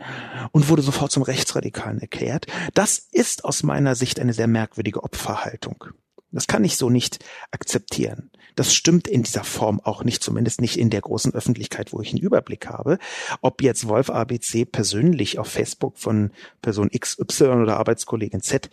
und 0.50 0.68
wurde 0.68 0.82
sofort 0.82 1.12
zum 1.12 1.22
Rechtsradikalen 1.22 2.00
erklärt, 2.00 2.46
das 2.74 2.98
ist 2.98 3.44
aus 3.44 3.62
meiner 3.62 3.94
Sicht 3.94 4.20
eine 4.20 4.32
sehr 4.32 4.48
merkwürdige 4.48 5.02
Opferhaltung. 5.02 5.84
Das 6.32 6.46
kann 6.46 6.64
ich 6.64 6.76
so 6.76 6.90
nicht 6.90 7.24
akzeptieren. 7.50 8.30
Das 8.54 8.74
stimmt 8.74 9.08
in 9.08 9.22
dieser 9.22 9.44
Form 9.44 9.80
auch 9.80 10.04
nicht, 10.04 10.22
zumindest 10.22 10.60
nicht 10.60 10.78
in 10.78 10.90
der 10.90 11.00
großen 11.00 11.34
Öffentlichkeit, 11.34 11.92
wo 11.92 12.00
ich 12.00 12.10
einen 12.10 12.22
Überblick 12.22 12.66
habe. 12.66 12.98
Ob 13.40 13.62
jetzt 13.62 13.88
Wolf 13.88 14.10
ABC 14.10 14.64
persönlich 14.64 15.38
auf 15.38 15.48
Facebook 15.48 15.98
von 15.98 16.30
Person 16.60 16.90
XY 16.90 17.44
oder 17.44 17.78
Arbeitskollegin 17.78 18.42
Z 18.42 18.70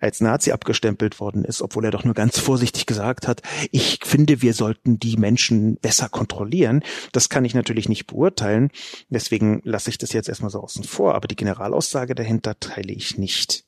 als 0.00 0.20
Nazi 0.20 0.52
abgestempelt 0.52 1.20
worden 1.20 1.44
ist, 1.44 1.60
obwohl 1.62 1.84
er 1.84 1.90
doch 1.90 2.04
nur 2.04 2.14
ganz 2.14 2.38
vorsichtig 2.38 2.86
gesagt 2.86 3.28
hat, 3.28 3.42
ich 3.70 4.00
finde, 4.02 4.42
wir 4.42 4.54
sollten 4.54 4.98
die 4.98 5.16
Menschen 5.16 5.76
besser 5.76 6.08
kontrollieren. 6.08 6.82
Das 7.12 7.28
kann 7.28 7.44
ich 7.44 7.54
natürlich 7.54 7.88
nicht 7.88 8.06
beurteilen. 8.06 8.70
Deswegen 9.10 9.60
lasse 9.64 9.90
ich 9.90 9.98
das 9.98 10.12
jetzt 10.12 10.28
erstmal 10.28 10.50
so 10.50 10.60
außen 10.60 10.84
vor. 10.84 11.14
Aber 11.14 11.28
die 11.28 11.36
Generalaussage 11.36 12.14
dahinter 12.14 12.58
teile 12.58 12.92
ich 12.92 13.18
nicht. 13.18 13.64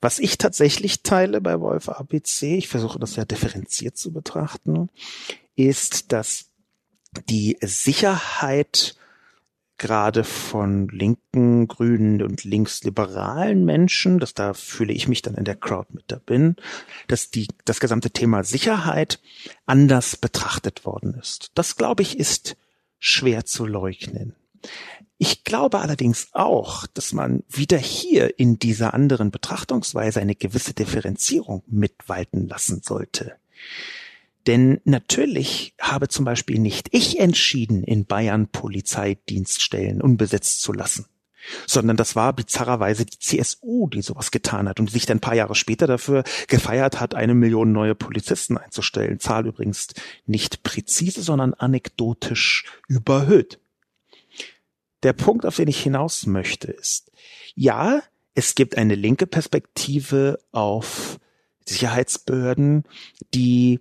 Was 0.00 0.18
ich 0.18 0.38
tatsächlich 0.38 1.02
teile 1.02 1.40
bei 1.40 1.60
Wolf 1.60 1.88
ABC, 1.88 2.56
ich 2.56 2.68
versuche 2.68 2.98
das 2.98 3.16
ja 3.16 3.24
differenziert 3.24 3.96
zu 3.96 4.12
betrachten, 4.12 4.88
ist, 5.56 6.12
dass 6.12 6.46
die 7.28 7.58
Sicherheit 7.60 8.96
gerade 9.80 10.24
von 10.24 10.88
linken, 10.88 11.66
grünen 11.66 12.22
und 12.22 12.44
linksliberalen 12.44 13.64
Menschen, 13.64 14.18
dass 14.18 14.34
da 14.34 14.52
fühle 14.52 14.92
ich 14.92 15.08
mich 15.08 15.22
dann 15.22 15.34
in 15.34 15.44
der 15.44 15.56
Crowd 15.56 15.88
mit 15.92 16.04
da 16.08 16.16
bin, 16.16 16.56
dass 17.08 17.30
die, 17.30 17.48
das 17.64 17.80
gesamte 17.80 18.10
Thema 18.10 18.44
Sicherheit 18.44 19.20
anders 19.64 20.16
betrachtet 20.16 20.84
worden 20.84 21.14
ist. 21.14 21.50
Das 21.54 21.76
glaube 21.76 22.02
ich 22.02 22.18
ist 22.18 22.56
schwer 22.98 23.46
zu 23.46 23.66
leugnen. 23.66 24.36
Ich 25.22 25.44
glaube 25.44 25.80
allerdings 25.80 26.28
auch, 26.32 26.86
dass 26.86 27.12
man 27.12 27.42
wieder 27.46 27.76
hier 27.76 28.38
in 28.38 28.58
dieser 28.58 28.94
anderen 28.94 29.30
Betrachtungsweise 29.30 30.18
eine 30.18 30.34
gewisse 30.34 30.72
Differenzierung 30.72 31.62
mitwalten 31.66 32.48
lassen 32.48 32.80
sollte. 32.82 33.36
Denn 34.46 34.80
natürlich 34.84 35.74
habe 35.78 36.08
zum 36.08 36.24
Beispiel 36.24 36.58
nicht 36.58 36.88
ich 36.92 37.20
entschieden, 37.20 37.84
in 37.84 38.06
Bayern 38.06 38.48
Polizeidienststellen 38.48 40.00
unbesetzt 40.00 40.62
zu 40.62 40.72
lassen, 40.72 41.04
sondern 41.66 41.98
das 41.98 42.16
war 42.16 42.32
bizarrerweise 42.32 43.04
die 43.04 43.18
CSU, 43.18 43.90
die 43.90 44.00
sowas 44.00 44.30
getan 44.30 44.70
hat 44.70 44.80
und 44.80 44.90
sich 44.90 45.04
dann 45.04 45.18
ein 45.18 45.20
paar 45.20 45.34
Jahre 45.34 45.54
später 45.54 45.86
dafür 45.86 46.24
gefeiert 46.48 46.98
hat, 46.98 47.14
eine 47.14 47.34
Million 47.34 47.72
neue 47.72 47.94
Polizisten 47.94 48.56
einzustellen. 48.56 49.20
Zahl 49.20 49.46
übrigens 49.46 49.88
nicht 50.24 50.62
präzise, 50.62 51.20
sondern 51.20 51.52
anekdotisch 51.52 52.64
überhöht. 52.88 53.60
Der 55.02 55.12
Punkt, 55.12 55.46
auf 55.46 55.56
den 55.56 55.68
ich 55.68 55.82
hinaus 55.82 56.26
möchte, 56.26 56.70
ist, 56.70 57.10
ja, 57.54 58.02
es 58.34 58.54
gibt 58.54 58.76
eine 58.76 58.94
linke 58.94 59.26
Perspektive 59.26 60.38
auf 60.52 61.18
Sicherheitsbehörden, 61.66 62.84
die 63.34 63.80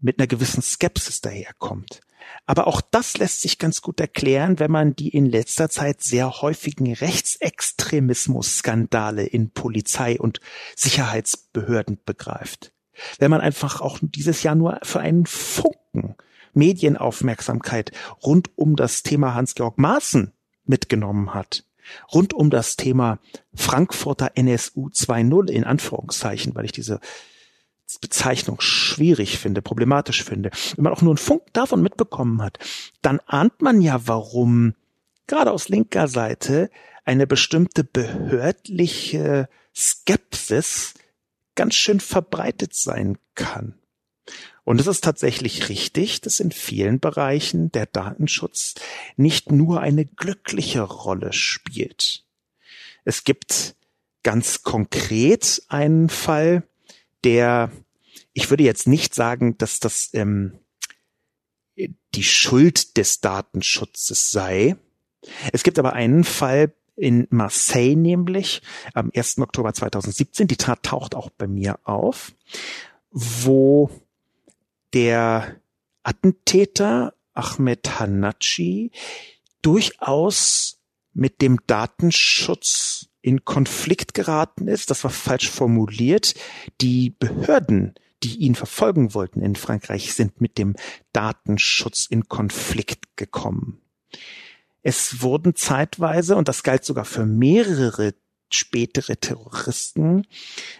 mit 0.00 0.18
einer 0.18 0.26
gewissen 0.26 0.62
Skepsis 0.62 1.20
daherkommt. 1.20 2.00
Aber 2.44 2.66
auch 2.66 2.80
das 2.80 3.18
lässt 3.18 3.42
sich 3.42 3.58
ganz 3.58 3.82
gut 3.82 4.00
erklären, 4.00 4.58
wenn 4.58 4.70
man 4.70 4.96
die 4.96 5.08
in 5.08 5.26
letzter 5.26 5.68
Zeit 5.68 6.02
sehr 6.02 6.40
häufigen 6.42 6.92
Rechtsextremismus-Skandale 6.92 9.24
in 9.24 9.50
Polizei 9.50 10.18
und 10.18 10.40
Sicherheitsbehörden 10.74 12.00
begreift. 12.04 12.72
Wenn 13.18 13.30
man 13.30 13.40
einfach 13.40 13.80
auch 13.80 13.98
dieses 14.00 14.42
Jahr 14.42 14.54
nur 14.54 14.78
für 14.82 15.00
einen 15.00 15.26
Funken 15.26 16.16
Medienaufmerksamkeit 16.54 17.92
rund 18.22 18.50
um 18.56 18.76
das 18.76 19.02
Thema 19.02 19.34
Hans-Georg 19.34 19.78
Maaßen 19.78 20.32
mitgenommen 20.68 21.34
hat. 21.34 21.64
Rund 22.12 22.34
um 22.34 22.50
das 22.50 22.76
Thema 22.76 23.18
Frankfurter 23.54 24.32
NSU 24.34 24.88
2.0 24.88 25.50
in 25.50 25.64
Anführungszeichen, 25.64 26.54
weil 26.54 26.64
ich 26.64 26.72
diese 26.72 27.00
Bezeichnung 28.00 28.60
schwierig 28.60 29.38
finde, 29.38 29.62
problematisch 29.62 30.24
finde. 30.24 30.50
Wenn 30.74 30.84
man 30.84 30.92
auch 30.92 31.02
nur 31.02 31.12
einen 31.12 31.18
Funk 31.18 31.42
davon 31.52 31.82
mitbekommen 31.82 32.42
hat, 32.42 32.58
dann 33.02 33.20
ahnt 33.26 33.62
man 33.62 33.80
ja, 33.80 34.06
warum 34.06 34.74
gerade 35.26 35.52
aus 35.52 35.68
linker 35.68 36.08
Seite 36.08 36.70
eine 37.04 37.26
bestimmte 37.26 37.84
behördliche 37.84 39.48
Skepsis 39.74 40.94
ganz 41.54 41.74
schön 41.74 42.00
verbreitet 42.00 42.74
sein 42.74 43.18
kann. 43.34 43.78
Und 44.66 44.80
es 44.80 44.88
ist 44.88 45.04
tatsächlich 45.04 45.68
richtig, 45.68 46.22
dass 46.22 46.40
in 46.40 46.50
vielen 46.50 46.98
Bereichen 46.98 47.70
der 47.70 47.86
Datenschutz 47.86 48.74
nicht 49.16 49.52
nur 49.52 49.80
eine 49.80 50.04
glückliche 50.04 50.82
Rolle 50.82 51.32
spielt. 51.32 52.24
Es 53.04 53.22
gibt 53.22 53.76
ganz 54.24 54.64
konkret 54.64 55.62
einen 55.68 56.08
Fall, 56.08 56.64
der, 57.22 57.70
ich 58.32 58.50
würde 58.50 58.64
jetzt 58.64 58.88
nicht 58.88 59.14
sagen, 59.14 59.56
dass 59.56 59.78
das 59.78 60.10
ähm, 60.14 60.58
die 61.76 62.24
Schuld 62.24 62.96
des 62.96 63.20
Datenschutzes 63.20 64.32
sei. 64.32 64.74
Es 65.52 65.62
gibt 65.62 65.78
aber 65.78 65.92
einen 65.92 66.24
Fall 66.24 66.74
in 66.96 67.28
Marseille 67.30 67.94
nämlich 67.94 68.62
am 68.94 69.12
1. 69.14 69.38
Oktober 69.38 69.72
2017, 69.72 70.48
die 70.48 70.56
Tat 70.56 70.82
taucht 70.82 71.14
auch 71.14 71.30
bei 71.30 71.46
mir 71.46 71.78
auf, 71.84 72.32
wo 73.12 73.92
der 74.96 75.60
Attentäter 76.04 77.12
Ahmed 77.34 78.00
Hanachi 78.00 78.92
durchaus 79.60 80.80
mit 81.12 81.42
dem 81.42 81.58
Datenschutz 81.66 83.10
in 83.20 83.44
Konflikt 83.44 84.14
geraten 84.14 84.68
ist. 84.68 84.90
Das 84.90 85.04
war 85.04 85.10
falsch 85.10 85.50
formuliert. 85.50 86.34
Die 86.80 87.10
Behörden, 87.10 87.94
die 88.22 88.38
ihn 88.38 88.54
verfolgen 88.54 89.12
wollten 89.12 89.42
in 89.42 89.54
Frankreich, 89.54 90.14
sind 90.14 90.40
mit 90.40 90.56
dem 90.56 90.76
Datenschutz 91.12 92.06
in 92.06 92.30
Konflikt 92.30 93.18
gekommen. 93.18 93.82
Es 94.80 95.20
wurden 95.20 95.54
zeitweise, 95.56 96.36
und 96.36 96.48
das 96.48 96.62
galt 96.62 96.86
sogar 96.86 97.04
für 97.04 97.26
mehrere 97.26 98.14
spätere 98.50 99.16
Terroristen. 99.16 100.26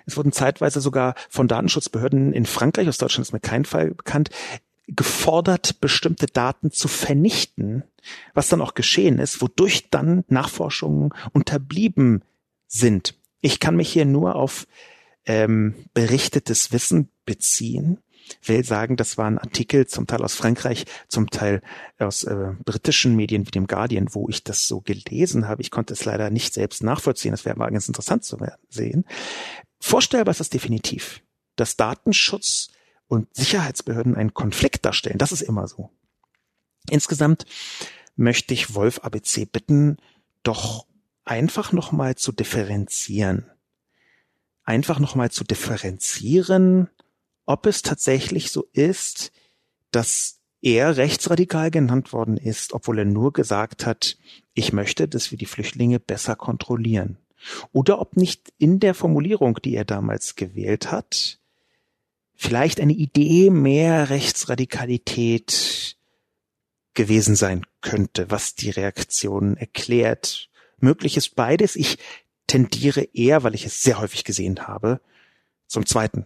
Es 0.06 0.16
wurden 0.16 0.32
zeitweise 0.32 0.80
sogar 0.80 1.14
von 1.28 1.48
Datenschutzbehörden 1.48 2.32
in 2.32 2.46
Frankreich, 2.46 2.88
aus 2.88 2.98
Deutschland 2.98 3.26
ist 3.26 3.32
mir 3.32 3.40
kein 3.40 3.64
Fall 3.64 3.94
bekannt, 3.94 4.30
gefordert, 4.88 5.80
bestimmte 5.80 6.26
Daten 6.26 6.70
zu 6.70 6.88
vernichten, 6.88 7.82
was 8.34 8.48
dann 8.48 8.60
auch 8.60 8.74
geschehen 8.74 9.18
ist, 9.18 9.42
wodurch 9.42 9.90
dann 9.90 10.24
Nachforschungen 10.28 11.10
unterblieben 11.32 12.22
sind. 12.68 13.14
Ich 13.40 13.58
kann 13.58 13.76
mich 13.76 13.92
hier 13.92 14.04
nur 14.04 14.36
auf 14.36 14.66
ähm, 15.24 15.74
berichtetes 15.92 16.72
Wissen 16.72 17.10
beziehen 17.24 17.98
will 18.42 18.64
sagen, 18.64 18.96
das 18.96 19.18
waren 19.18 19.38
Artikel 19.38 19.86
zum 19.86 20.06
Teil 20.06 20.22
aus 20.22 20.34
Frankreich, 20.34 20.84
zum 21.08 21.30
Teil 21.30 21.62
aus 21.98 22.24
äh, 22.24 22.52
britischen 22.64 23.16
Medien 23.16 23.46
wie 23.46 23.50
dem 23.50 23.66
Guardian, 23.66 24.14
wo 24.14 24.28
ich 24.28 24.44
das 24.44 24.66
so 24.66 24.80
gelesen 24.80 25.48
habe. 25.48 25.62
Ich 25.62 25.70
konnte 25.70 25.94
es 25.94 26.04
leider 26.04 26.30
nicht 26.30 26.54
selbst 26.54 26.82
nachvollziehen. 26.82 27.32
Das 27.32 27.44
wäre 27.44 27.56
mal 27.56 27.70
ganz 27.70 27.88
interessant 27.88 28.24
zu 28.24 28.38
sehen. 28.68 29.04
Vorstellbar 29.80 30.32
ist 30.32 30.40
das 30.40 30.50
definitiv, 30.50 31.22
dass 31.56 31.76
Datenschutz 31.76 32.68
und 33.08 33.28
Sicherheitsbehörden 33.34 34.16
einen 34.16 34.34
Konflikt 34.34 34.84
darstellen. 34.84 35.18
Das 35.18 35.32
ist 35.32 35.42
immer 35.42 35.68
so. 35.68 35.90
Insgesamt 36.90 37.44
möchte 38.16 38.54
ich 38.54 38.74
Wolf 38.74 39.00
ABC 39.02 39.44
bitten, 39.44 39.98
doch 40.42 40.86
einfach 41.24 41.72
nochmal 41.72 42.14
zu 42.14 42.32
differenzieren. 42.32 43.50
Einfach 44.64 44.98
nochmal 44.98 45.30
zu 45.30 45.44
differenzieren, 45.44 46.88
ob 47.46 47.66
es 47.66 47.82
tatsächlich 47.82 48.50
so 48.50 48.66
ist, 48.72 49.32
dass 49.90 50.40
er 50.60 50.96
rechtsradikal 50.96 51.70
genannt 51.70 52.12
worden 52.12 52.36
ist, 52.36 52.72
obwohl 52.72 52.98
er 52.98 53.04
nur 53.04 53.32
gesagt 53.32 53.86
hat, 53.86 54.18
ich 54.52 54.72
möchte, 54.72 55.08
dass 55.08 55.30
wir 55.30 55.38
die 55.38 55.46
Flüchtlinge 55.46 56.00
besser 56.00 56.34
kontrollieren. 56.34 57.18
Oder 57.72 58.00
ob 58.00 58.16
nicht 58.16 58.52
in 58.58 58.80
der 58.80 58.94
Formulierung, 58.94 59.60
die 59.62 59.76
er 59.76 59.84
damals 59.84 60.34
gewählt 60.34 60.90
hat, 60.90 61.38
vielleicht 62.34 62.80
eine 62.80 62.92
Idee 62.92 63.50
mehr 63.50 64.10
Rechtsradikalität 64.10 65.96
gewesen 66.94 67.36
sein 67.36 67.64
könnte, 67.80 68.30
was 68.30 68.54
die 68.54 68.70
Reaktion 68.70 69.56
erklärt. 69.56 70.48
Möglich 70.78 71.16
ist 71.16 71.36
beides. 71.36 71.76
Ich 71.76 71.98
tendiere 72.46 73.02
eher, 73.12 73.42
weil 73.44 73.54
ich 73.54 73.66
es 73.66 73.82
sehr 73.82 74.00
häufig 74.00 74.24
gesehen 74.24 74.66
habe, 74.66 75.00
zum 75.66 75.86
zweiten. 75.86 76.24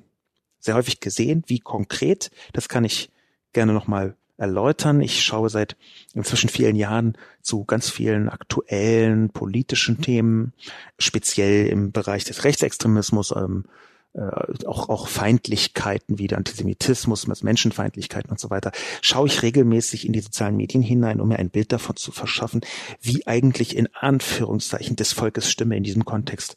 Sehr 0.61 0.75
häufig 0.75 1.01
gesehen, 1.01 1.43
wie 1.47 1.59
konkret, 1.59 2.31
das 2.53 2.69
kann 2.69 2.85
ich 2.85 3.11
gerne 3.53 3.73
nochmal 3.73 4.17
erläutern. 4.37 5.01
Ich 5.01 5.23
schaue 5.23 5.51
seit 5.51 5.77
inzwischen 6.15 6.49
vielen 6.49 6.77
Jahren 6.77 7.17
zu 7.43 7.65
ganz 7.65 7.91
vielen 7.91 8.29
aktuellen 8.29 9.31
politischen 9.31 10.01
Themen, 10.01 10.53
speziell 10.99 11.67
im 11.67 11.93
Bereich 11.93 12.25
des 12.25 12.45
Rechtsextremismus, 12.45 13.35
ähm, 13.37 13.65
äh, 14.13 14.67
auch, 14.67 14.89
auch 14.89 15.07
Feindlichkeiten 15.07 16.19
wie 16.19 16.27
der 16.27 16.39
Antisemitismus, 16.39 17.27
Menschenfeindlichkeiten 17.43 18.31
und 18.31 18.41
so 18.41 18.51
weiter, 18.51 18.73
schaue 19.03 19.29
ich 19.29 19.43
regelmäßig 19.43 20.07
in 20.07 20.13
die 20.13 20.21
sozialen 20.21 20.57
Medien 20.57 20.83
hinein, 20.83 21.21
um 21.21 21.29
mir 21.29 21.39
ein 21.39 21.51
Bild 21.51 21.71
davon 21.71 21.97
zu 21.97 22.11
verschaffen, 22.11 22.63
wie 23.01 23.27
eigentlich 23.27 23.77
in 23.77 23.89
Anführungszeichen 23.95 24.97
des 24.97 25.13
Volkes 25.13 25.51
Stimme 25.51 25.77
in 25.77 25.85
diesem 25.85 26.05
Kontext 26.05 26.57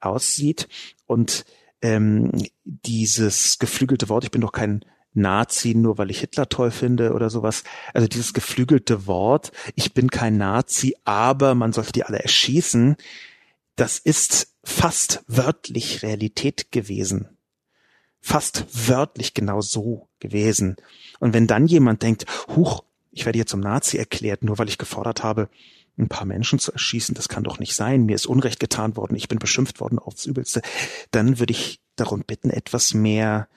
aussieht. 0.00 0.68
Und 1.06 1.44
ähm, 1.84 2.32
dieses 2.64 3.58
geflügelte 3.58 4.08
Wort, 4.08 4.24
ich 4.24 4.30
bin 4.30 4.40
doch 4.40 4.52
kein 4.52 4.86
Nazi, 5.12 5.74
nur 5.74 5.98
weil 5.98 6.10
ich 6.10 6.18
Hitler 6.18 6.48
toll 6.48 6.70
finde 6.70 7.12
oder 7.12 7.28
sowas. 7.28 7.62
Also 7.92 8.08
dieses 8.08 8.32
geflügelte 8.32 9.06
Wort, 9.06 9.52
ich 9.74 9.92
bin 9.92 10.08
kein 10.10 10.38
Nazi, 10.38 10.96
aber 11.04 11.54
man 11.54 11.74
sollte 11.74 11.92
die 11.92 12.04
alle 12.04 12.20
erschießen, 12.20 12.96
das 13.76 13.98
ist 13.98 14.54
fast 14.64 15.24
wörtlich 15.26 16.02
Realität 16.02 16.72
gewesen. 16.72 17.28
Fast 18.22 18.64
wörtlich 18.88 19.34
genau 19.34 19.60
so 19.60 20.08
gewesen. 20.20 20.76
Und 21.20 21.34
wenn 21.34 21.46
dann 21.46 21.66
jemand 21.66 22.02
denkt, 22.02 22.24
huch, 22.56 22.82
ich 23.10 23.26
werde 23.26 23.36
hier 23.36 23.46
zum 23.46 23.60
Nazi 23.60 23.98
erklärt, 23.98 24.42
nur 24.42 24.56
weil 24.56 24.70
ich 24.70 24.78
gefordert 24.78 25.22
habe, 25.22 25.50
ein 25.96 26.08
paar 26.08 26.26
Menschen 26.26 26.58
zu 26.58 26.72
erschießen, 26.72 27.14
das 27.14 27.28
kann 27.28 27.44
doch 27.44 27.58
nicht 27.58 27.74
sein, 27.74 28.04
mir 28.06 28.16
ist 28.16 28.26
Unrecht 28.26 28.60
getan 28.60 28.96
worden, 28.96 29.14
ich 29.14 29.28
bin 29.28 29.38
beschimpft 29.38 29.80
worden 29.80 29.98
aufs 29.98 30.26
Übelste, 30.26 30.60
dann 31.10 31.38
würde 31.38 31.52
ich 31.52 31.80
darum 31.96 32.22
bitten, 32.26 32.50
etwas 32.50 32.92
mehr 32.94 33.48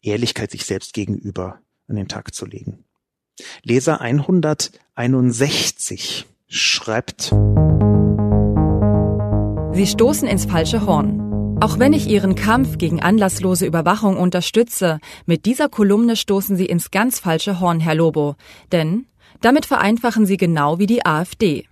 Ehrlichkeit 0.00 0.50
sich 0.50 0.64
selbst 0.64 0.94
gegenüber 0.94 1.60
an 1.88 1.96
den 1.96 2.08
Tag 2.08 2.34
zu 2.34 2.46
legen. 2.46 2.84
Leser 3.62 4.00
161 4.00 6.26
schreibt, 6.48 7.32
Sie 9.74 9.86
stoßen 9.86 10.28
ins 10.28 10.44
falsche 10.44 10.84
Horn. 10.84 11.56
Auch 11.62 11.78
wenn 11.78 11.94
ich 11.94 12.08
Ihren 12.08 12.34
Kampf 12.34 12.76
gegen 12.76 13.00
anlasslose 13.00 13.64
Überwachung 13.64 14.18
unterstütze, 14.18 15.00
mit 15.24 15.46
dieser 15.46 15.70
Kolumne 15.70 16.16
stoßen 16.16 16.56
Sie 16.56 16.66
ins 16.66 16.90
ganz 16.90 17.20
falsche 17.20 17.60
Horn, 17.60 17.80
Herr 17.80 17.94
Lobo. 17.94 18.34
Denn 18.70 19.06
damit 19.40 19.64
vereinfachen 19.64 20.26
Sie 20.26 20.36
genau 20.36 20.78
wie 20.78 20.86
die 20.86 21.06
AfD. 21.06 21.66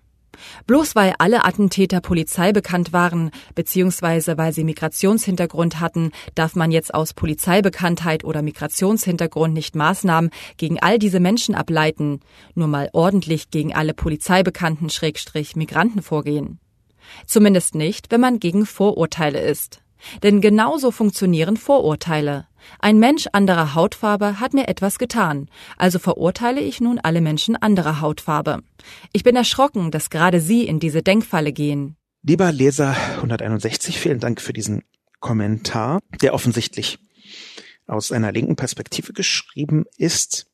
Bloß 0.66 0.94
weil 0.94 1.14
alle 1.18 1.44
Attentäter 1.44 2.00
Polizei 2.00 2.52
bekannt 2.52 2.92
waren, 2.92 3.30
beziehungsweise 3.54 4.38
weil 4.38 4.52
sie 4.52 4.64
Migrationshintergrund 4.64 5.80
hatten, 5.80 6.12
darf 6.34 6.54
man 6.56 6.70
jetzt 6.70 6.94
aus 6.94 7.14
Polizeibekanntheit 7.14 8.24
oder 8.24 8.42
Migrationshintergrund 8.42 9.54
nicht 9.54 9.74
Maßnahmen 9.74 10.30
gegen 10.56 10.80
all 10.80 10.98
diese 10.98 11.20
Menschen 11.20 11.54
ableiten, 11.54 12.20
nur 12.54 12.68
mal 12.68 12.90
ordentlich 12.92 13.50
gegen 13.50 13.74
alle 13.74 13.94
Polizeibekannten 13.94 14.90
Schrägstrich 14.90 15.56
Migranten 15.56 16.02
vorgehen. 16.02 16.58
Zumindest 17.26 17.74
nicht, 17.74 18.10
wenn 18.10 18.20
man 18.20 18.38
gegen 18.38 18.66
Vorurteile 18.66 19.40
ist. 19.40 19.82
Denn 20.22 20.40
genauso 20.40 20.90
funktionieren 20.90 21.56
Vorurteile. 21.56 22.46
Ein 22.78 22.98
Mensch 22.98 23.26
anderer 23.32 23.74
Hautfarbe 23.74 24.40
hat 24.40 24.54
mir 24.54 24.68
etwas 24.68 24.98
getan, 24.98 25.48
also 25.76 25.98
verurteile 25.98 26.60
ich 26.60 26.80
nun 26.80 26.98
alle 26.98 27.20
Menschen 27.20 27.56
anderer 27.56 28.00
Hautfarbe. 28.00 28.62
Ich 29.12 29.22
bin 29.22 29.36
erschrocken, 29.36 29.90
dass 29.90 30.10
gerade 30.10 30.40
Sie 30.40 30.66
in 30.66 30.80
diese 30.80 31.02
Denkfalle 31.02 31.52
gehen. 31.52 31.96
Lieber 32.22 32.52
Leser 32.52 32.94
161, 33.16 33.98
vielen 33.98 34.20
Dank 34.20 34.40
für 34.40 34.52
diesen 34.52 34.82
Kommentar, 35.20 36.00
der 36.20 36.34
offensichtlich 36.34 36.98
aus 37.86 38.12
einer 38.12 38.32
linken 38.32 38.56
Perspektive 38.56 39.12
geschrieben 39.12 39.84
ist. 39.96 40.46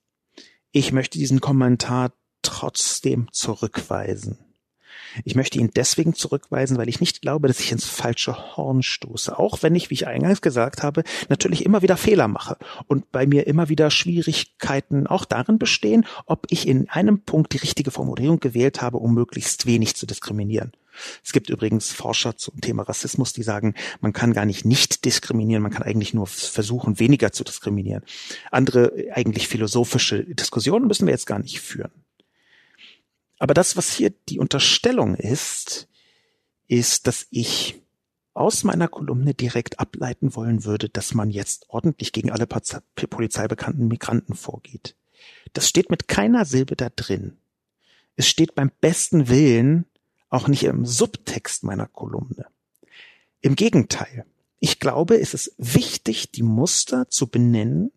Ich 0.73 0.93
möchte 0.93 1.19
diesen 1.19 1.41
Kommentar 1.41 2.13
trotzdem 2.43 3.29
zurückweisen. 3.33 4.46
Ich 5.25 5.35
möchte 5.35 5.59
ihn 5.59 5.71
deswegen 5.75 6.15
zurückweisen, 6.15 6.77
weil 6.79 6.89
ich 6.89 7.01
nicht 7.01 7.23
glaube, 7.23 7.49
dass 7.49 7.61
ich 7.61 7.73
ins 7.73 7.87
falsche 7.87 8.57
Horn 8.57 8.83
stoße. 8.83 9.39
Auch 9.39 9.63
wenn 9.63 9.75
ich, 9.75 9.91
wie 9.91 9.95
ich 9.95 10.07
eingangs 10.07 10.41
gesagt 10.41 10.83
habe, 10.83 11.05
natürlich 11.29 11.65
immer 11.65 11.83
wieder 11.83 11.97
Fehler 11.97 12.29
mache 12.29 12.57
und 12.87 13.11
bei 13.13 13.27
mir 13.27 13.47
immer 13.47 13.69
wieder 13.69 13.91
Schwierigkeiten 13.91 15.07
auch 15.07 15.25
darin 15.25 15.59
bestehen, 15.59 16.07
ob 16.27 16.47
ich 16.51 16.67
in 16.69 16.89
einem 16.89 17.23
Punkt 17.23 17.53
die 17.53 17.59
richtige 17.59 17.91
Formulierung 17.91 18.41
gewählt 18.41 18.83
habe, 18.83 18.99
um 18.99 19.15
möglichst 19.15 19.67
wenig 19.67 19.97
zu 19.97 20.07
diskriminieren. 20.07 20.73
Es 21.25 21.33
gibt 21.33 21.51
übrigens 21.51 21.93
Forscher 21.93 22.37
zum 22.37 22.61
Thema 22.61 22.83
Rassismus, 22.83 23.33
die 23.33 23.43
sagen, 23.43 23.75
man 24.01 24.13
kann 24.13 24.33
gar 24.33 24.47
nicht 24.47 24.65
nicht 24.65 25.05
diskriminieren, 25.05 25.63
man 25.63 25.73
kann 25.73 25.83
eigentlich 25.83 26.15
nur 26.15 26.27
versuchen, 26.27 26.99
weniger 26.99 27.33
zu 27.33 27.45
diskriminieren. 27.45 28.03
Andere 28.51 28.93
eigentlich 29.13 29.49
philosophische 29.49 30.25
Diskussionen 30.25 30.87
müssen 30.87 31.07
wir 31.07 31.13
jetzt 31.13 31.27
gar 31.27 31.39
nicht 31.39 31.61
führen. 31.61 31.93
Aber 33.39 33.55
das, 33.55 33.77
was 33.77 33.93
hier 33.93 34.11
die 34.29 34.39
Unterstellung 34.39 35.15
ist, 35.15 35.89
ist, 36.69 37.07
dass 37.07 37.27
ich 37.31 37.83
aus 38.35 38.65
meiner 38.65 38.89
Kolumne 38.89 39.35
direkt 39.35 39.81
ableiten 39.81 40.35
wollen 40.35 40.65
würde, 40.65 40.89
dass 40.89 41.15
man 41.15 41.31
jetzt 41.31 41.67
ordentlich 41.69 42.13
gegen 42.13 42.31
alle 42.31 42.47
polizeibekannten 42.47 43.89
Migranten 43.89 44.35
vorgeht. 44.35 44.95
Das 45.55 45.69
steht 45.69 45.91
mit 45.91 46.09
keiner 46.09 46.45
Silbe 46.45 46.77
da 46.77 46.91
drin. 46.95 47.39
Es 48.17 48.29
steht 48.29 48.55
beim 48.55 48.71
besten 48.81 49.29
Willen 49.29 49.87
auch 50.29 50.49
nicht 50.49 50.65
im 50.65 50.85
Subtext 50.85 51.65
meiner 51.65 51.87
Kolumne. 51.87 52.47
Im 53.41 53.57
Gegenteil. 53.57 54.27
Ich 54.59 54.81
glaube, 54.81 55.19
es 55.19 55.35
ist 55.35 55.55
wichtig, 55.59 56.31
die 56.33 56.43
Muster 56.43 57.09
zu 57.09 57.29
benennen, 57.29 57.93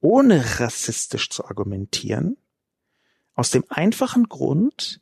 ohne 0.00 0.60
rassistisch 0.60 1.30
zu 1.30 1.44
argumentieren 1.44 2.36
aus 3.34 3.50
dem 3.50 3.64
einfachen 3.68 4.28
Grund, 4.28 5.00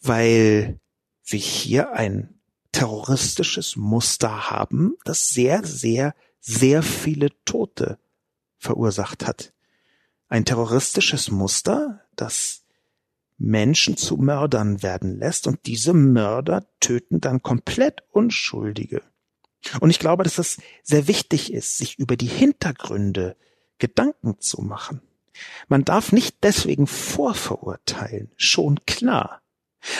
weil 0.00 0.80
wir 1.24 1.38
hier 1.38 1.92
ein 1.92 2.38
terroristisches 2.72 3.76
Muster 3.76 4.50
haben, 4.50 4.96
das 5.04 5.30
sehr, 5.30 5.64
sehr, 5.64 6.14
sehr 6.40 6.82
viele 6.82 7.30
Tote 7.44 7.98
verursacht 8.58 9.26
hat. 9.26 9.52
Ein 10.28 10.44
terroristisches 10.44 11.30
Muster, 11.30 12.02
das 12.16 12.62
Menschen 13.38 13.96
zu 13.96 14.16
Mördern 14.16 14.82
werden 14.82 15.18
lässt 15.18 15.46
und 15.46 15.66
diese 15.66 15.94
Mörder 15.94 16.66
töten 16.80 17.20
dann 17.20 17.42
komplett 17.42 18.02
Unschuldige. 18.10 19.02
Und 19.80 19.90
ich 19.90 19.98
glaube, 19.98 20.24
dass 20.24 20.38
es 20.38 20.58
sehr 20.82 21.08
wichtig 21.08 21.52
ist, 21.52 21.78
sich 21.78 21.98
über 21.98 22.16
die 22.16 22.26
Hintergründe 22.26 23.36
Gedanken 23.78 24.40
zu 24.40 24.60
machen. 24.62 25.00
Man 25.68 25.84
darf 25.84 26.12
nicht 26.12 26.38
deswegen 26.42 26.86
vorverurteilen, 26.86 28.30
schon 28.36 28.80
klar. 28.86 29.42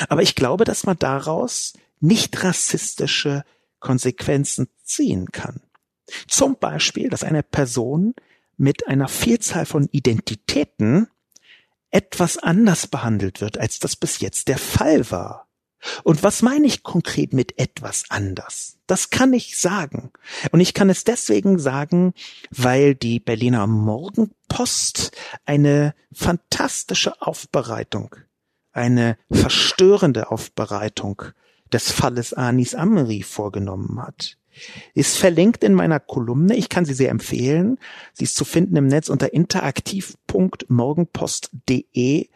Aber 0.09 0.23
ich 0.23 0.35
glaube, 0.35 0.65
dass 0.65 0.85
man 0.85 0.99
daraus 0.99 1.75
nicht 2.01 2.43
rassistische 2.43 3.45
Konsequenzen 3.81 4.69
ziehen 4.83 5.31
kann. 5.31 5.61
Zum 6.27 6.57
Beispiel, 6.59 7.11
dass 7.11 7.25
eine 7.25 7.43
Person 7.43 8.15
mit 8.57 8.89
einer 8.89 9.09
Vielzahl 9.09 9.67
von 9.67 9.89
Identitäten 9.93 11.09
etwas 11.91 12.39
anders 12.39 12.87
behandelt 12.87 13.41
wird, 13.41 13.59
als 13.59 13.79
das 13.79 13.97
bis 13.97 14.21
jetzt 14.21 14.49
der 14.49 14.59
Fall 14.59 15.11
war. 15.11 15.48
Und 16.05 16.23
was 16.23 16.43
meine 16.43 16.67
ich 16.67 16.83
konkret 16.83 17.33
mit 17.33 17.59
etwas 17.59 18.05
anders? 18.09 18.79
Das 18.87 19.11
kann 19.11 19.33
ich 19.33 19.59
sagen. 19.59 20.11
Und 20.51 20.61
ich 20.61 20.75
kann 20.75 20.91
es 20.91 21.05
deswegen 21.05 21.59
sagen, 21.59 22.15
weil 22.51 22.95
die 22.95 23.21
Berliner 23.21 23.67
Morgenpost 23.67 25.13
eine 25.45 25.95
fantastische 26.13 27.21
Aufbereitung, 27.21 28.17
eine 28.73 29.19
verstörende 29.31 30.31
Aufbereitung 30.31 31.23
des 31.73 31.91
Falles 31.91 32.33
Anis 32.33 32.75
Amri 32.75 33.23
vorgenommen 33.23 34.03
hat. 34.03 34.39
Ist 34.95 35.19
verlinkt 35.19 35.63
in 35.63 35.75
meiner 35.75 36.01
Kolumne. 36.01 36.57
Ich 36.57 36.69
kann 36.69 36.85
sie 36.85 36.95
sehr 36.95 37.11
empfehlen. 37.11 37.79
Sie 38.13 38.25
ist 38.25 38.35
zu 38.35 38.45
finden 38.45 38.75
im 38.77 38.89
Netz 38.89 39.09
unter 39.09 39.33
interaktiv.morgenpost.de 39.33 42.29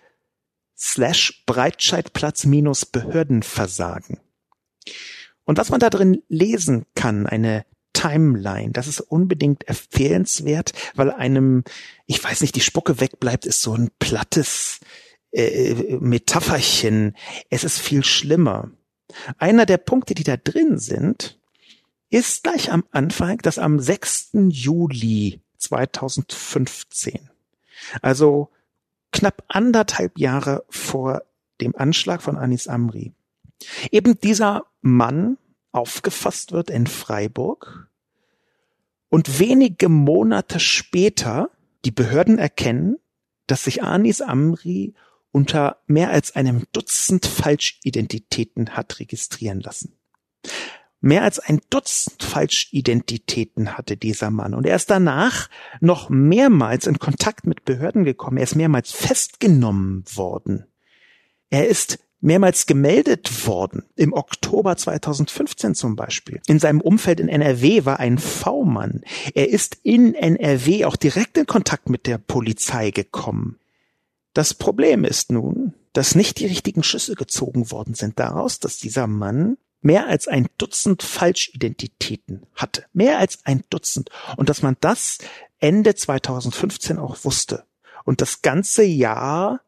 slash 0.77 1.45
Breitscheidplatz 1.47 2.45
minus 2.45 2.87
Behördenversagen. 2.87 4.18
Und 5.45 5.59
was 5.59 5.70
man 5.70 5.81
da 5.81 5.91
drin 5.91 6.23
lesen 6.29 6.87
kann, 6.95 7.27
eine 7.27 7.64
Timeline, 7.93 8.73
das 8.73 8.89
ist 8.89 9.01
unbedingt 9.01 9.68
empfehlenswert, 9.68 10.73
weil 10.95 11.11
einem, 11.11 11.64
ich 12.07 12.23
weiß 12.23 12.41
nicht, 12.41 12.57
die 12.57 12.61
Spucke 12.61 13.01
wegbleibt, 13.01 13.47
ist 13.47 13.62
so 13.62 13.75
ein 13.75 13.91
plattes 13.99 14.81
äh, 15.31 15.97
Metapherchen. 16.01 17.16
Es 17.51 17.64
ist 17.64 17.79
viel 17.79 18.05
schlimmer. 18.05 18.70
Einer 19.39 19.66
der 19.66 19.79
Punkte, 19.79 20.14
die 20.14 20.25
da 20.25 20.37
drin 20.37 20.79
sind, 20.79 21.39
ist 22.11 22.43
gleich 22.43 22.70
am 22.70 22.85
Anfang, 22.91 23.39
dass 23.39 23.59
am 23.59 23.79
6. 23.79 24.31
Juli 24.49 25.41
2015, 25.59 27.31
also 28.01 28.51
knapp 29.12 29.44
anderthalb 29.48 30.18
Jahre 30.18 30.64
vor 30.68 31.22
dem 31.60 31.76
Anschlag 31.76 32.22
von 32.22 32.36
Anis 32.36 32.66
Amri, 32.66 33.12
eben 33.90 34.18
dieser 34.20 34.66
Mann 34.80 35.38
aufgefasst 35.70 36.52
wird 36.52 36.70
in 36.70 36.86
Freiburg 36.86 37.88
und 39.08 39.38
wenige 39.38 39.88
Monate 39.88 40.58
später 40.58 41.50
die 41.84 41.90
Behörden 41.90 42.38
erkennen, 42.38 42.96
dass 43.46 43.64
sich 43.64 43.82
Anis 43.82 44.20
Amri 44.20 44.94
unter 45.30 45.78
mehr 45.86 46.10
als 46.10 46.36
einem 46.36 46.64
Dutzend 46.72 47.26
Falschidentitäten 47.26 48.70
hat 48.70 49.00
registrieren 49.00 49.60
lassen. 49.60 49.94
Mehr 51.05 51.24
als 51.24 51.40
ein 51.40 51.61
Dutzend 51.68 52.22
Falschidentitäten 52.22 53.76
hatte 53.76 53.96
dieser 53.96 54.30
Mann. 54.30 54.55
Und 54.55 54.66
er 54.66 54.76
ist 54.76 54.88
danach 54.88 55.50
noch 55.80 56.09
mehrmals 56.11 56.86
in 56.86 57.00
Kontakt 57.00 57.44
mit 57.44 57.64
Behörden 57.64 58.05
gekommen. 58.05 58.36
Er 58.36 58.44
ist 58.44 58.55
mehrmals 58.55 58.92
festgenommen 58.92 60.05
worden. 60.14 60.64
Er 61.50 61.66
ist 61.66 61.98
mehrmals 62.20 62.66
gemeldet 62.66 63.48
worden. 63.48 63.82
Im 63.96 64.12
Oktober 64.12 64.76
2015 64.76 65.74
zum 65.74 65.96
Beispiel. 65.96 66.40
In 66.46 66.61
seinem 66.61 66.80
Umfeld 66.80 67.18
in 67.18 67.28
NRW 67.28 67.84
war 67.84 67.98
ein 67.98 68.18
V-Mann. 68.18 69.03
Er 69.34 69.50
ist 69.50 69.78
in 69.82 70.14
NRW 70.14 70.84
auch 70.84 70.94
direkt 70.94 71.36
in 71.36 71.46
Kontakt 71.46 71.90
mit 71.90 72.07
der 72.07 72.18
Polizei 72.18 72.92
gekommen. 72.92 73.59
Das 74.34 74.55
Problem 74.55 75.05
ist 75.05 75.32
nun, 75.32 75.74
dass 75.94 76.14
nicht 76.14 76.38
die 76.38 76.46
richtigen 76.46 76.84
Schlüsse 76.84 77.16
gezogen 77.16 77.72
worden 77.72 77.94
sind 77.94 78.20
daraus, 78.20 78.61
dass 78.61 78.78
dieser 78.78 79.09
Mann 79.09 79.59
mehr 79.83 80.07
als 80.07 80.28
ein 80.28 80.49
Dutzend 80.59 81.03
Falschidentitäten 81.03 82.47
hatte. 82.55 82.87
Mehr 82.93 83.18
als 83.18 83.45
ein 83.45 83.64
Dutzend. 83.68 84.11
Und 84.37 84.49
dass 84.49 84.62
man 84.62 84.76
das 84.80 85.18
Ende 85.59 85.95
2015 85.95 86.99
auch 86.99 87.24
wusste. 87.24 87.64
Und 88.05 88.20
das 88.20 88.43
ganze 88.43 88.83
Jahr 88.83 89.61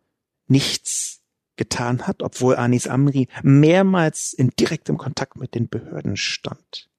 nichts 0.47 1.21
getan 1.57 2.07
hat, 2.07 2.23
obwohl 2.23 2.57
Anis 2.57 2.89
Amri 2.89 3.29
mehrmals 3.43 4.33
in 4.33 4.51
direktem 4.51 4.99
Kontakt 4.99 5.37
mit 5.37 5.55
den 5.55 5.69
Behörden 5.69 6.17
stand. 6.17 6.91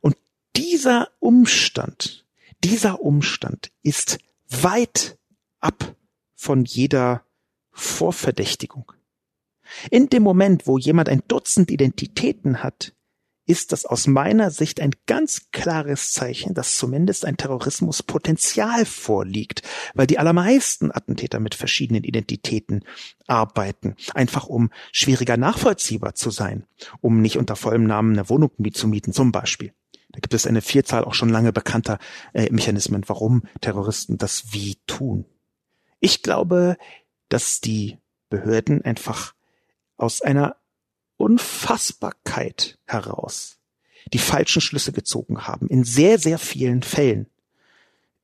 Und 0.00 0.16
dieser 0.56 1.08
Umstand, 1.18 2.24
dieser 2.62 3.00
Umstand 3.00 3.72
ist 3.82 4.18
weit 4.48 5.18
ab 5.60 5.96
von 6.34 6.64
jeder 6.64 7.24
Vorverdächtigung. 7.72 8.92
In 9.90 10.08
dem 10.08 10.22
Moment, 10.22 10.66
wo 10.66 10.78
jemand 10.78 11.08
ein 11.08 11.22
Dutzend 11.28 11.70
Identitäten 11.70 12.62
hat, 12.62 12.92
ist 13.50 13.72
das 13.72 13.84
aus 13.84 14.06
meiner 14.06 14.52
Sicht 14.52 14.80
ein 14.80 14.92
ganz 15.06 15.50
klares 15.50 16.12
Zeichen, 16.12 16.54
dass 16.54 16.76
zumindest 16.76 17.24
ein 17.24 17.36
Terrorismuspotenzial 17.36 18.84
vorliegt, 18.84 19.62
weil 19.94 20.06
die 20.06 20.20
allermeisten 20.20 20.92
Attentäter 20.92 21.40
mit 21.40 21.56
verschiedenen 21.56 22.04
Identitäten 22.04 22.84
arbeiten, 23.26 23.96
einfach 24.14 24.46
um 24.46 24.70
schwieriger 24.92 25.36
nachvollziehbar 25.36 26.14
zu 26.14 26.30
sein, 26.30 26.64
um 27.00 27.20
nicht 27.20 27.38
unter 27.38 27.56
vollem 27.56 27.84
Namen 27.84 28.12
eine 28.12 28.28
Wohnung 28.28 28.52
zu 28.72 28.86
mieten 28.86 29.12
zum 29.12 29.32
Beispiel. 29.32 29.72
Da 30.12 30.20
gibt 30.20 30.34
es 30.34 30.46
eine 30.46 30.60
Vielzahl 30.60 31.04
auch 31.04 31.14
schon 31.14 31.28
lange 31.28 31.52
bekannter 31.52 31.98
äh, 32.32 32.50
Mechanismen, 32.52 33.02
warum 33.08 33.42
Terroristen 33.60 34.16
das 34.16 34.52
wie 34.52 34.76
tun. 34.86 35.24
Ich 35.98 36.22
glaube, 36.22 36.76
dass 37.28 37.60
die 37.60 37.98
Behörden 38.28 38.82
einfach 38.82 39.34
aus 40.00 40.22
einer 40.22 40.56
Unfassbarkeit 41.16 42.78
heraus 42.86 43.58
die 44.12 44.18
falschen 44.18 44.62
Schlüsse 44.62 44.92
gezogen 44.92 45.46
haben. 45.46 45.68
In 45.68 45.84
sehr, 45.84 46.18
sehr 46.18 46.38
vielen 46.38 46.82
Fällen. 46.82 47.26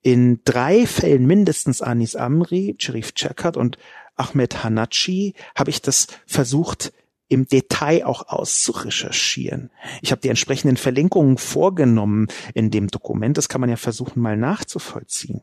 In 0.03 0.41
drei 0.45 0.87
Fällen 0.87 1.27
mindestens 1.27 1.83
Anis 1.83 2.16
Amri, 2.16 2.77
Sherif 2.79 3.12
Chekhat 3.12 3.57
und 3.57 3.77
Ahmed 4.14 4.64
Hanachi 4.64 5.35
habe 5.55 5.70
ich 5.70 5.83
das 5.83 6.07
versucht 6.27 6.93
im 7.29 7.47
Detail 7.47 8.07
auch 8.07 8.29
auszurecherchieren. 8.29 9.70
Ich 10.01 10.12
habe 10.12 10.20
die 10.20 10.29
entsprechenden 10.29 10.77
Verlinkungen 10.77 11.39
vorgenommen 11.39 12.29
in 12.55 12.70
dem 12.70 12.89
Dokument. 12.89 13.37
Das 13.37 13.49
kann 13.49 13.61
man 13.61 13.68
ja 13.68 13.77
versuchen 13.77 14.22
mal 14.22 14.37
nachzuvollziehen. 14.37 15.43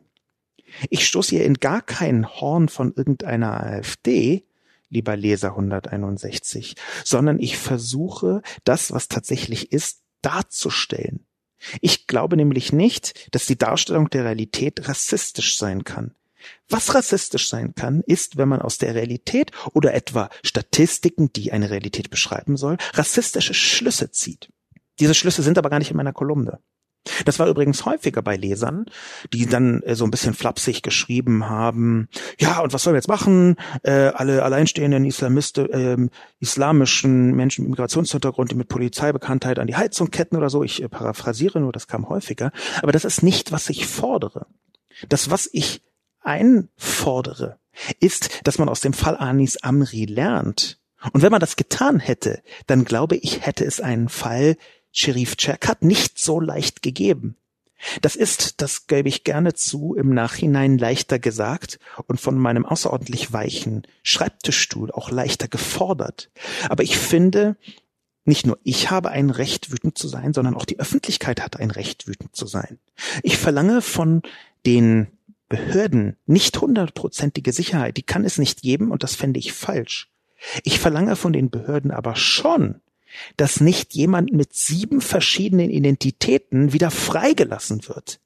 Ich 0.90 1.06
stoße 1.06 1.36
hier 1.36 1.46
in 1.46 1.56
gar 1.56 1.82
kein 1.82 2.28
Horn 2.28 2.70
von 2.70 2.94
irgendeiner 2.96 3.62
AfD, 3.62 4.46
lieber 4.94 5.18
Leser 5.18 5.50
161, 5.50 6.76
sondern 7.04 7.40
ich 7.40 7.58
versuche, 7.58 8.42
das, 8.64 8.92
was 8.92 9.08
tatsächlich 9.08 9.72
ist, 9.72 10.02
darzustellen. 10.22 11.26
Ich 11.82 12.08
glaube 12.08 12.38
nämlich 12.38 12.72
nicht, 12.74 13.34
dass 13.34 13.46
die 13.46 13.58
Darstellung 13.58 14.10
der 14.10 14.26
Realität 14.26 14.88
rassistisch 14.88 15.58
sein 15.58 15.84
kann. 15.84 16.14
Was 16.68 16.94
rassistisch 16.94 17.48
sein 17.48 17.74
kann, 17.74 18.02
ist, 18.06 18.38
wenn 18.38 18.50
man 18.50 18.62
aus 18.62 18.78
der 18.78 18.96
Realität 18.96 19.52
oder 19.74 19.94
etwa 19.94 20.30
Statistiken, 20.44 21.32
die 21.32 21.54
eine 21.54 21.70
Realität 21.70 22.10
beschreiben 22.10 22.58
soll, 22.58 22.78
rassistische 22.94 23.54
Schlüsse 23.54 24.12
zieht. 24.12 24.50
Diese 25.00 25.14
Schlüsse 25.14 25.42
sind 25.42 25.58
aber 25.58 25.70
gar 25.70 25.80
nicht 25.80 25.92
in 25.92 25.98
meiner 25.98 26.14
Kolumne. 26.14 26.60
Das 27.26 27.40
war 27.40 27.48
übrigens 27.48 27.86
häufiger 27.86 28.22
bei 28.22 28.38
Lesern, 28.38 28.86
die 29.34 29.46
dann 29.46 29.82
äh, 29.84 29.96
so 29.96 30.06
ein 30.06 30.12
bisschen 30.12 30.34
flapsig 30.34 30.84
geschrieben 30.84 31.50
haben, 31.50 32.08
ja, 32.40 32.62
und 32.62 32.74
was 32.74 32.84
sollen 32.84 32.94
wir 32.94 33.00
jetzt 33.00 33.08
machen? 33.08 33.56
Äh, 33.84 34.12
alle 34.14 34.44
alleinstehenden 34.44 35.06
Islamiste, 35.06 35.64
äh, 35.64 36.10
islamischen 36.40 37.36
Menschen 37.36 37.64
mit 37.64 37.72
Migrationshintergrund, 37.72 38.52
die 38.52 38.56
mit 38.56 38.70
Polizeibekanntheit 38.70 39.60
an 39.60 39.68
die 39.68 39.76
Heizung 39.76 40.12
ketten 40.12 40.38
oder 40.38 40.50
so. 40.50 40.64
Ich 40.64 40.82
äh, 40.82 40.90
paraphrasiere 40.90 41.60
nur, 41.60 41.72
das 41.72 41.88
kam 41.88 42.08
häufiger. 42.08 42.52
Aber 42.82 42.92
das 42.92 43.06
ist 43.06 43.24
nicht, 43.24 43.52
was 43.52 43.70
ich 43.70 43.86
fordere. 43.86 44.46
Das, 45.10 45.30
was 45.30 45.50
ich 45.52 45.82
einfordere, 46.22 47.58
ist, 48.00 48.42
dass 48.44 48.60
man 48.60 48.70
aus 48.70 48.82
dem 48.82 48.94
Fall 48.94 49.18
Anis 49.18 49.58
Amri 49.58 50.06
lernt. 50.06 50.80
Und 51.12 51.22
wenn 51.22 51.32
man 51.32 51.42
das 51.42 51.58
getan 51.58 52.00
hätte, 52.00 52.42
dann 52.68 52.86
glaube 52.86 53.18
ich, 53.18 53.46
hätte 53.46 53.66
es 53.66 53.82
einen 53.82 54.08
Fall 54.08 54.56
Sherif 54.94 55.36
Cherkat 55.36 55.84
nicht 55.84 56.18
so 56.18 56.40
leicht 56.40 56.82
gegeben. 56.82 57.36
Das 58.02 58.16
ist, 58.16 58.62
das 58.62 58.88
gebe 58.88 59.10
ich 59.10 59.26
gerne 59.26 59.56
zu, 59.56 59.96
im 59.96 60.14
Nachhinein 60.14 60.78
leichter 60.78 61.20
gesagt 61.20 61.80
und 62.08 62.22
von 62.22 62.38
meinem 62.38 62.66
außerordentlich 62.66 63.34
weichen 63.34 63.86
Schreibtischstuhl 64.04 64.92
auch 64.92 65.12
leichter 65.12 65.50
gefordert. 65.50 66.30
Aber 66.70 66.84
ich 66.84 66.98
finde, 66.98 67.58
nicht 68.24 68.46
nur 68.46 68.58
ich 68.64 68.90
habe 68.90 69.10
ein 69.10 69.30
Recht, 69.30 69.72
wütend 69.72 69.98
zu 69.98 70.08
sein, 70.08 70.34
sondern 70.34 70.56
auch 70.56 70.64
die 70.64 70.80
Öffentlichkeit 70.80 71.42
hat 71.42 71.60
ein 71.60 71.72
Recht, 71.72 72.08
wütend 72.08 72.36
zu 72.36 72.48
sein. 72.48 72.80
Ich 73.22 73.38
verlange 73.38 73.82
von 73.82 74.22
den 74.66 75.08
Behörden 75.50 76.16
nicht 76.26 76.60
hundertprozentige 76.60 77.52
Sicherheit, 77.52 77.98
die 77.98 78.04
kann 78.04 78.24
es 78.24 78.38
nicht 78.38 78.62
geben 78.62 78.92
und 78.92 79.04
das 79.04 79.16
fände 79.16 79.40
ich 79.40 79.52
falsch. 79.52 80.10
Ich 80.64 80.80
verlange 80.80 81.16
von 81.16 81.34
den 81.34 81.50
Behörden 81.50 81.92
aber 81.92 82.16
schon, 82.16 82.82
dass 83.38 83.62
nicht 83.62 83.94
jemand 83.94 84.34
mit 84.34 84.54
sieben 84.54 85.02
verschiedenen 85.02 85.70
Identitäten 85.70 86.74
wieder 86.74 86.92
freigelassen 86.92 87.88
wird, 87.88 88.20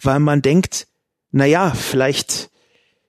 weil 0.00 0.20
man 0.20 0.42
denkt, 0.42 0.86
na 1.30 1.46
ja, 1.46 1.72
vielleicht 1.72 2.50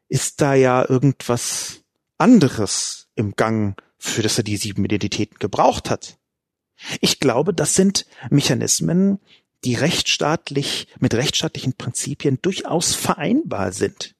ist 0.07 0.41
da 0.41 0.53
ja 0.53 0.87
irgendwas 0.87 1.81
anderes 2.17 3.07
im 3.15 3.35
Gang, 3.35 3.81
für 3.97 4.21
das 4.21 4.37
er 4.37 4.43
die 4.43 4.57
sieben 4.57 4.85
Identitäten 4.85 5.39
gebraucht 5.39 5.89
hat. 5.89 6.17
Ich 7.01 7.19
glaube, 7.19 7.53
das 7.53 7.73
sind 7.73 8.05
Mechanismen, 8.29 9.19
die 9.63 9.75
rechtsstaatlich, 9.75 10.87
mit 10.99 11.13
rechtsstaatlichen 11.13 11.73
Prinzipien 11.73 12.39
durchaus 12.41 12.93
vereinbar 12.93 13.71
sind. 13.71 14.15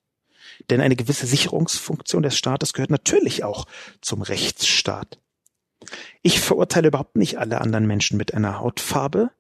Denn 0.70 0.82
eine 0.82 0.96
gewisse 0.96 1.28
Sicherungsfunktion 1.28 2.24
des 2.24 2.38
Staates 2.38 2.74
gehört 2.74 2.90
natürlich 2.90 3.44
auch 3.44 3.66
zum 4.02 4.22
Rechtsstaat. 4.22 5.20
Ich 6.22 6.40
verurteile 6.40 6.88
überhaupt 6.88 7.16
nicht 7.16 7.38
alle 7.38 7.62
anderen 7.62 7.86
Menschen 7.88 8.18
mit 8.18 8.34
einer 8.34 8.60
Hautfarbe. 8.60 9.32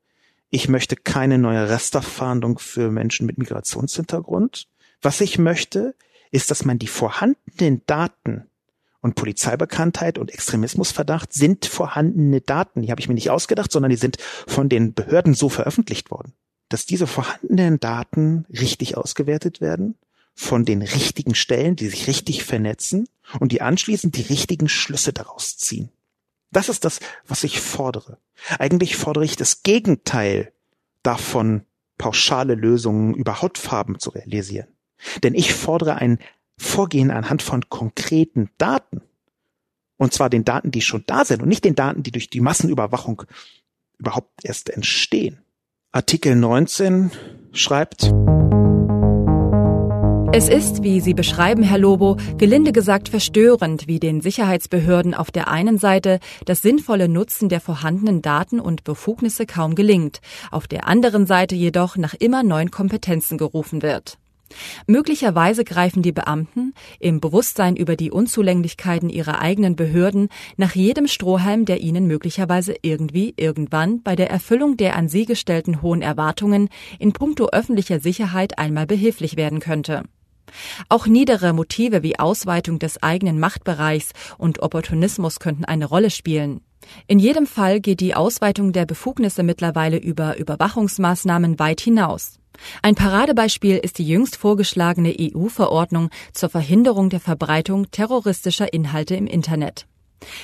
Ich 0.50 0.70
möchte 0.70 0.96
keine 0.96 1.38
neue 1.38 1.70
Rasterfahndung 1.70 2.60
für 2.60 2.92
Menschen 2.92 3.26
mit 3.26 3.38
Migrationshintergrund. 3.38 4.68
Was 5.02 5.22
ich 5.22 5.38
möchte, 5.38 5.96
ist, 6.32 6.52
dass 6.52 6.66
man 6.66 6.80
die 6.80 6.88
vorhandenen 6.88 7.82
Daten 7.88 8.50
und 9.02 9.16
Polizeibekanntheit 9.16 10.18
und 10.18 10.32
Extremismusverdacht 10.32 11.34
sind 11.34 11.66
vorhandene 11.66 12.42
Daten. 12.42 12.82
Die 12.82 12.92
habe 12.92 13.02
ich 13.02 13.08
mir 13.08 13.14
nicht 13.14 13.30
ausgedacht, 13.30 13.72
sondern 13.72 13.92
die 13.92 13.98
sind 13.98 14.18
von 14.20 14.70
den 14.70 14.94
Behörden 14.94 15.34
so 15.34 15.50
veröffentlicht 15.50 16.12
worden. 16.12 16.34
Dass 16.70 16.86
diese 16.86 17.06
vorhandenen 17.06 17.80
Daten 17.80 18.46
richtig 18.50 18.98
ausgewertet 18.98 19.62
werden, 19.62 19.96
von 20.36 20.66
den 20.66 20.82
richtigen 20.82 21.34
Stellen, 21.34 21.76
die 21.76 21.88
sich 21.88 22.08
richtig 22.08 22.44
vernetzen 22.44 23.08
und 23.40 23.52
die 23.52 23.62
anschließend 23.62 24.18
die 24.18 24.24
richtigen 24.24 24.68
Schlüsse 24.68 25.14
daraus 25.14 25.58
ziehen. 25.58 25.90
Das 26.56 26.70
ist 26.70 26.86
das, 26.86 27.02
was 27.28 27.44
ich 27.44 27.60
fordere. 27.60 28.18
Eigentlich 28.60 28.96
fordere 28.96 29.26
ich 29.26 29.36
das 29.36 29.64
Gegenteil 29.64 30.54
davon, 31.04 31.66
pauschale 31.98 32.56
Lösungen 32.56 33.14
über 33.14 33.42
Hautfarben 33.42 34.00
zu 34.00 34.12
realisieren. 34.12 34.68
Denn 35.22 35.36
ich 35.36 35.54
fordere 35.54 35.96
ein 35.96 36.18
Vorgehen 36.58 37.12
anhand 37.12 37.42
von 37.42 37.68
konkreten 37.68 38.52
Daten. 38.58 39.02
Und 39.98 40.14
zwar 40.14 40.30
den 40.30 40.46
Daten, 40.46 40.72
die 40.72 40.82
schon 40.82 41.04
da 41.06 41.26
sind 41.26 41.42
und 41.42 41.50
nicht 41.50 41.66
den 41.66 41.76
Daten, 41.76 42.04
die 42.04 42.12
durch 42.12 42.30
die 42.30 42.40
Massenüberwachung 42.40 43.24
überhaupt 43.98 44.46
erst 44.46 44.70
entstehen. 44.70 45.42
Artikel 45.92 46.38
19 46.38 47.12
schreibt, 47.52 48.14
es 50.38 50.50
ist, 50.50 50.84
wie 50.84 51.00
Sie 51.00 51.14
beschreiben, 51.14 51.64
Herr 51.64 51.78
Lobo, 51.78 52.18
gelinde 52.38 52.74
gesagt 52.74 53.08
verstörend, 53.08 53.88
wie 53.88 54.02
den 54.02 54.20
Sicherheitsbehörden 54.20 55.14
auf 55.14 55.32
der 55.32 55.48
einen 55.48 55.78
Seite 55.78 56.20
das 56.44 56.62
sinnvolle 56.62 57.08
Nutzen 57.08 57.48
der 57.48 57.62
vorhandenen 57.62 58.22
Daten 58.22 58.60
und 58.60 58.84
Befugnisse 58.84 59.46
kaum 59.46 59.76
gelingt, 59.76 60.20
auf 60.52 60.68
der 60.68 60.90
anderen 60.90 61.26
Seite 61.26 61.56
jedoch 61.56 61.96
nach 61.96 62.14
immer 62.16 62.44
neuen 62.44 62.70
Kompetenzen 62.70 63.38
gerufen 63.38 63.82
wird. 63.82 64.18
Möglicherweise 64.88 65.64
greifen 65.64 66.02
die 66.02 66.12
Beamten, 66.12 66.74
im 67.00 67.22
Bewusstsein 67.22 67.78
über 67.78 67.96
die 67.96 68.12
Unzulänglichkeiten 68.12 69.10
ihrer 69.10 69.40
eigenen 69.40 69.78
Behörden, 69.78 70.28
nach 70.58 70.76
jedem 70.76 71.08
Strohhalm, 71.08 71.64
der 71.64 71.80
ihnen 71.80 72.08
möglicherweise 72.08 72.76
irgendwie 72.82 73.34
irgendwann 73.38 74.04
bei 74.04 74.18
der 74.18 74.30
Erfüllung 74.30 74.76
der 74.76 74.98
an 74.98 75.08
sie 75.08 75.26
gestellten 75.26 75.82
hohen 75.82 76.02
Erwartungen 76.02 76.68
in 77.00 77.14
puncto 77.14 77.48
öffentlicher 77.54 78.02
Sicherheit 78.02 78.60
einmal 78.60 78.86
behilflich 78.86 79.38
werden 79.38 79.62
könnte. 79.62 80.04
Auch 80.90 81.08
niedere 81.08 81.54
Motive 81.54 82.04
wie 82.04 82.20
Ausweitung 82.20 82.80
des 82.80 83.02
eigenen 83.02 83.40
Machtbereichs 83.40 84.12
und 84.38 84.62
Opportunismus 84.62 85.40
könnten 85.40 85.66
eine 85.66 85.86
Rolle 85.86 86.10
spielen. 86.10 86.62
In 87.08 87.20
jedem 87.20 87.48
Fall 87.48 87.80
geht 87.82 88.00
die 88.00 88.16
Ausweitung 88.16 88.72
der 88.72 88.86
Befugnisse 88.86 89.44
mittlerweile 89.44 89.98
über 89.98 90.38
Überwachungsmaßnahmen 90.38 91.60
weit 91.60 91.82
hinaus. 91.82 92.40
Ein 92.82 92.96
Paradebeispiel 92.96 93.78
ist 93.78 93.98
die 93.98 94.08
jüngst 94.08 94.38
vorgeschlagene 94.38 95.14
EU-Verordnung 95.20 96.10
zur 96.34 96.50
Verhinderung 96.50 97.10
der 97.10 97.20
Verbreitung 97.20 97.92
terroristischer 97.92 98.72
Inhalte 98.72 99.16
im 99.16 99.28
Internet. 99.28 99.88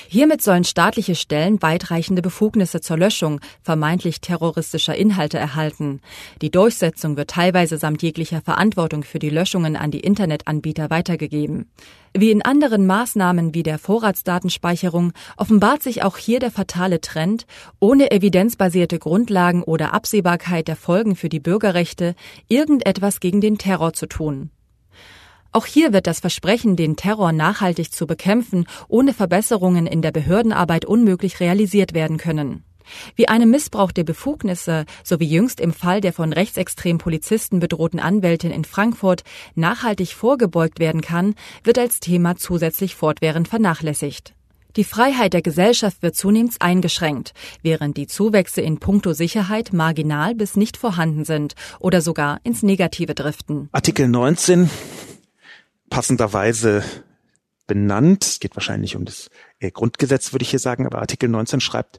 Hiermit 0.08 0.42
sollen 0.42 0.64
staatliche 0.64 1.14
Stellen 1.14 1.62
weitreichende 1.62 2.22
Befugnisse 2.22 2.80
zur 2.80 2.98
Löschung 2.98 3.40
vermeintlich 3.62 4.20
terroristischer 4.20 4.94
Inhalte 4.94 5.38
erhalten. 5.38 6.00
Die 6.40 6.50
Durchsetzung 6.50 7.16
wird 7.16 7.30
teilweise 7.30 7.78
samt 7.78 8.02
jeglicher 8.02 8.40
Verantwortung 8.40 9.04
für 9.04 9.18
die 9.18 9.30
Löschungen 9.30 9.76
an 9.76 9.90
die 9.90 10.00
Internetanbieter 10.00 10.90
weitergegeben. 10.90 11.70
Wie 12.14 12.30
in 12.30 12.42
anderen 12.42 12.86
Maßnahmen 12.86 13.54
wie 13.54 13.62
der 13.62 13.78
Vorratsdatenspeicherung 13.78 15.12
offenbart 15.38 15.82
sich 15.82 16.02
auch 16.02 16.18
hier 16.18 16.40
der 16.40 16.50
fatale 16.50 17.00
Trend, 17.00 17.46
ohne 17.80 18.10
evidenzbasierte 18.10 18.98
Grundlagen 18.98 19.62
oder 19.62 19.94
Absehbarkeit 19.94 20.68
der 20.68 20.76
Folgen 20.76 21.16
für 21.16 21.30
die 21.30 21.40
Bürgerrechte 21.40 22.14
irgendetwas 22.48 23.20
gegen 23.20 23.40
den 23.40 23.56
Terror 23.56 23.94
zu 23.94 24.06
tun. 24.06 24.50
Auch 25.54 25.66
hier 25.66 25.92
wird 25.92 26.06
das 26.06 26.20
Versprechen, 26.20 26.76
den 26.76 26.96
Terror 26.96 27.30
nachhaltig 27.30 27.92
zu 27.92 28.06
bekämpfen, 28.06 28.66
ohne 28.88 29.12
Verbesserungen 29.12 29.86
in 29.86 30.00
der 30.00 30.10
Behördenarbeit 30.10 30.86
unmöglich 30.86 31.40
realisiert 31.40 31.92
werden 31.92 32.16
können. 32.16 32.64
Wie 33.16 33.28
einem 33.28 33.50
Missbrauch 33.50 33.92
der 33.92 34.04
Befugnisse, 34.04 34.86
so 35.04 35.20
wie 35.20 35.26
jüngst 35.26 35.60
im 35.60 35.74
Fall 35.74 36.00
der 36.00 36.14
von 36.14 36.32
rechtsextremen 36.32 36.98
Polizisten 36.98 37.60
bedrohten 37.60 38.00
Anwältin 38.00 38.50
in 38.50 38.64
Frankfurt, 38.64 39.24
nachhaltig 39.54 40.14
vorgebeugt 40.14 40.80
werden 40.80 41.02
kann, 41.02 41.34
wird 41.64 41.78
als 41.78 42.00
Thema 42.00 42.36
zusätzlich 42.36 42.94
fortwährend 42.94 43.46
vernachlässigt. 43.46 44.34
Die 44.76 44.84
Freiheit 44.84 45.34
der 45.34 45.42
Gesellschaft 45.42 46.02
wird 46.02 46.16
zunehmend 46.16 46.56
eingeschränkt, 46.60 47.34
während 47.60 47.98
die 47.98 48.06
Zuwächse 48.06 48.62
in 48.62 48.78
puncto 48.78 49.12
Sicherheit 49.12 49.74
marginal 49.74 50.34
bis 50.34 50.56
nicht 50.56 50.78
vorhanden 50.78 51.26
sind 51.26 51.54
oder 51.78 52.00
sogar 52.00 52.40
ins 52.42 52.62
Negative 52.62 53.14
driften. 53.14 53.68
Artikel 53.72 54.08
19 54.08 54.70
passenderweise 55.92 56.82
benannt. 57.66 58.24
Es 58.24 58.40
geht 58.40 58.56
wahrscheinlich 58.56 58.96
um 58.96 59.04
das 59.04 59.28
äh, 59.60 59.70
Grundgesetz, 59.70 60.32
würde 60.32 60.42
ich 60.42 60.48
hier 60.48 60.58
sagen, 60.58 60.86
aber 60.86 61.00
Artikel 61.00 61.28
19 61.28 61.60
schreibt 61.60 61.98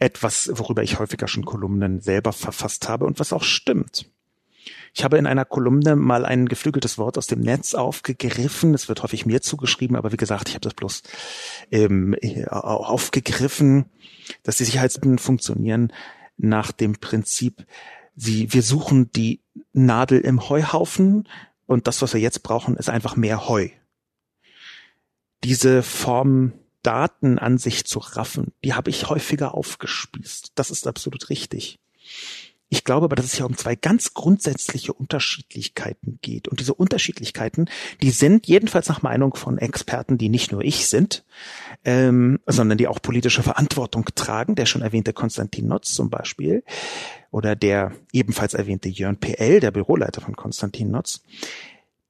etwas, 0.00 0.50
worüber 0.52 0.82
ich 0.82 0.98
häufiger 0.98 1.28
schon 1.28 1.44
Kolumnen 1.44 2.00
selber 2.00 2.32
verfasst 2.32 2.88
habe 2.88 3.06
und 3.06 3.20
was 3.20 3.32
auch 3.32 3.44
stimmt. 3.44 4.10
Ich 4.92 5.04
habe 5.04 5.18
in 5.18 5.26
einer 5.26 5.44
Kolumne 5.44 5.94
mal 5.94 6.26
ein 6.26 6.48
geflügeltes 6.48 6.98
Wort 6.98 7.16
aus 7.16 7.28
dem 7.28 7.38
Netz 7.38 7.74
aufgegriffen. 7.74 8.74
Es 8.74 8.88
wird 8.88 9.04
häufig 9.04 9.24
mir 9.24 9.40
zugeschrieben, 9.40 9.96
aber 9.96 10.10
wie 10.10 10.16
gesagt, 10.16 10.48
ich 10.48 10.56
habe 10.56 10.64
das 10.64 10.74
bloß 10.74 11.04
ähm, 11.70 12.16
aufgegriffen, 12.48 13.86
dass 14.42 14.56
die 14.56 14.64
Sicherheitsbehörden 14.64 15.18
funktionieren 15.18 15.92
nach 16.36 16.72
dem 16.72 16.94
Prinzip, 16.94 17.64
sie, 18.16 18.52
wir 18.52 18.62
suchen 18.62 19.12
die 19.12 19.42
Nadel 19.72 20.20
im 20.20 20.48
Heuhaufen, 20.48 21.28
und 21.68 21.86
das, 21.86 22.00
was 22.00 22.14
wir 22.14 22.20
jetzt 22.20 22.42
brauchen, 22.42 22.76
ist 22.76 22.88
einfach 22.88 23.14
mehr 23.14 23.46
Heu. 23.46 23.68
Diese 25.44 25.82
Form, 25.82 26.54
Daten 26.82 27.38
an 27.38 27.58
sich 27.58 27.84
zu 27.84 27.98
raffen, 27.98 28.52
die 28.64 28.72
habe 28.72 28.88
ich 28.88 29.10
häufiger 29.10 29.54
aufgespießt. 29.54 30.52
Das 30.54 30.70
ist 30.70 30.86
absolut 30.86 31.28
richtig. 31.28 31.78
Ich 32.70 32.84
glaube 32.84 33.04
aber, 33.04 33.16
dass 33.16 33.26
es 33.26 33.34
hier 33.34 33.46
um 33.46 33.56
zwei 33.56 33.74
ganz 33.74 34.14
grundsätzliche 34.14 34.92
Unterschiedlichkeiten 34.94 36.18
geht. 36.22 36.48
Und 36.48 36.60
diese 36.60 36.74
Unterschiedlichkeiten, 36.74 37.68
die 38.02 38.10
sind 38.10 38.46
jedenfalls 38.46 38.88
nach 38.88 39.02
Meinung 39.02 39.34
von 39.34 39.58
Experten, 39.58 40.16
die 40.16 40.28
nicht 40.30 40.52
nur 40.52 40.62
ich 40.62 40.86
sind, 40.86 41.24
ähm, 41.84 42.40
sondern 42.46 42.78
die 42.78 42.88
auch 42.88 43.02
politische 43.02 43.42
Verantwortung 43.42 44.06
tragen. 44.14 44.54
Der 44.54 44.66
schon 44.66 44.82
erwähnte 44.82 45.12
Konstantin 45.12 45.68
Notz 45.68 45.92
zum 45.92 46.08
Beispiel 46.08 46.62
oder 47.30 47.56
der 47.56 47.92
ebenfalls 48.12 48.54
erwähnte 48.54 48.88
Jörn 48.88 49.18
PL, 49.18 49.60
der 49.60 49.70
Büroleiter 49.70 50.20
von 50.20 50.34
Konstantin 50.36 50.90
Notz. 50.90 51.22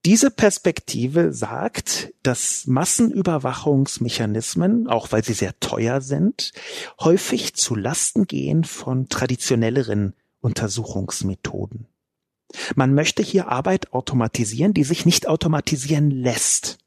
Diese 0.04 0.30
Perspektive 0.30 1.32
sagt, 1.32 2.12
dass 2.22 2.66
Massenüberwachungsmechanismen, 2.66 4.86
auch 4.86 5.10
weil 5.12 5.24
sie 5.24 5.34
sehr 5.34 5.58
teuer 5.60 6.00
sind, 6.00 6.52
häufig 7.00 7.54
zu 7.54 7.74
Lasten 7.74 8.26
gehen 8.26 8.64
von 8.64 9.08
traditionelleren 9.08 10.14
Untersuchungsmethoden. 10.40 11.86
Man 12.76 12.94
möchte 12.94 13.22
hier 13.22 13.48
Arbeit 13.48 13.92
automatisieren, 13.92 14.72
die 14.72 14.84
sich 14.84 15.04
nicht 15.04 15.28
automatisieren 15.28 16.10
lässt. 16.10 16.78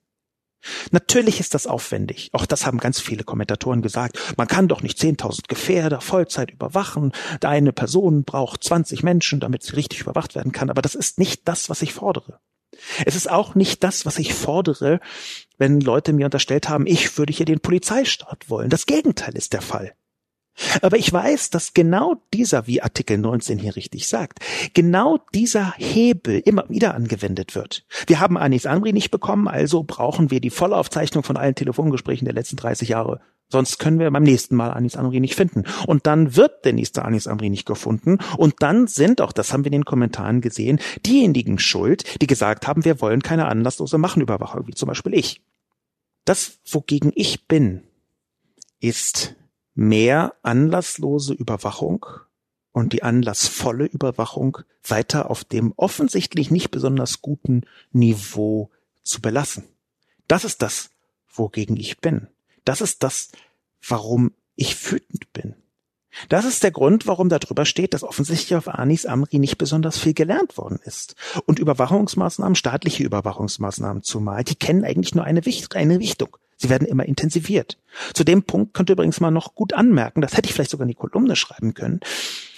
Natürlich 0.91 1.39
ist 1.39 1.53
das 1.53 1.67
aufwendig. 1.67 2.29
Auch 2.33 2.45
das 2.45 2.65
haben 2.65 2.77
ganz 2.77 2.99
viele 2.99 3.23
Kommentatoren 3.23 3.81
gesagt. 3.81 4.17
Man 4.37 4.47
kann 4.47 4.67
doch 4.67 4.81
nicht 4.81 4.99
10.000 4.99 5.47
Gefährder 5.47 6.01
Vollzeit 6.01 6.51
überwachen. 6.51 7.11
Eine 7.43 7.73
Person 7.73 8.23
braucht 8.23 8.63
20 8.63 9.03
Menschen, 9.03 9.39
damit 9.39 9.63
sie 9.63 9.75
richtig 9.75 10.01
überwacht 10.01 10.35
werden 10.35 10.51
kann. 10.51 10.69
Aber 10.69 10.81
das 10.81 10.95
ist 10.95 11.19
nicht 11.19 11.47
das, 11.47 11.69
was 11.69 11.81
ich 11.81 11.93
fordere. 11.93 12.39
Es 13.05 13.15
ist 13.15 13.29
auch 13.29 13.55
nicht 13.55 13.83
das, 13.83 14.05
was 14.05 14.17
ich 14.17 14.33
fordere, 14.33 14.99
wenn 15.57 15.81
Leute 15.81 16.13
mir 16.13 16.25
unterstellt 16.25 16.69
haben, 16.69 16.87
ich 16.87 17.17
würde 17.17 17.33
hier 17.33 17.45
den 17.45 17.59
Polizeistaat 17.59 18.49
wollen. 18.49 18.69
Das 18.69 18.85
Gegenteil 18.85 19.35
ist 19.35 19.53
der 19.53 19.61
Fall. 19.61 19.93
Aber 20.81 20.97
ich 20.97 21.11
weiß, 21.11 21.49
dass 21.49 21.73
genau 21.73 22.15
dieser, 22.33 22.67
wie 22.67 22.81
Artikel 22.81 23.17
19 23.17 23.57
hier 23.57 23.75
richtig 23.75 24.07
sagt, 24.07 24.39
genau 24.73 25.19
dieser 25.33 25.73
Hebel 25.77 26.41
immer 26.45 26.65
wieder 26.69 26.93
angewendet 26.93 27.55
wird. 27.55 27.85
Wir 28.07 28.19
haben 28.19 28.37
Anis 28.37 28.65
Amri 28.65 28.93
nicht 28.93 29.11
bekommen, 29.11 29.47
also 29.47 29.83
brauchen 29.83 30.29
wir 30.31 30.41
die 30.41 30.49
Vollaufzeichnung 30.49 31.23
von 31.23 31.37
allen 31.37 31.55
Telefongesprächen 31.55 32.25
der 32.25 32.33
letzten 32.33 32.57
30 32.57 32.89
Jahre. 32.89 33.21
Sonst 33.51 33.79
können 33.79 33.99
wir 33.99 34.09
beim 34.09 34.23
nächsten 34.23 34.55
Mal 34.55 34.71
Anis 34.71 34.95
Amri 34.95 35.19
nicht 35.19 35.35
finden. 35.35 35.65
Und 35.85 36.07
dann 36.07 36.37
wird 36.37 36.63
der 36.63 36.71
nächste 36.71 37.03
Anis 37.03 37.27
Amri 37.27 37.49
nicht 37.49 37.65
gefunden. 37.65 38.17
Und 38.37 38.55
dann 38.59 38.87
sind, 38.87 39.19
auch 39.19 39.33
das 39.33 39.51
haben 39.51 39.65
wir 39.65 39.71
in 39.71 39.79
den 39.79 39.85
Kommentaren 39.85 40.39
gesehen, 40.39 40.79
diejenigen 41.05 41.59
schuld, 41.59 42.21
die 42.21 42.27
gesagt 42.27 42.67
haben, 42.67 42.85
wir 42.85 43.01
wollen 43.01 43.21
keine 43.21 43.47
anlasslose 43.47 43.97
Machenüberwachung, 43.97 44.67
wie 44.67 44.73
zum 44.73 44.87
Beispiel 44.87 45.13
ich. 45.13 45.41
Das, 46.23 46.59
wogegen 46.69 47.11
ich 47.13 47.47
bin, 47.47 47.83
ist 48.79 49.35
mehr 49.81 50.35
anlasslose 50.43 51.33
Überwachung 51.33 52.05
und 52.71 52.93
die 52.93 53.03
anlassvolle 53.03 53.85
Überwachung 53.85 54.59
weiter 54.87 55.29
auf 55.29 55.43
dem 55.43 55.73
offensichtlich 55.75 56.51
nicht 56.51 56.69
besonders 56.69 57.21
guten 57.21 57.63
Niveau 57.91 58.69
zu 59.03 59.21
belassen. 59.21 59.63
Das 60.27 60.45
ist 60.45 60.61
das, 60.61 60.91
wogegen 61.27 61.75
ich 61.77 61.97
bin. 61.97 62.27
Das 62.63 62.81
ist 62.81 63.01
das, 63.01 63.31
warum 63.85 64.31
ich 64.55 64.91
wütend 64.91 65.33
bin. 65.33 65.55
Das 66.29 66.45
ist 66.45 66.61
der 66.61 66.71
Grund, 66.71 67.07
warum 67.07 67.29
da 67.29 67.39
drüber 67.39 67.65
steht, 67.65 67.93
dass 67.93 68.03
offensichtlich 68.03 68.55
auf 68.55 68.67
Anis 68.67 69.05
Amri 69.07 69.39
nicht 69.39 69.57
besonders 69.57 69.97
viel 69.97 70.13
gelernt 70.13 70.57
worden 70.57 70.79
ist. 70.83 71.15
Und 71.45 71.57
Überwachungsmaßnahmen, 71.57 72.55
staatliche 72.55 73.03
Überwachungsmaßnahmen 73.03 74.03
zumal, 74.03 74.43
die 74.43 74.55
kennen 74.55 74.83
eigentlich 74.83 75.15
nur 75.15 75.23
eine, 75.23 75.41
eine 75.73 75.99
Richtung. 75.99 76.37
Sie 76.61 76.69
werden 76.69 76.87
immer 76.87 77.07
intensiviert. 77.07 77.79
Zu 78.13 78.23
dem 78.23 78.43
Punkt 78.43 78.75
könnte 78.75 78.93
übrigens 78.93 79.19
mal 79.19 79.31
noch 79.31 79.55
gut 79.55 79.73
anmerken, 79.73 80.21
das 80.21 80.37
hätte 80.37 80.47
ich 80.47 80.53
vielleicht 80.53 80.69
sogar 80.69 80.83
in 80.83 80.89
die 80.89 80.95
Kolumne 80.95 81.35
schreiben 81.35 81.73
können, 81.73 82.01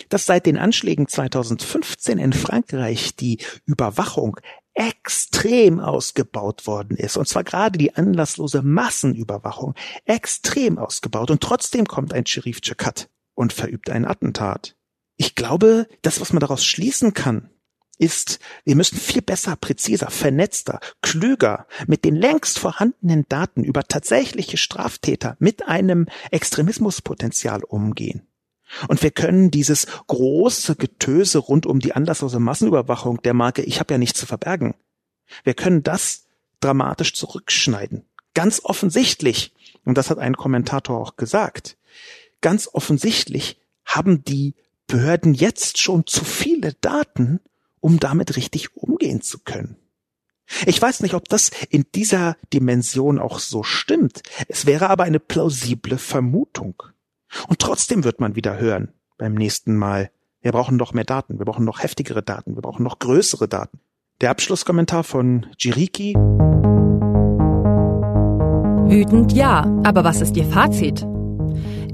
dass 0.09 0.25
seit 0.25 0.45
den 0.45 0.57
Anschlägen 0.57 1.07
2015 1.07 2.17
in 2.17 2.33
Frankreich 2.33 3.15
die 3.15 3.37
Überwachung 3.65 4.41
extrem 4.73 5.79
ausgebaut 5.79 6.67
worden 6.67 6.97
ist, 6.97 7.15
und 7.15 7.29
zwar 7.29 7.45
gerade 7.45 7.77
die 7.77 7.95
anlasslose 7.95 8.61
Massenüberwachung, 8.61 9.73
extrem 10.03 10.77
ausgebaut, 10.77 11.31
und 11.31 11.41
trotzdem 11.41 11.85
kommt 11.85 12.13
ein 12.13 12.25
Sheriff 12.25 12.59
Chakat 12.59 13.09
und 13.35 13.53
verübt 13.53 13.89
ein 13.89 14.03
Attentat. 14.03 14.75
Ich 15.15 15.35
glaube, 15.35 15.87
das, 16.01 16.19
was 16.19 16.33
man 16.33 16.41
daraus 16.41 16.65
schließen 16.65 17.13
kann, 17.13 17.51
ist, 17.97 18.39
wir 18.63 18.75
müssen 18.75 18.97
viel 18.97 19.21
besser, 19.21 19.55
präziser, 19.55 20.09
vernetzter, 20.09 20.79
klüger 21.01 21.67
mit 21.87 22.05
den 22.05 22.15
längst 22.15 22.59
vorhandenen 22.59 23.25
Daten 23.29 23.63
über 23.63 23.83
tatsächliche 23.83 24.57
Straftäter 24.57 25.35
mit 25.39 25.67
einem 25.67 26.07
Extremismuspotenzial 26.31 27.63
umgehen. 27.63 28.27
Und 28.87 29.03
wir 29.03 29.11
können 29.11 29.51
dieses 29.51 29.85
große 30.07 30.75
Getöse 30.75 31.37
rund 31.37 31.65
um 31.65 31.79
die 31.79 31.93
anlasslose 31.93 32.39
Massenüberwachung 32.39 33.21
der 33.21 33.33
Marke 33.33 33.61
Ich 33.61 33.79
habe 33.79 33.93
ja 33.93 33.97
nichts 33.97 34.19
zu 34.19 34.25
verbergen. 34.25 34.73
Wir 35.43 35.53
können 35.53 35.83
das 35.83 36.25
dramatisch 36.59 37.13
zurückschneiden. 37.13 38.05
Ganz 38.33 38.61
offensichtlich, 38.63 39.53
und 39.85 39.97
das 39.97 40.09
hat 40.09 40.17
ein 40.17 40.35
Kommentator 40.35 40.99
auch 40.99 41.17
gesagt, 41.17 41.77
ganz 42.41 42.69
offensichtlich 42.71 43.61
haben 43.85 44.23
die 44.23 44.55
Behörden 44.87 45.33
jetzt 45.33 45.79
schon 45.79 46.07
zu 46.07 46.25
viele 46.25 46.73
Daten, 46.81 47.39
um 47.83 47.99
damit 47.99 48.37
richtig 48.37 48.77
umgehen 48.77 49.21
zu 49.21 49.39
können. 49.39 49.75
Ich 50.65 50.81
weiß 50.81 51.01
nicht, 51.01 51.15
ob 51.15 51.27
das 51.27 51.51
in 51.69 51.85
dieser 51.93 52.37
Dimension 52.53 53.19
auch 53.19 53.39
so 53.39 53.63
stimmt. 53.63 54.23
Es 54.47 54.65
wäre 54.65 54.89
aber 54.89 55.03
eine 55.03 55.19
plausible 55.19 55.97
Vermutung. 55.97 56.81
Und 57.47 57.59
trotzdem 57.59 58.05
wird 58.05 58.21
man 58.21 58.35
wieder 58.35 58.57
hören 58.57 58.93
beim 59.17 59.33
nächsten 59.33 59.75
Mal, 59.75 60.11
wir 60.41 60.53
brauchen 60.53 60.77
noch 60.77 60.93
mehr 60.93 61.03
Daten, 61.03 61.39
wir 61.39 61.45
brauchen 61.45 61.65
noch 61.65 61.83
heftigere 61.83 62.23
Daten, 62.23 62.55
wir 62.55 62.61
brauchen 62.61 62.83
noch 62.83 62.99
größere 62.99 63.47
Daten. 63.49 63.79
Der 64.21 64.29
Abschlusskommentar 64.31 65.03
von 65.03 65.45
Jiriki. 65.57 66.13
Wütend 68.89 69.33
ja, 69.33 69.61
aber 69.83 70.03
was 70.03 70.21
ist 70.21 70.37
Ihr 70.37 70.45
Fazit? 70.45 71.05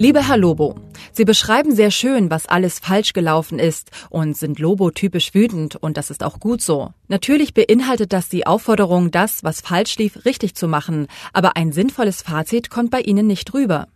Lieber 0.02 0.26
Herr 0.26 0.38
Lobo, 0.38 0.76
Sie 1.12 1.26
beschreiben 1.26 1.76
sehr 1.76 1.91
schön, 1.91 2.32
was 2.32 2.45
alles 2.45 2.80
falsch 2.80 3.12
gelaufen 3.12 3.60
ist 3.60 3.91
und 4.10 4.38
sind 4.38 4.58
Lobo 4.58 4.91
typisch 4.91 5.34
wütend 5.34 5.76
und 5.76 5.97
das 5.97 6.10
ist 6.10 6.24
auch 6.24 6.39
gut 6.39 6.62
so. 6.62 6.93
Natürlich 7.10 7.54
beinhaltet 7.54 8.14
das 8.14 8.30
die 8.30 8.47
Aufforderung, 8.47 9.12
das, 9.12 9.43
was 9.43 9.60
falsch 9.60 9.97
lief, 9.97 10.24
richtig 10.24 10.56
zu 10.56 10.70
machen, 10.70 11.08
aber 11.34 11.58
ein 11.58 11.74
sinnvolles 11.74 12.22
Fazit 12.22 12.70
kommt 12.70 12.91
bei 12.91 13.02
Ihnen 13.02 13.28
nicht 13.28 13.54
rüber. 13.54 13.89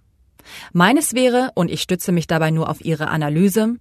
Meines 0.73 1.13
wäre, 1.13 1.51
und 1.55 1.71
ich 1.71 1.81
stütze 1.81 2.11
mich 2.11 2.27
dabei 2.27 2.51
nur 2.51 2.69
auf 2.69 2.83
Ihre 2.83 3.07
Analyse, 3.07 3.77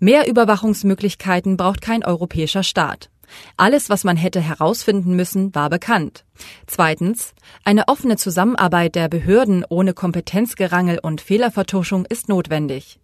mehr 0.00 0.26
Überwachungsmöglichkeiten 0.28 1.56
braucht 1.56 1.80
kein 1.80 2.04
europäischer 2.04 2.64
Staat. 2.64 3.08
Alles, 3.56 3.90
was 3.90 4.04
man 4.04 4.16
hätte 4.16 4.40
herausfinden 4.40 5.14
müssen, 5.14 5.54
war 5.54 5.70
bekannt. 5.70 6.24
Zweitens, 6.66 7.34
eine 7.64 7.88
offene 7.88 8.16
Zusammenarbeit 8.16 8.94
der 8.94 9.08
Behörden 9.08 9.64
ohne 9.68 9.94
Kompetenzgerangel 9.94 10.98
und 11.00 11.20
Fehlervertuschung 11.20 12.06
ist 12.06 12.28
notwendig. 12.28 12.98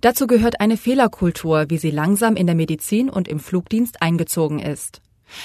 Dazu 0.00 0.26
gehört 0.26 0.60
eine 0.60 0.76
Fehlerkultur, 0.76 1.66
wie 1.68 1.78
sie 1.78 1.90
langsam 1.90 2.36
in 2.36 2.46
der 2.46 2.54
Medizin 2.54 3.10
und 3.10 3.28
im 3.28 3.40
Flugdienst 3.40 4.02
eingezogen 4.02 4.60
ist. 4.60 5.00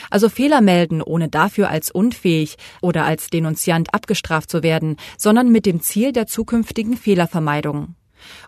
Also 0.09 0.29
Fehler 0.29 0.61
melden, 0.61 1.01
ohne 1.01 1.29
dafür 1.29 1.69
als 1.69 1.89
unfähig 1.89 2.57
oder 2.81 3.05
als 3.05 3.29
Denunziant 3.29 3.93
abgestraft 3.93 4.49
zu 4.49 4.61
werden, 4.61 4.97
sondern 5.17 5.51
mit 5.51 5.65
dem 5.65 5.81
Ziel 5.81 6.11
der 6.11 6.27
zukünftigen 6.27 6.97
Fehlervermeidung. 6.97 7.95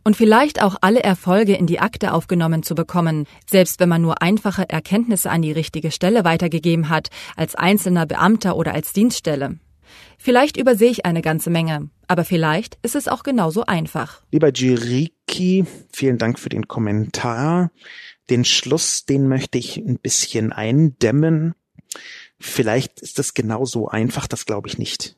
Und 0.04 0.16
vielleicht 0.16 0.62
auch 0.62 0.76
alle 0.82 1.04
Erfolge 1.04 1.56
in 1.56 1.68
die 1.68 1.80
Akte 1.80 2.14
aufgenommen 2.14 2.64
zu 2.64 2.76
bekommen, 2.76 3.26
selbst 3.50 3.80
wenn 3.80 3.90
man 3.90 4.02
nur 4.02 4.22
einfache 4.22 4.70
Erkenntnisse 4.70 5.30
an 5.30 5.42
die 5.42 5.52
richtige 5.52 5.92
Stelle 5.92 6.24
weitergegeben 6.24 6.90
hat, 6.90 7.10
als 7.36 7.56
einzelner 7.56 8.06
Beamter 8.06 8.56
oder 8.56 8.74
als 8.74 8.94
Dienststelle. 8.94 9.60
Vielleicht 10.18 10.58
übersehe 10.58 10.92
ich 10.92 11.06
eine 11.06 11.22
ganze 11.22 11.50
Menge, 11.50 11.90
aber 12.08 12.24
vielleicht 12.24 12.78
ist 12.84 12.96
es 12.96 13.08
auch 13.08 13.24
genauso 13.24 13.66
einfach. 13.66 14.22
Lieber 14.32 14.52
Jiriki, 14.54 15.66
vielen 15.92 16.18
Dank 16.18 16.40
für 16.40 16.50
den 16.50 16.68
Kommentar. 16.68 17.72
Den 18.30 18.46
Schluss, 18.46 19.06
den 19.06 19.28
möchte 19.28 19.58
ich 19.58 19.78
ein 19.78 19.98
bisschen 19.98 20.54
eindämmen. 20.54 21.56
Vielleicht 22.40 23.02
ist 23.02 23.20
das 23.20 23.34
genauso 23.34 23.88
einfach, 23.88 24.28
das 24.28 24.46
glaube 24.46 24.68
ich 24.68 24.78
nicht. 24.78 25.16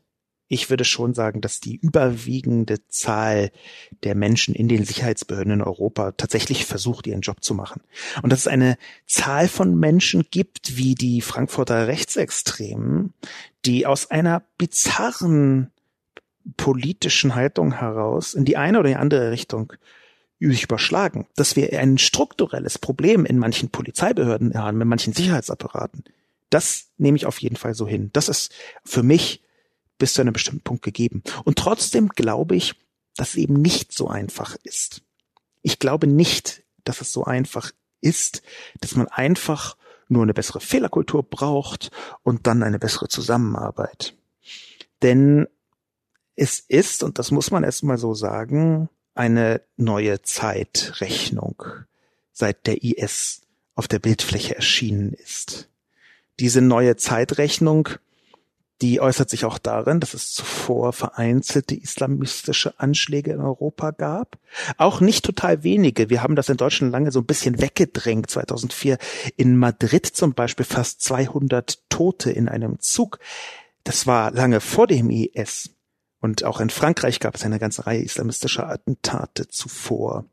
Ich 0.48 0.70
würde 0.70 0.86
schon 0.86 1.14
sagen, 1.14 1.41
dass 1.41 1.60
die 1.60 1.78
überwiegende 1.78 2.86
Zahl 2.88 3.52
der 4.04 4.14
Menschen 4.14 4.54
in 4.54 4.68
den 4.68 4.86
Sicherheitsbehörden 4.86 5.54
in 5.54 5.62
Europa 5.62 6.12
tatsächlich 6.12 6.66
versucht, 6.66 7.08
ihren 7.08 7.22
Job 7.22 7.44
zu 7.44 7.54
machen. 7.54 7.82
Und 8.22 8.32
dass 8.32 8.41
es 8.41 8.48
eine 8.48 8.78
Zahl 9.08 9.48
von 9.48 9.80
Menschen 9.80 10.26
gibt, 10.30 10.78
wie 10.78 10.96
die 10.96 11.22
Frankfurter 11.22 11.88
Rechtsextremen, 11.88 13.14
die 13.66 13.86
aus 13.86 14.12
einer 14.12 14.44
bizarren 14.58 15.72
politischen 16.58 17.36
Haltung 17.36 17.80
heraus 17.80 18.34
in 18.34 18.46
die 18.46 18.58
eine 18.58 18.80
oder 18.80 18.89
die 18.89 18.96
andere 18.96 19.32
Richtung 19.32 19.74
überschlagen, 20.39 21.28
dass 21.36 21.56
wir 21.56 21.80
ein 21.80 21.98
strukturelles 21.98 22.78
Problem 22.78 23.26
in 23.26 23.39
manchen 23.39 23.70
Polizeibehörden 23.70 24.54
haben, 24.56 24.82
in 24.82 24.88
manchen 24.88 25.14
Sicherheitsapparaten. 25.14 26.04
Das 26.50 26.89
nehme 26.98 27.16
ich 27.16 27.26
auf 27.26 27.39
jeden 27.39 27.56
Fall 27.56 27.74
so 27.74 27.88
hin. 27.88 28.10
Das 28.14 28.28
ist 28.28 28.52
für 28.84 29.04
mich 29.04 29.43
bis 30.04 30.16
zu 30.16 30.22
einem 30.22 30.34
bestimmten 30.34 30.66
Punkt 30.66 30.84
gegeben. 30.84 31.24
Und 31.45 31.58
trotzdem 31.58 32.10
glaube 32.10 32.58
ich, 32.58 32.76
dass 33.16 33.30
es 33.30 33.36
eben 33.36 33.54
nicht 33.54 33.93
so 33.93 34.10
einfach 34.10 34.58
ist. 34.64 35.01
Ich 35.62 35.80
glaube 35.80 36.08
nicht, 36.08 36.62
dass 36.84 36.99
es 36.99 37.14
so 37.14 37.24
einfach 37.24 37.72
ist, 38.01 38.41
dass 38.82 38.97
man 38.97 39.08
einfach 39.08 39.78
nur 40.10 40.24
eine 40.24 40.34
bessere 40.34 40.60
Fehlerkultur 40.60 41.24
braucht 41.24 41.89
und 42.22 42.47
dann 42.47 42.64
eine 42.64 42.80
bessere 42.80 43.08
Zusammenarbeit. 43.08 44.14
Denn 45.04 45.47
es 46.36 46.60
ist, 46.60 47.01
und 47.01 47.18
das 47.18 47.32
muss 47.32 47.49
man 47.49 47.64
erstmal 47.64 47.97
so 47.97 48.14
sagen, 48.14 48.89
eine 49.16 49.62
neue 49.78 50.22
Zeitrechnung, 50.22 51.64
seit 52.34 52.68
der 52.68 52.84
IS 52.84 53.43
auf 53.74 53.88
der 53.88 53.99
Bildfläche 53.99 54.54
erschienen 54.54 55.14
ist. 55.14 55.70
Diese 56.41 56.60
neue 56.60 56.97
Zeitrechnung, 56.97 57.88
die 58.84 58.99
äußert 58.99 59.29
sich 59.29 59.45
auch 59.45 59.59
darin, 59.59 60.01
dass 60.01 60.13
es 60.13 60.34
zuvor 60.34 60.91
vereinzelte 60.91 61.73
islamistische 61.73 62.81
Anschläge 62.81 63.31
in 63.31 63.39
Europa 63.39 63.91
gab. 63.91 64.38
Auch 64.75 64.99
nicht 64.99 65.23
total 65.23 65.63
wenige. 65.63 66.09
Wir 66.09 66.21
haben 66.21 66.36
das 66.36 66.49
in 66.49 66.57
Deutschland 66.57 66.91
lange 66.91 67.13
so 67.13 67.21
ein 67.21 67.25
bisschen 67.25 67.61
weggedrängt. 67.61 68.29
2004 68.29 68.97
in 69.38 69.55
Madrid 69.55 70.05
zum 70.05 70.34
Beispiel 70.34 70.65
fast 70.65 71.01
200 71.01 71.79
Tote 71.88 72.29
in 72.29 72.49
einem 72.49 72.81
Zug. 72.81 73.19
Das 73.86 74.05
war 74.05 74.31
lange 74.31 74.59
vor 74.59 74.86
dem 74.86 75.09
IS. 75.09 75.69
Und 76.19 76.43
auch 76.43 76.59
in 76.59 76.69
Frankreich 76.69 77.21
gab 77.21 77.36
es 77.36 77.45
eine 77.45 77.59
ganze 77.59 77.88
Reihe 77.88 78.01
islamistischer 78.01 78.67
Attentate 78.67 79.47
zuvor. 79.47 80.25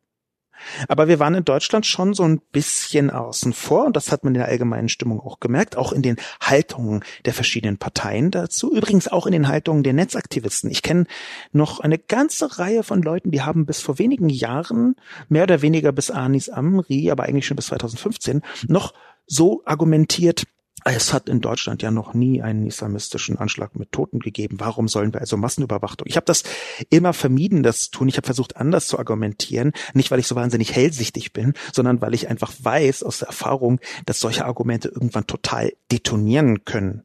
Aber 0.88 1.08
wir 1.08 1.18
waren 1.18 1.34
in 1.34 1.44
Deutschland 1.44 1.86
schon 1.86 2.14
so 2.14 2.24
ein 2.24 2.40
bisschen 2.52 3.10
außen 3.10 3.52
vor 3.52 3.86
und 3.86 3.96
das 3.96 4.12
hat 4.12 4.24
man 4.24 4.34
in 4.34 4.40
der 4.40 4.48
allgemeinen 4.48 4.88
Stimmung 4.88 5.20
auch 5.20 5.40
gemerkt, 5.40 5.76
auch 5.76 5.92
in 5.92 6.02
den 6.02 6.16
Haltungen 6.40 7.04
der 7.24 7.34
verschiedenen 7.34 7.78
Parteien 7.78 8.30
dazu, 8.30 8.72
übrigens 8.72 9.08
auch 9.08 9.26
in 9.26 9.32
den 9.32 9.48
Haltungen 9.48 9.82
der 9.82 9.92
Netzaktivisten. 9.92 10.70
Ich 10.70 10.82
kenne 10.82 11.06
noch 11.52 11.80
eine 11.80 11.98
ganze 11.98 12.58
Reihe 12.58 12.82
von 12.82 13.02
Leuten, 13.02 13.30
die 13.30 13.42
haben 13.42 13.66
bis 13.66 13.80
vor 13.80 13.98
wenigen 13.98 14.28
Jahren, 14.28 14.96
mehr 15.28 15.44
oder 15.44 15.62
weniger 15.62 15.92
bis 15.92 16.10
Anis 16.10 16.48
Amri, 16.48 17.10
aber 17.10 17.24
eigentlich 17.24 17.46
schon 17.46 17.56
bis 17.56 17.66
2015, 17.66 18.42
noch 18.68 18.94
so 19.26 19.62
argumentiert, 19.64 20.44
es 20.84 21.12
hat 21.12 21.28
in 21.28 21.40
Deutschland 21.40 21.82
ja 21.82 21.90
noch 21.90 22.14
nie 22.14 22.42
einen 22.42 22.66
islamistischen 22.66 23.36
Anschlag 23.36 23.76
mit 23.76 23.92
Toten 23.92 24.20
gegeben. 24.20 24.56
Warum 24.60 24.88
sollen 24.88 25.12
wir 25.12 25.20
also 25.20 25.36
Massenüberwachung? 25.36 26.06
Ich 26.06 26.16
habe 26.16 26.26
das 26.26 26.44
immer 26.88 27.12
vermieden, 27.12 27.62
das 27.62 27.82
zu 27.82 27.90
tun. 27.90 28.08
Ich 28.08 28.16
habe 28.16 28.26
versucht, 28.26 28.56
anders 28.56 28.86
zu 28.86 28.98
argumentieren. 28.98 29.72
Nicht, 29.94 30.10
weil 30.10 30.20
ich 30.20 30.26
so 30.26 30.36
wahnsinnig 30.36 30.74
hellsichtig 30.74 31.32
bin, 31.32 31.54
sondern 31.72 32.00
weil 32.00 32.14
ich 32.14 32.28
einfach 32.28 32.52
weiß 32.60 33.02
aus 33.02 33.18
der 33.18 33.28
Erfahrung, 33.28 33.80
dass 34.06 34.20
solche 34.20 34.44
Argumente 34.44 34.88
irgendwann 34.88 35.26
total 35.26 35.72
detonieren 35.90 36.64
können. 36.64 37.02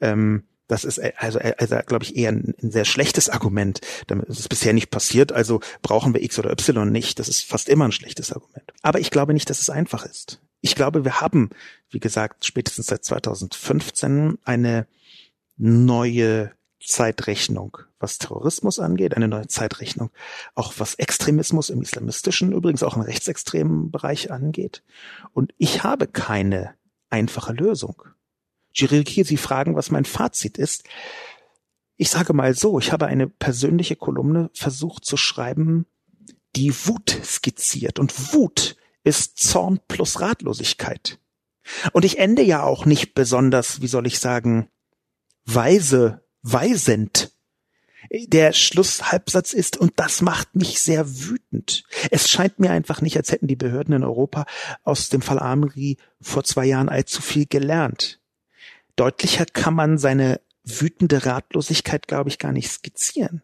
Ähm, 0.00 0.44
das 0.68 0.84
ist 0.84 1.00
also, 1.16 1.40
also 1.40 1.76
glaube 1.84 2.04
ich, 2.04 2.16
eher 2.16 2.30
ein, 2.30 2.54
ein, 2.62 2.70
sehr 2.70 2.84
schlechtes 2.84 3.28
Argument. 3.28 3.80
Damit 4.06 4.28
ist 4.28 4.48
bisher 4.48 4.72
nicht 4.72 4.90
passiert, 4.90 5.32
also 5.32 5.60
brauchen 5.82 6.14
wir 6.14 6.22
X 6.22 6.38
oder 6.38 6.52
Y 6.52 6.90
nicht. 6.90 7.18
Das 7.18 7.28
ist 7.28 7.42
fast 7.42 7.68
immer 7.68 7.86
ein 7.86 7.92
schlechtes 7.92 8.32
Argument. 8.32 8.72
Aber 8.82 9.00
ich 9.00 9.10
glaube 9.10 9.34
nicht, 9.34 9.50
dass 9.50 9.60
es 9.60 9.68
einfach 9.68 10.06
ist 10.06 10.40
ich 10.60 10.74
glaube, 10.74 11.04
wir 11.04 11.20
haben, 11.20 11.50
wie 11.90 12.00
gesagt, 12.00 12.44
spätestens 12.44 12.86
seit 12.86 13.04
2015 13.04 14.38
eine 14.44 14.86
neue 15.56 16.52
Zeitrechnung, 16.82 17.78
was 17.98 18.18
Terrorismus 18.18 18.78
angeht, 18.78 19.14
eine 19.14 19.28
neue 19.28 19.46
Zeitrechnung, 19.46 20.10
auch 20.54 20.74
was 20.78 20.94
Extremismus 20.94 21.70
im 21.70 21.82
islamistischen, 21.82 22.52
übrigens 22.52 22.82
auch 22.82 22.96
im 22.96 23.02
rechtsextremen 23.02 23.90
Bereich 23.90 24.30
angeht. 24.30 24.82
Und 25.32 25.52
ich 25.58 25.82
habe 25.82 26.06
keine 26.06 26.74
einfache 27.10 27.52
Lösung. 27.52 28.02
Jiriki, 28.72 29.24
Sie 29.24 29.36
fragen, 29.36 29.76
was 29.76 29.90
mein 29.90 30.04
Fazit 30.04 30.56
ist. 30.56 30.84
Ich 31.96 32.08
sage 32.08 32.32
mal 32.32 32.54
so, 32.54 32.78
ich 32.78 32.92
habe 32.92 33.06
eine 33.06 33.26
persönliche 33.26 33.96
Kolumne 33.96 34.50
versucht 34.54 35.04
zu 35.04 35.16
schreiben, 35.16 35.86
die 36.56 36.72
Wut 36.86 37.18
skizziert. 37.22 37.98
Und 37.98 38.32
Wut 38.32 38.76
ist 39.04 39.38
Zorn 39.38 39.80
plus 39.88 40.20
Ratlosigkeit. 40.20 41.18
Und 41.92 42.04
ich 42.04 42.18
ende 42.18 42.42
ja 42.42 42.62
auch 42.62 42.84
nicht 42.84 43.14
besonders, 43.14 43.80
wie 43.80 43.86
soll 43.86 44.06
ich 44.06 44.18
sagen, 44.18 44.68
weise, 45.44 46.24
weisend. 46.42 47.32
Der 48.10 48.52
Schlusshalbsatz 48.52 49.52
ist, 49.52 49.76
und 49.76 49.92
das 49.96 50.22
macht 50.22 50.56
mich 50.56 50.80
sehr 50.80 51.06
wütend. 51.06 51.84
Es 52.10 52.28
scheint 52.28 52.58
mir 52.58 52.70
einfach 52.70 53.02
nicht, 53.02 53.16
als 53.16 53.30
hätten 53.30 53.46
die 53.46 53.56
Behörden 53.56 53.94
in 53.94 54.04
Europa 54.04 54.46
aus 54.82 55.10
dem 55.10 55.22
Fall 55.22 55.38
Amri 55.38 55.98
vor 56.20 56.42
zwei 56.42 56.66
Jahren 56.66 56.88
allzu 56.88 57.22
viel 57.22 57.46
gelernt. 57.46 58.20
Deutlicher 58.96 59.46
kann 59.46 59.74
man 59.74 59.98
seine 59.98 60.40
wütende 60.64 61.24
Ratlosigkeit, 61.24 62.06
glaube 62.06 62.30
ich, 62.30 62.38
gar 62.38 62.52
nicht 62.52 62.70
skizzieren. 62.70 63.42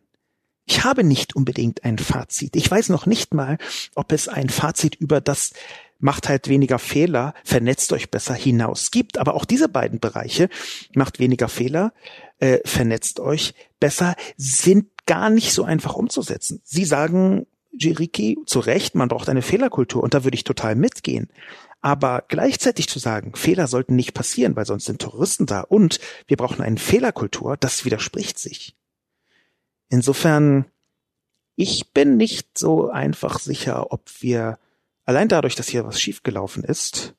Ich 0.66 0.84
habe 0.84 1.04
nicht 1.04 1.36
unbedingt 1.36 1.84
ein 1.84 1.98
Fazit. 1.98 2.56
Ich 2.56 2.70
weiß 2.70 2.88
noch 2.88 3.06
nicht 3.06 3.32
mal, 3.32 3.58
ob 3.94 4.12
es 4.12 4.28
ein 4.28 4.50
Fazit 4.50 4.96
über 4.96 5.20
das 5.20 5.52
macht 5.98 6.28
halt 6.28 6.48
weniger 6.48 6.78
Fehler, 6.78 7.34
vernetzt 7.44 7.92
euch 7.92 8.10
besser 8.10 8.34
hinaus 8.34 8.90
gibt. 8.90 9.18
Aber 9.18 9.34
auch 9.34 9.44
diese 9.44 9.68
beiden 9.68 10.00
Bereiche, 10.00 10.48
macht 10.94 11.18
weniger 11.18 11.48
Fehler, 11.48 11.92
äh, 12.38 12.58
vernetzt 12.64 13.20
euch 13.20 13.54
besser, 13.80 14.14
sind 14.36 14.88
gar 15.06 15.30
nicht 15.30 15.52
so 15.52 15.64
einfach 15.64 15.94
umzusetzen. 15.94 16.60
Sie 16.64 16.84
sagen, 16.84 17.46
Jiriki, 17.72 18.38
zu 18.46 18.60
Recht, 18.60 18.94
man 18.94 19.08
braucht 19.08 19.28
eine 19.28 19.42
Fehlerkultur 19.42 20.02
und 20.02 20.14
da 20.14 20.24
würde 20.24 20.36
ich 20.36 20.44
total 20.44 20.74
mitgehen. 20.74 21.28
Aber 21.80 22.24
gleichzeitig 22.26 22.88
zu 22.88 22.98
sagen, 22.98 23.34
Fehler 23.34 23.68
sollten 23.68 23.96
nicht 23.96 24.14
passieren, 24.14 24.56
weil 24.56 24.66
sonst 24.66 24.86
sind 24.86 25.00
Terroristen 25.00 25.46
da 25.46 25.60
und 25.60 26.00
wir 26.26 26.36
brauchen 26.36 26.62
eine 26.62 26.78
Fehlerkultur, 26.78 27.56
das 27.56 27.84
widerspricht 27.84 28.38
sich. 28.38 28.75
Insofern, 29.88 30.66
ich 31.54 31.92
bin 31.92 32.16
nicht 32.16 32.58
so 32.58 32.90
einfach 32.90 33.38
sicher, 33.38 33.92
ob 33.92 34.10
wir 34.20 34.58
allein 35.04 35.28
dadurch, 35.28 35.54
dass 35.54 35.68
hier 35.68 35.86
was 35.86 36.00
schiefgelaufen 36.00 36.64
ist, 36.64 37.14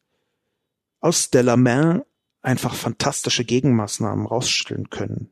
aus 0.99 1.29
Delamain 1.29 2.03
einfach 2.41 2.75
fantastische 2.75 3.45
Gegenmaßnahmen 3.45 4.25
rausstellen 4.25 4.89
können. 4.89 5.29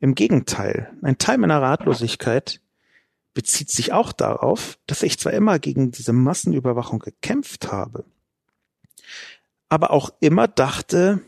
Im 0.00 0.14
Gegenteil, 0.14 0.92
ein 1.02 1.18
Teil 1.18 1.38
meiner 1.38 1.62
Ratlosigkeit 1.62 2.60
bezieht 3.34 3.70
sich 3.70 3.92
auch 3.92 4.12
darauf, 4.12 4.78
dass 4.86 5.02
ich 5.02 5.18
zwar 5.18 5.32
immer 5.32 5.58
gegen 5.58 5.90
diese 5.90 6.12
Massenüberwachung 6.12 6.98
gekämpft 6.98 7.72
habe, 7.72 8.04
aber 9.68 9.90
auch 9.90 10.10
immer 10.20 10.48
dachte, 10.48 11.20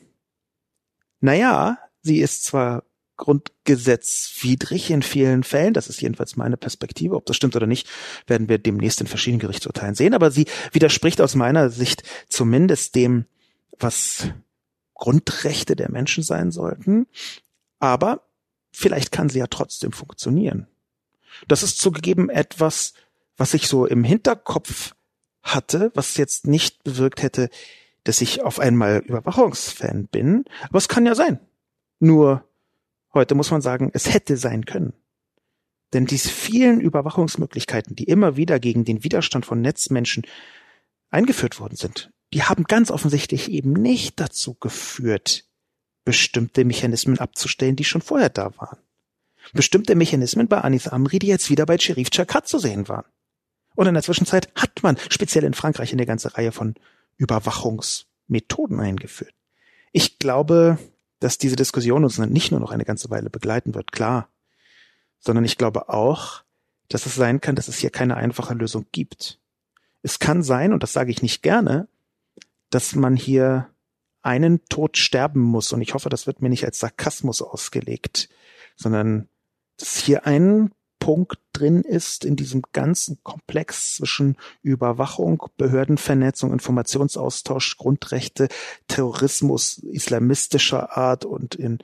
na 1.21 1.35
ja, 1.35 1.79
sie 2.03 2.19
ist 2.19 2.45
zwar 2.45 2.85
grundgesetzwidrig 3.17 4.91
in 4.91 5.03
vielen 5.03 5.45
Fällen. 5.45 5.75
Das 5.75 5.89
ist 5.89 6.01
jedenfalls 6.01 6.37
meine 6.37 6.57
Perspektive. 6.57 7.17
Ob 7.17 7.27
das 7.27 7.37
stimmt 7.37 7.57
oder 7.57 7.67
nicht, 7.67 7.89
werden 8.27 8.49
wir 8.49 8.59
demnächst 8.59 9.01
in 9.01 9.07
verschiedenen 9.07 9.41
Gerichtsurteilen 9.41 9.95
sehen. 9.95 10.15
Aber 10.15 10.31
sie 10.31 10.47
widerspricht 10.73 11.21
aus 11.21 11.35
meiner 11.35 11.71
Sicht 11.71 12.03
zumindest 12.29 12.95
dem, 12.95 13.27
was 13.79 14.29
Grundrechte 14.95 15.77
der 15.77 15.91
Menschen 15.91 16.23
sein 16.23 16.51
sollten. 16.51 17.07
Aber 17.79 18.27
vielleicht 18.73 19.13
kann 19.13 19.29
sie 19.29 19.39
ja 19.39 19.47
trotzdem 19.47 19.93
funktionieren. 19.93 20.67
Das 21.49 21.63
ist 21.63 21.79
zugegeben 21.79 22.31
etwas, 22.31 22.95
was 23.37 23.55
ich 23.55 23.69
so 23.69 23.87
im 23.87 24.05
Hinterkopf 24.05 24.95
hatte, 25.43 25.91
was 25.95 26.17
jetzt 26.17 26.47
nicht 26.47 26.83
bewirkt 26.85 27.23
hätte, 27.23 27.51
dass 28.05 28.21
ich 28.21 28.43
auf 28.43 28.61
einmal 28.61 28.99
Überwachungsfan 28.99 30.07
bin. 30.07 30.45
Aber 30.69 30.79
es 30.79 30.89
kann 30.89 31.07
ja 31.07 31.15
sein. 31.15 31.41
Nur 32.01 32.45
Heute 33.15 33.37
muss 33.37 33.53
man 33.53 33.63
sagen, 33.63 33.91
es 33.95 34.13
hätte 34.13 34.37
sein 34.37 34.67
können. 34.67 34.93
Denn 35.93 36.07
diese 36.07 36.29
vielen 36.29 36.81
Überwachungsmöglichkeiten, 36.81 37.95
die 37.95 38.05
immer 38.05 38.37
wieder 38.37 38.59
gegen 38.59 38.85
den 38.85 39.05
Widerstand 39.05 39.47
von 39.47 39.61
Netzmenschen 39.61 40.27
eingeführt 41.11 41.61
worden 41.61 41.77
sind, 41.77 42.11
die 42.33 42.43
haben 42.43 42.65
ganz 42.65 42.91
offensichtlich 42.91 43.49
eben 43.51 43.73
nicht 43.73 44.19
dazu 44.19 44.55
geführt, 44.55 45.45
bestimmte 46.05 46.65
Mechanismen 46.65 47.19
abzustellen, 47.19 47.77
die 47.77 47.85
schon 47.85 48.03
vorher 48.03 48.29
da 48.29 48.57
waren. 48.59 48.79
Bestimmte 49.53 49.95
Mechanismen 49.95 50.49
bei 50.49 50.61
Anis 50.61 50.89
Amri, 50.89 51.21
die 51.21 51.29
jetzt 51.29 51.49
wieder 51.51 51.65
bei 51.67 51.79
Sherif 51.79 52.11
Chakat 52.11 52.49
zu 52.49 52.59
sehen 52.59 52.89
waren. 52.89 53.05
Und 53.77 53.87
in 53.87 53.95
der 53.95 54.03
Zwischenzeit 54.03 54.51
hat 54.57 54.83
man 54.83 54.97
speziell 55.11 55.45
in 55.45 55.55
Frankreich 55.55 55.93
eine 55.93 56.07
ganze 56.07 56.37
Reihe 56.37 56.51
von 56.51 56.75
Überwachungsmethoden 57.19 58.81
eingeführt. 58.81 59.35
Ich 59.93 60.19
glaube, 60.19 60.79
dass 61.25 61.39
diese 61.39 61.57
Diskussion 61.57 62.05
uns 62.05 62.19
nicht 62.19 62.51
nur 62.51 62.61
noch 62.61 62.71
eine 62.71 62.85
ganze 62.85 63.09
Weile 63.09 63.31
begleiten 63.31 63.75
wird, 63.75 63.93
klar, 63.93 64.29
sondern 65.21 65.47
ich 65.47 65.57
glaube 65.57 65.89
auch, 65.89 66.45
dass 66.89 67.07
es 67.07 67.15
sein 67.15 67.41
kann, 67.41 67.57
dass 67.57 67.67
es 67.67 67.79
hier 67.79 67.89
keine 67.89 68.19
einfache 68.19 68.53
Lösung 68.53 68.85
gibt. 68.93 69.41
Es 70.03 70.19
kann 70.19 70.43
sein, 70.43 70.75
und 70.75 70.83
das 70.83 70.93
sage 70.93 71.11
ich 71.11 71.23
nicht 71.23 71.43
gerne, 71.43 71.89
dass 72.69 72.95
man 72.95 73.17
hier 73.17 73.71
einen 74.21 74.67
Tod 74.67 74.99
sterben 74.99 75.41
muss, 75.41 75.73
und 75.73 75.81
ich 75.81 75.95
hoffe, 75.95 76.11
das 76.11 76.27
wird 76.27 76.43
mir 76.43 76.51
nicht 76.51 76.67
als 76.67 76.79
Sarkasmus 76.79 77.41
ausgelegt, 77.41 78.29
sondern 78.77 79.27
dass 79.79 79.97
hier 79.97 80.27
ein 80.27 80.73
Punkt 81.05 81.39
drin 81.53 81.83
ist 81.83 82.25
in 82.25 82.35
diesem 82.35 82.63
ganzen 82.73 83.23
Komplex 83.23 83.97
zwischen 83.97 84.39
Überwachung, 84.63 85.51
Behördenvernetzung, 85.59 86.51
Informationsaustausch, 86.51 87.77
Grundrechte, 87.77 88.49
Terrorismus 88.89 89.77
islamistischer 89.81 90.97
Art 90.97 91.27
und 91.27 91.57
in 91.57 91.81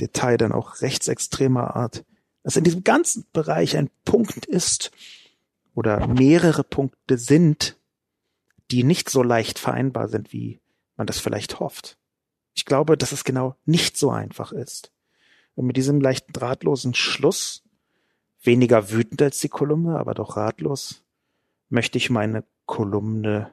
Detail 0.00 0.38
dann 0.38 0.52
auch 0.52 0.80
rechtsextremer 0.80 1.76
Art, 1.76 2.06
dass 2.44 2.56
in 2.56 2.64
diesem 2.64 2.82
ganzen 2.82 3.26
Bereich 3.34 3.76
ein 3.76 3.90
Punkt 4.06 4.46
ist 4.46 4.90
oder 5.74 6.06
mehrere 6.06 6.64
Punkte 6.64 7.18
sind, 7.18 7.76
die 8.70 8.84
nicht 8.84 9.10
so 9.10 9.22
leicht 9.22 9.58
vereinbar 9.58 10.08
sind, 10.08 10.32
wie 10.32 10.62
man 10.96 11.06
das 11.06 11.18
vielleicht 11.18 11.60
hofft. 11.60 11.98
Ich 12.54 12.64
glaube, 12.64 12.96
dass 12.96 13.12
es 13.12 13.24
genau 13.24 13.54
nicht 13.66 13.98
so 13.98 14.10
einfach 14.10 14.50
ist. 14.50 14.94
Und 15.54 15.66
mit 15.66 15.76
diesem 15.76 16.00
leichten 16.00 16.32
drahtlosen 16.32 16.94
Schluss 16.94 17.64
weniger 18.42 18.90
wütend 18.90 19.22
als 19.22 19.38
die 19.40 19.48
Kolumne, 19.48 19.98
aber 19.98 20.14
doch 20.14 20.36
ratlos, 20.36 21.04
möchte 21.68 21.98
ich 21.98 22.10
meine 22.10 22.44
Kolumne, 22.66 23.52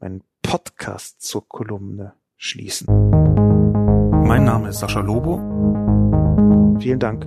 meinen 0.00 0.22
Podcast 0.42 1.22
zur 1.22 1.48
Kolumne 1.48 2.14
schließen. 2.36 2.86
Mein 4.26 4.44
Name 4.44 4.68
ist 4.68 4.80
Sascha 4.80 5.00
Lobo. 5.00 5.36
Vielen 6.80 6.98
Dank 6.98 7.26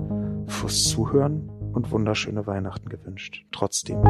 fürs 0.49 0.84
Zuhören 0.84 1.49
und 1.74 1.91
wunderschöne 1.91 2.45
Weihnachten 2.47 2.89
gewünscht. 2.89 3.45
Trotzdem. 3.51 4.01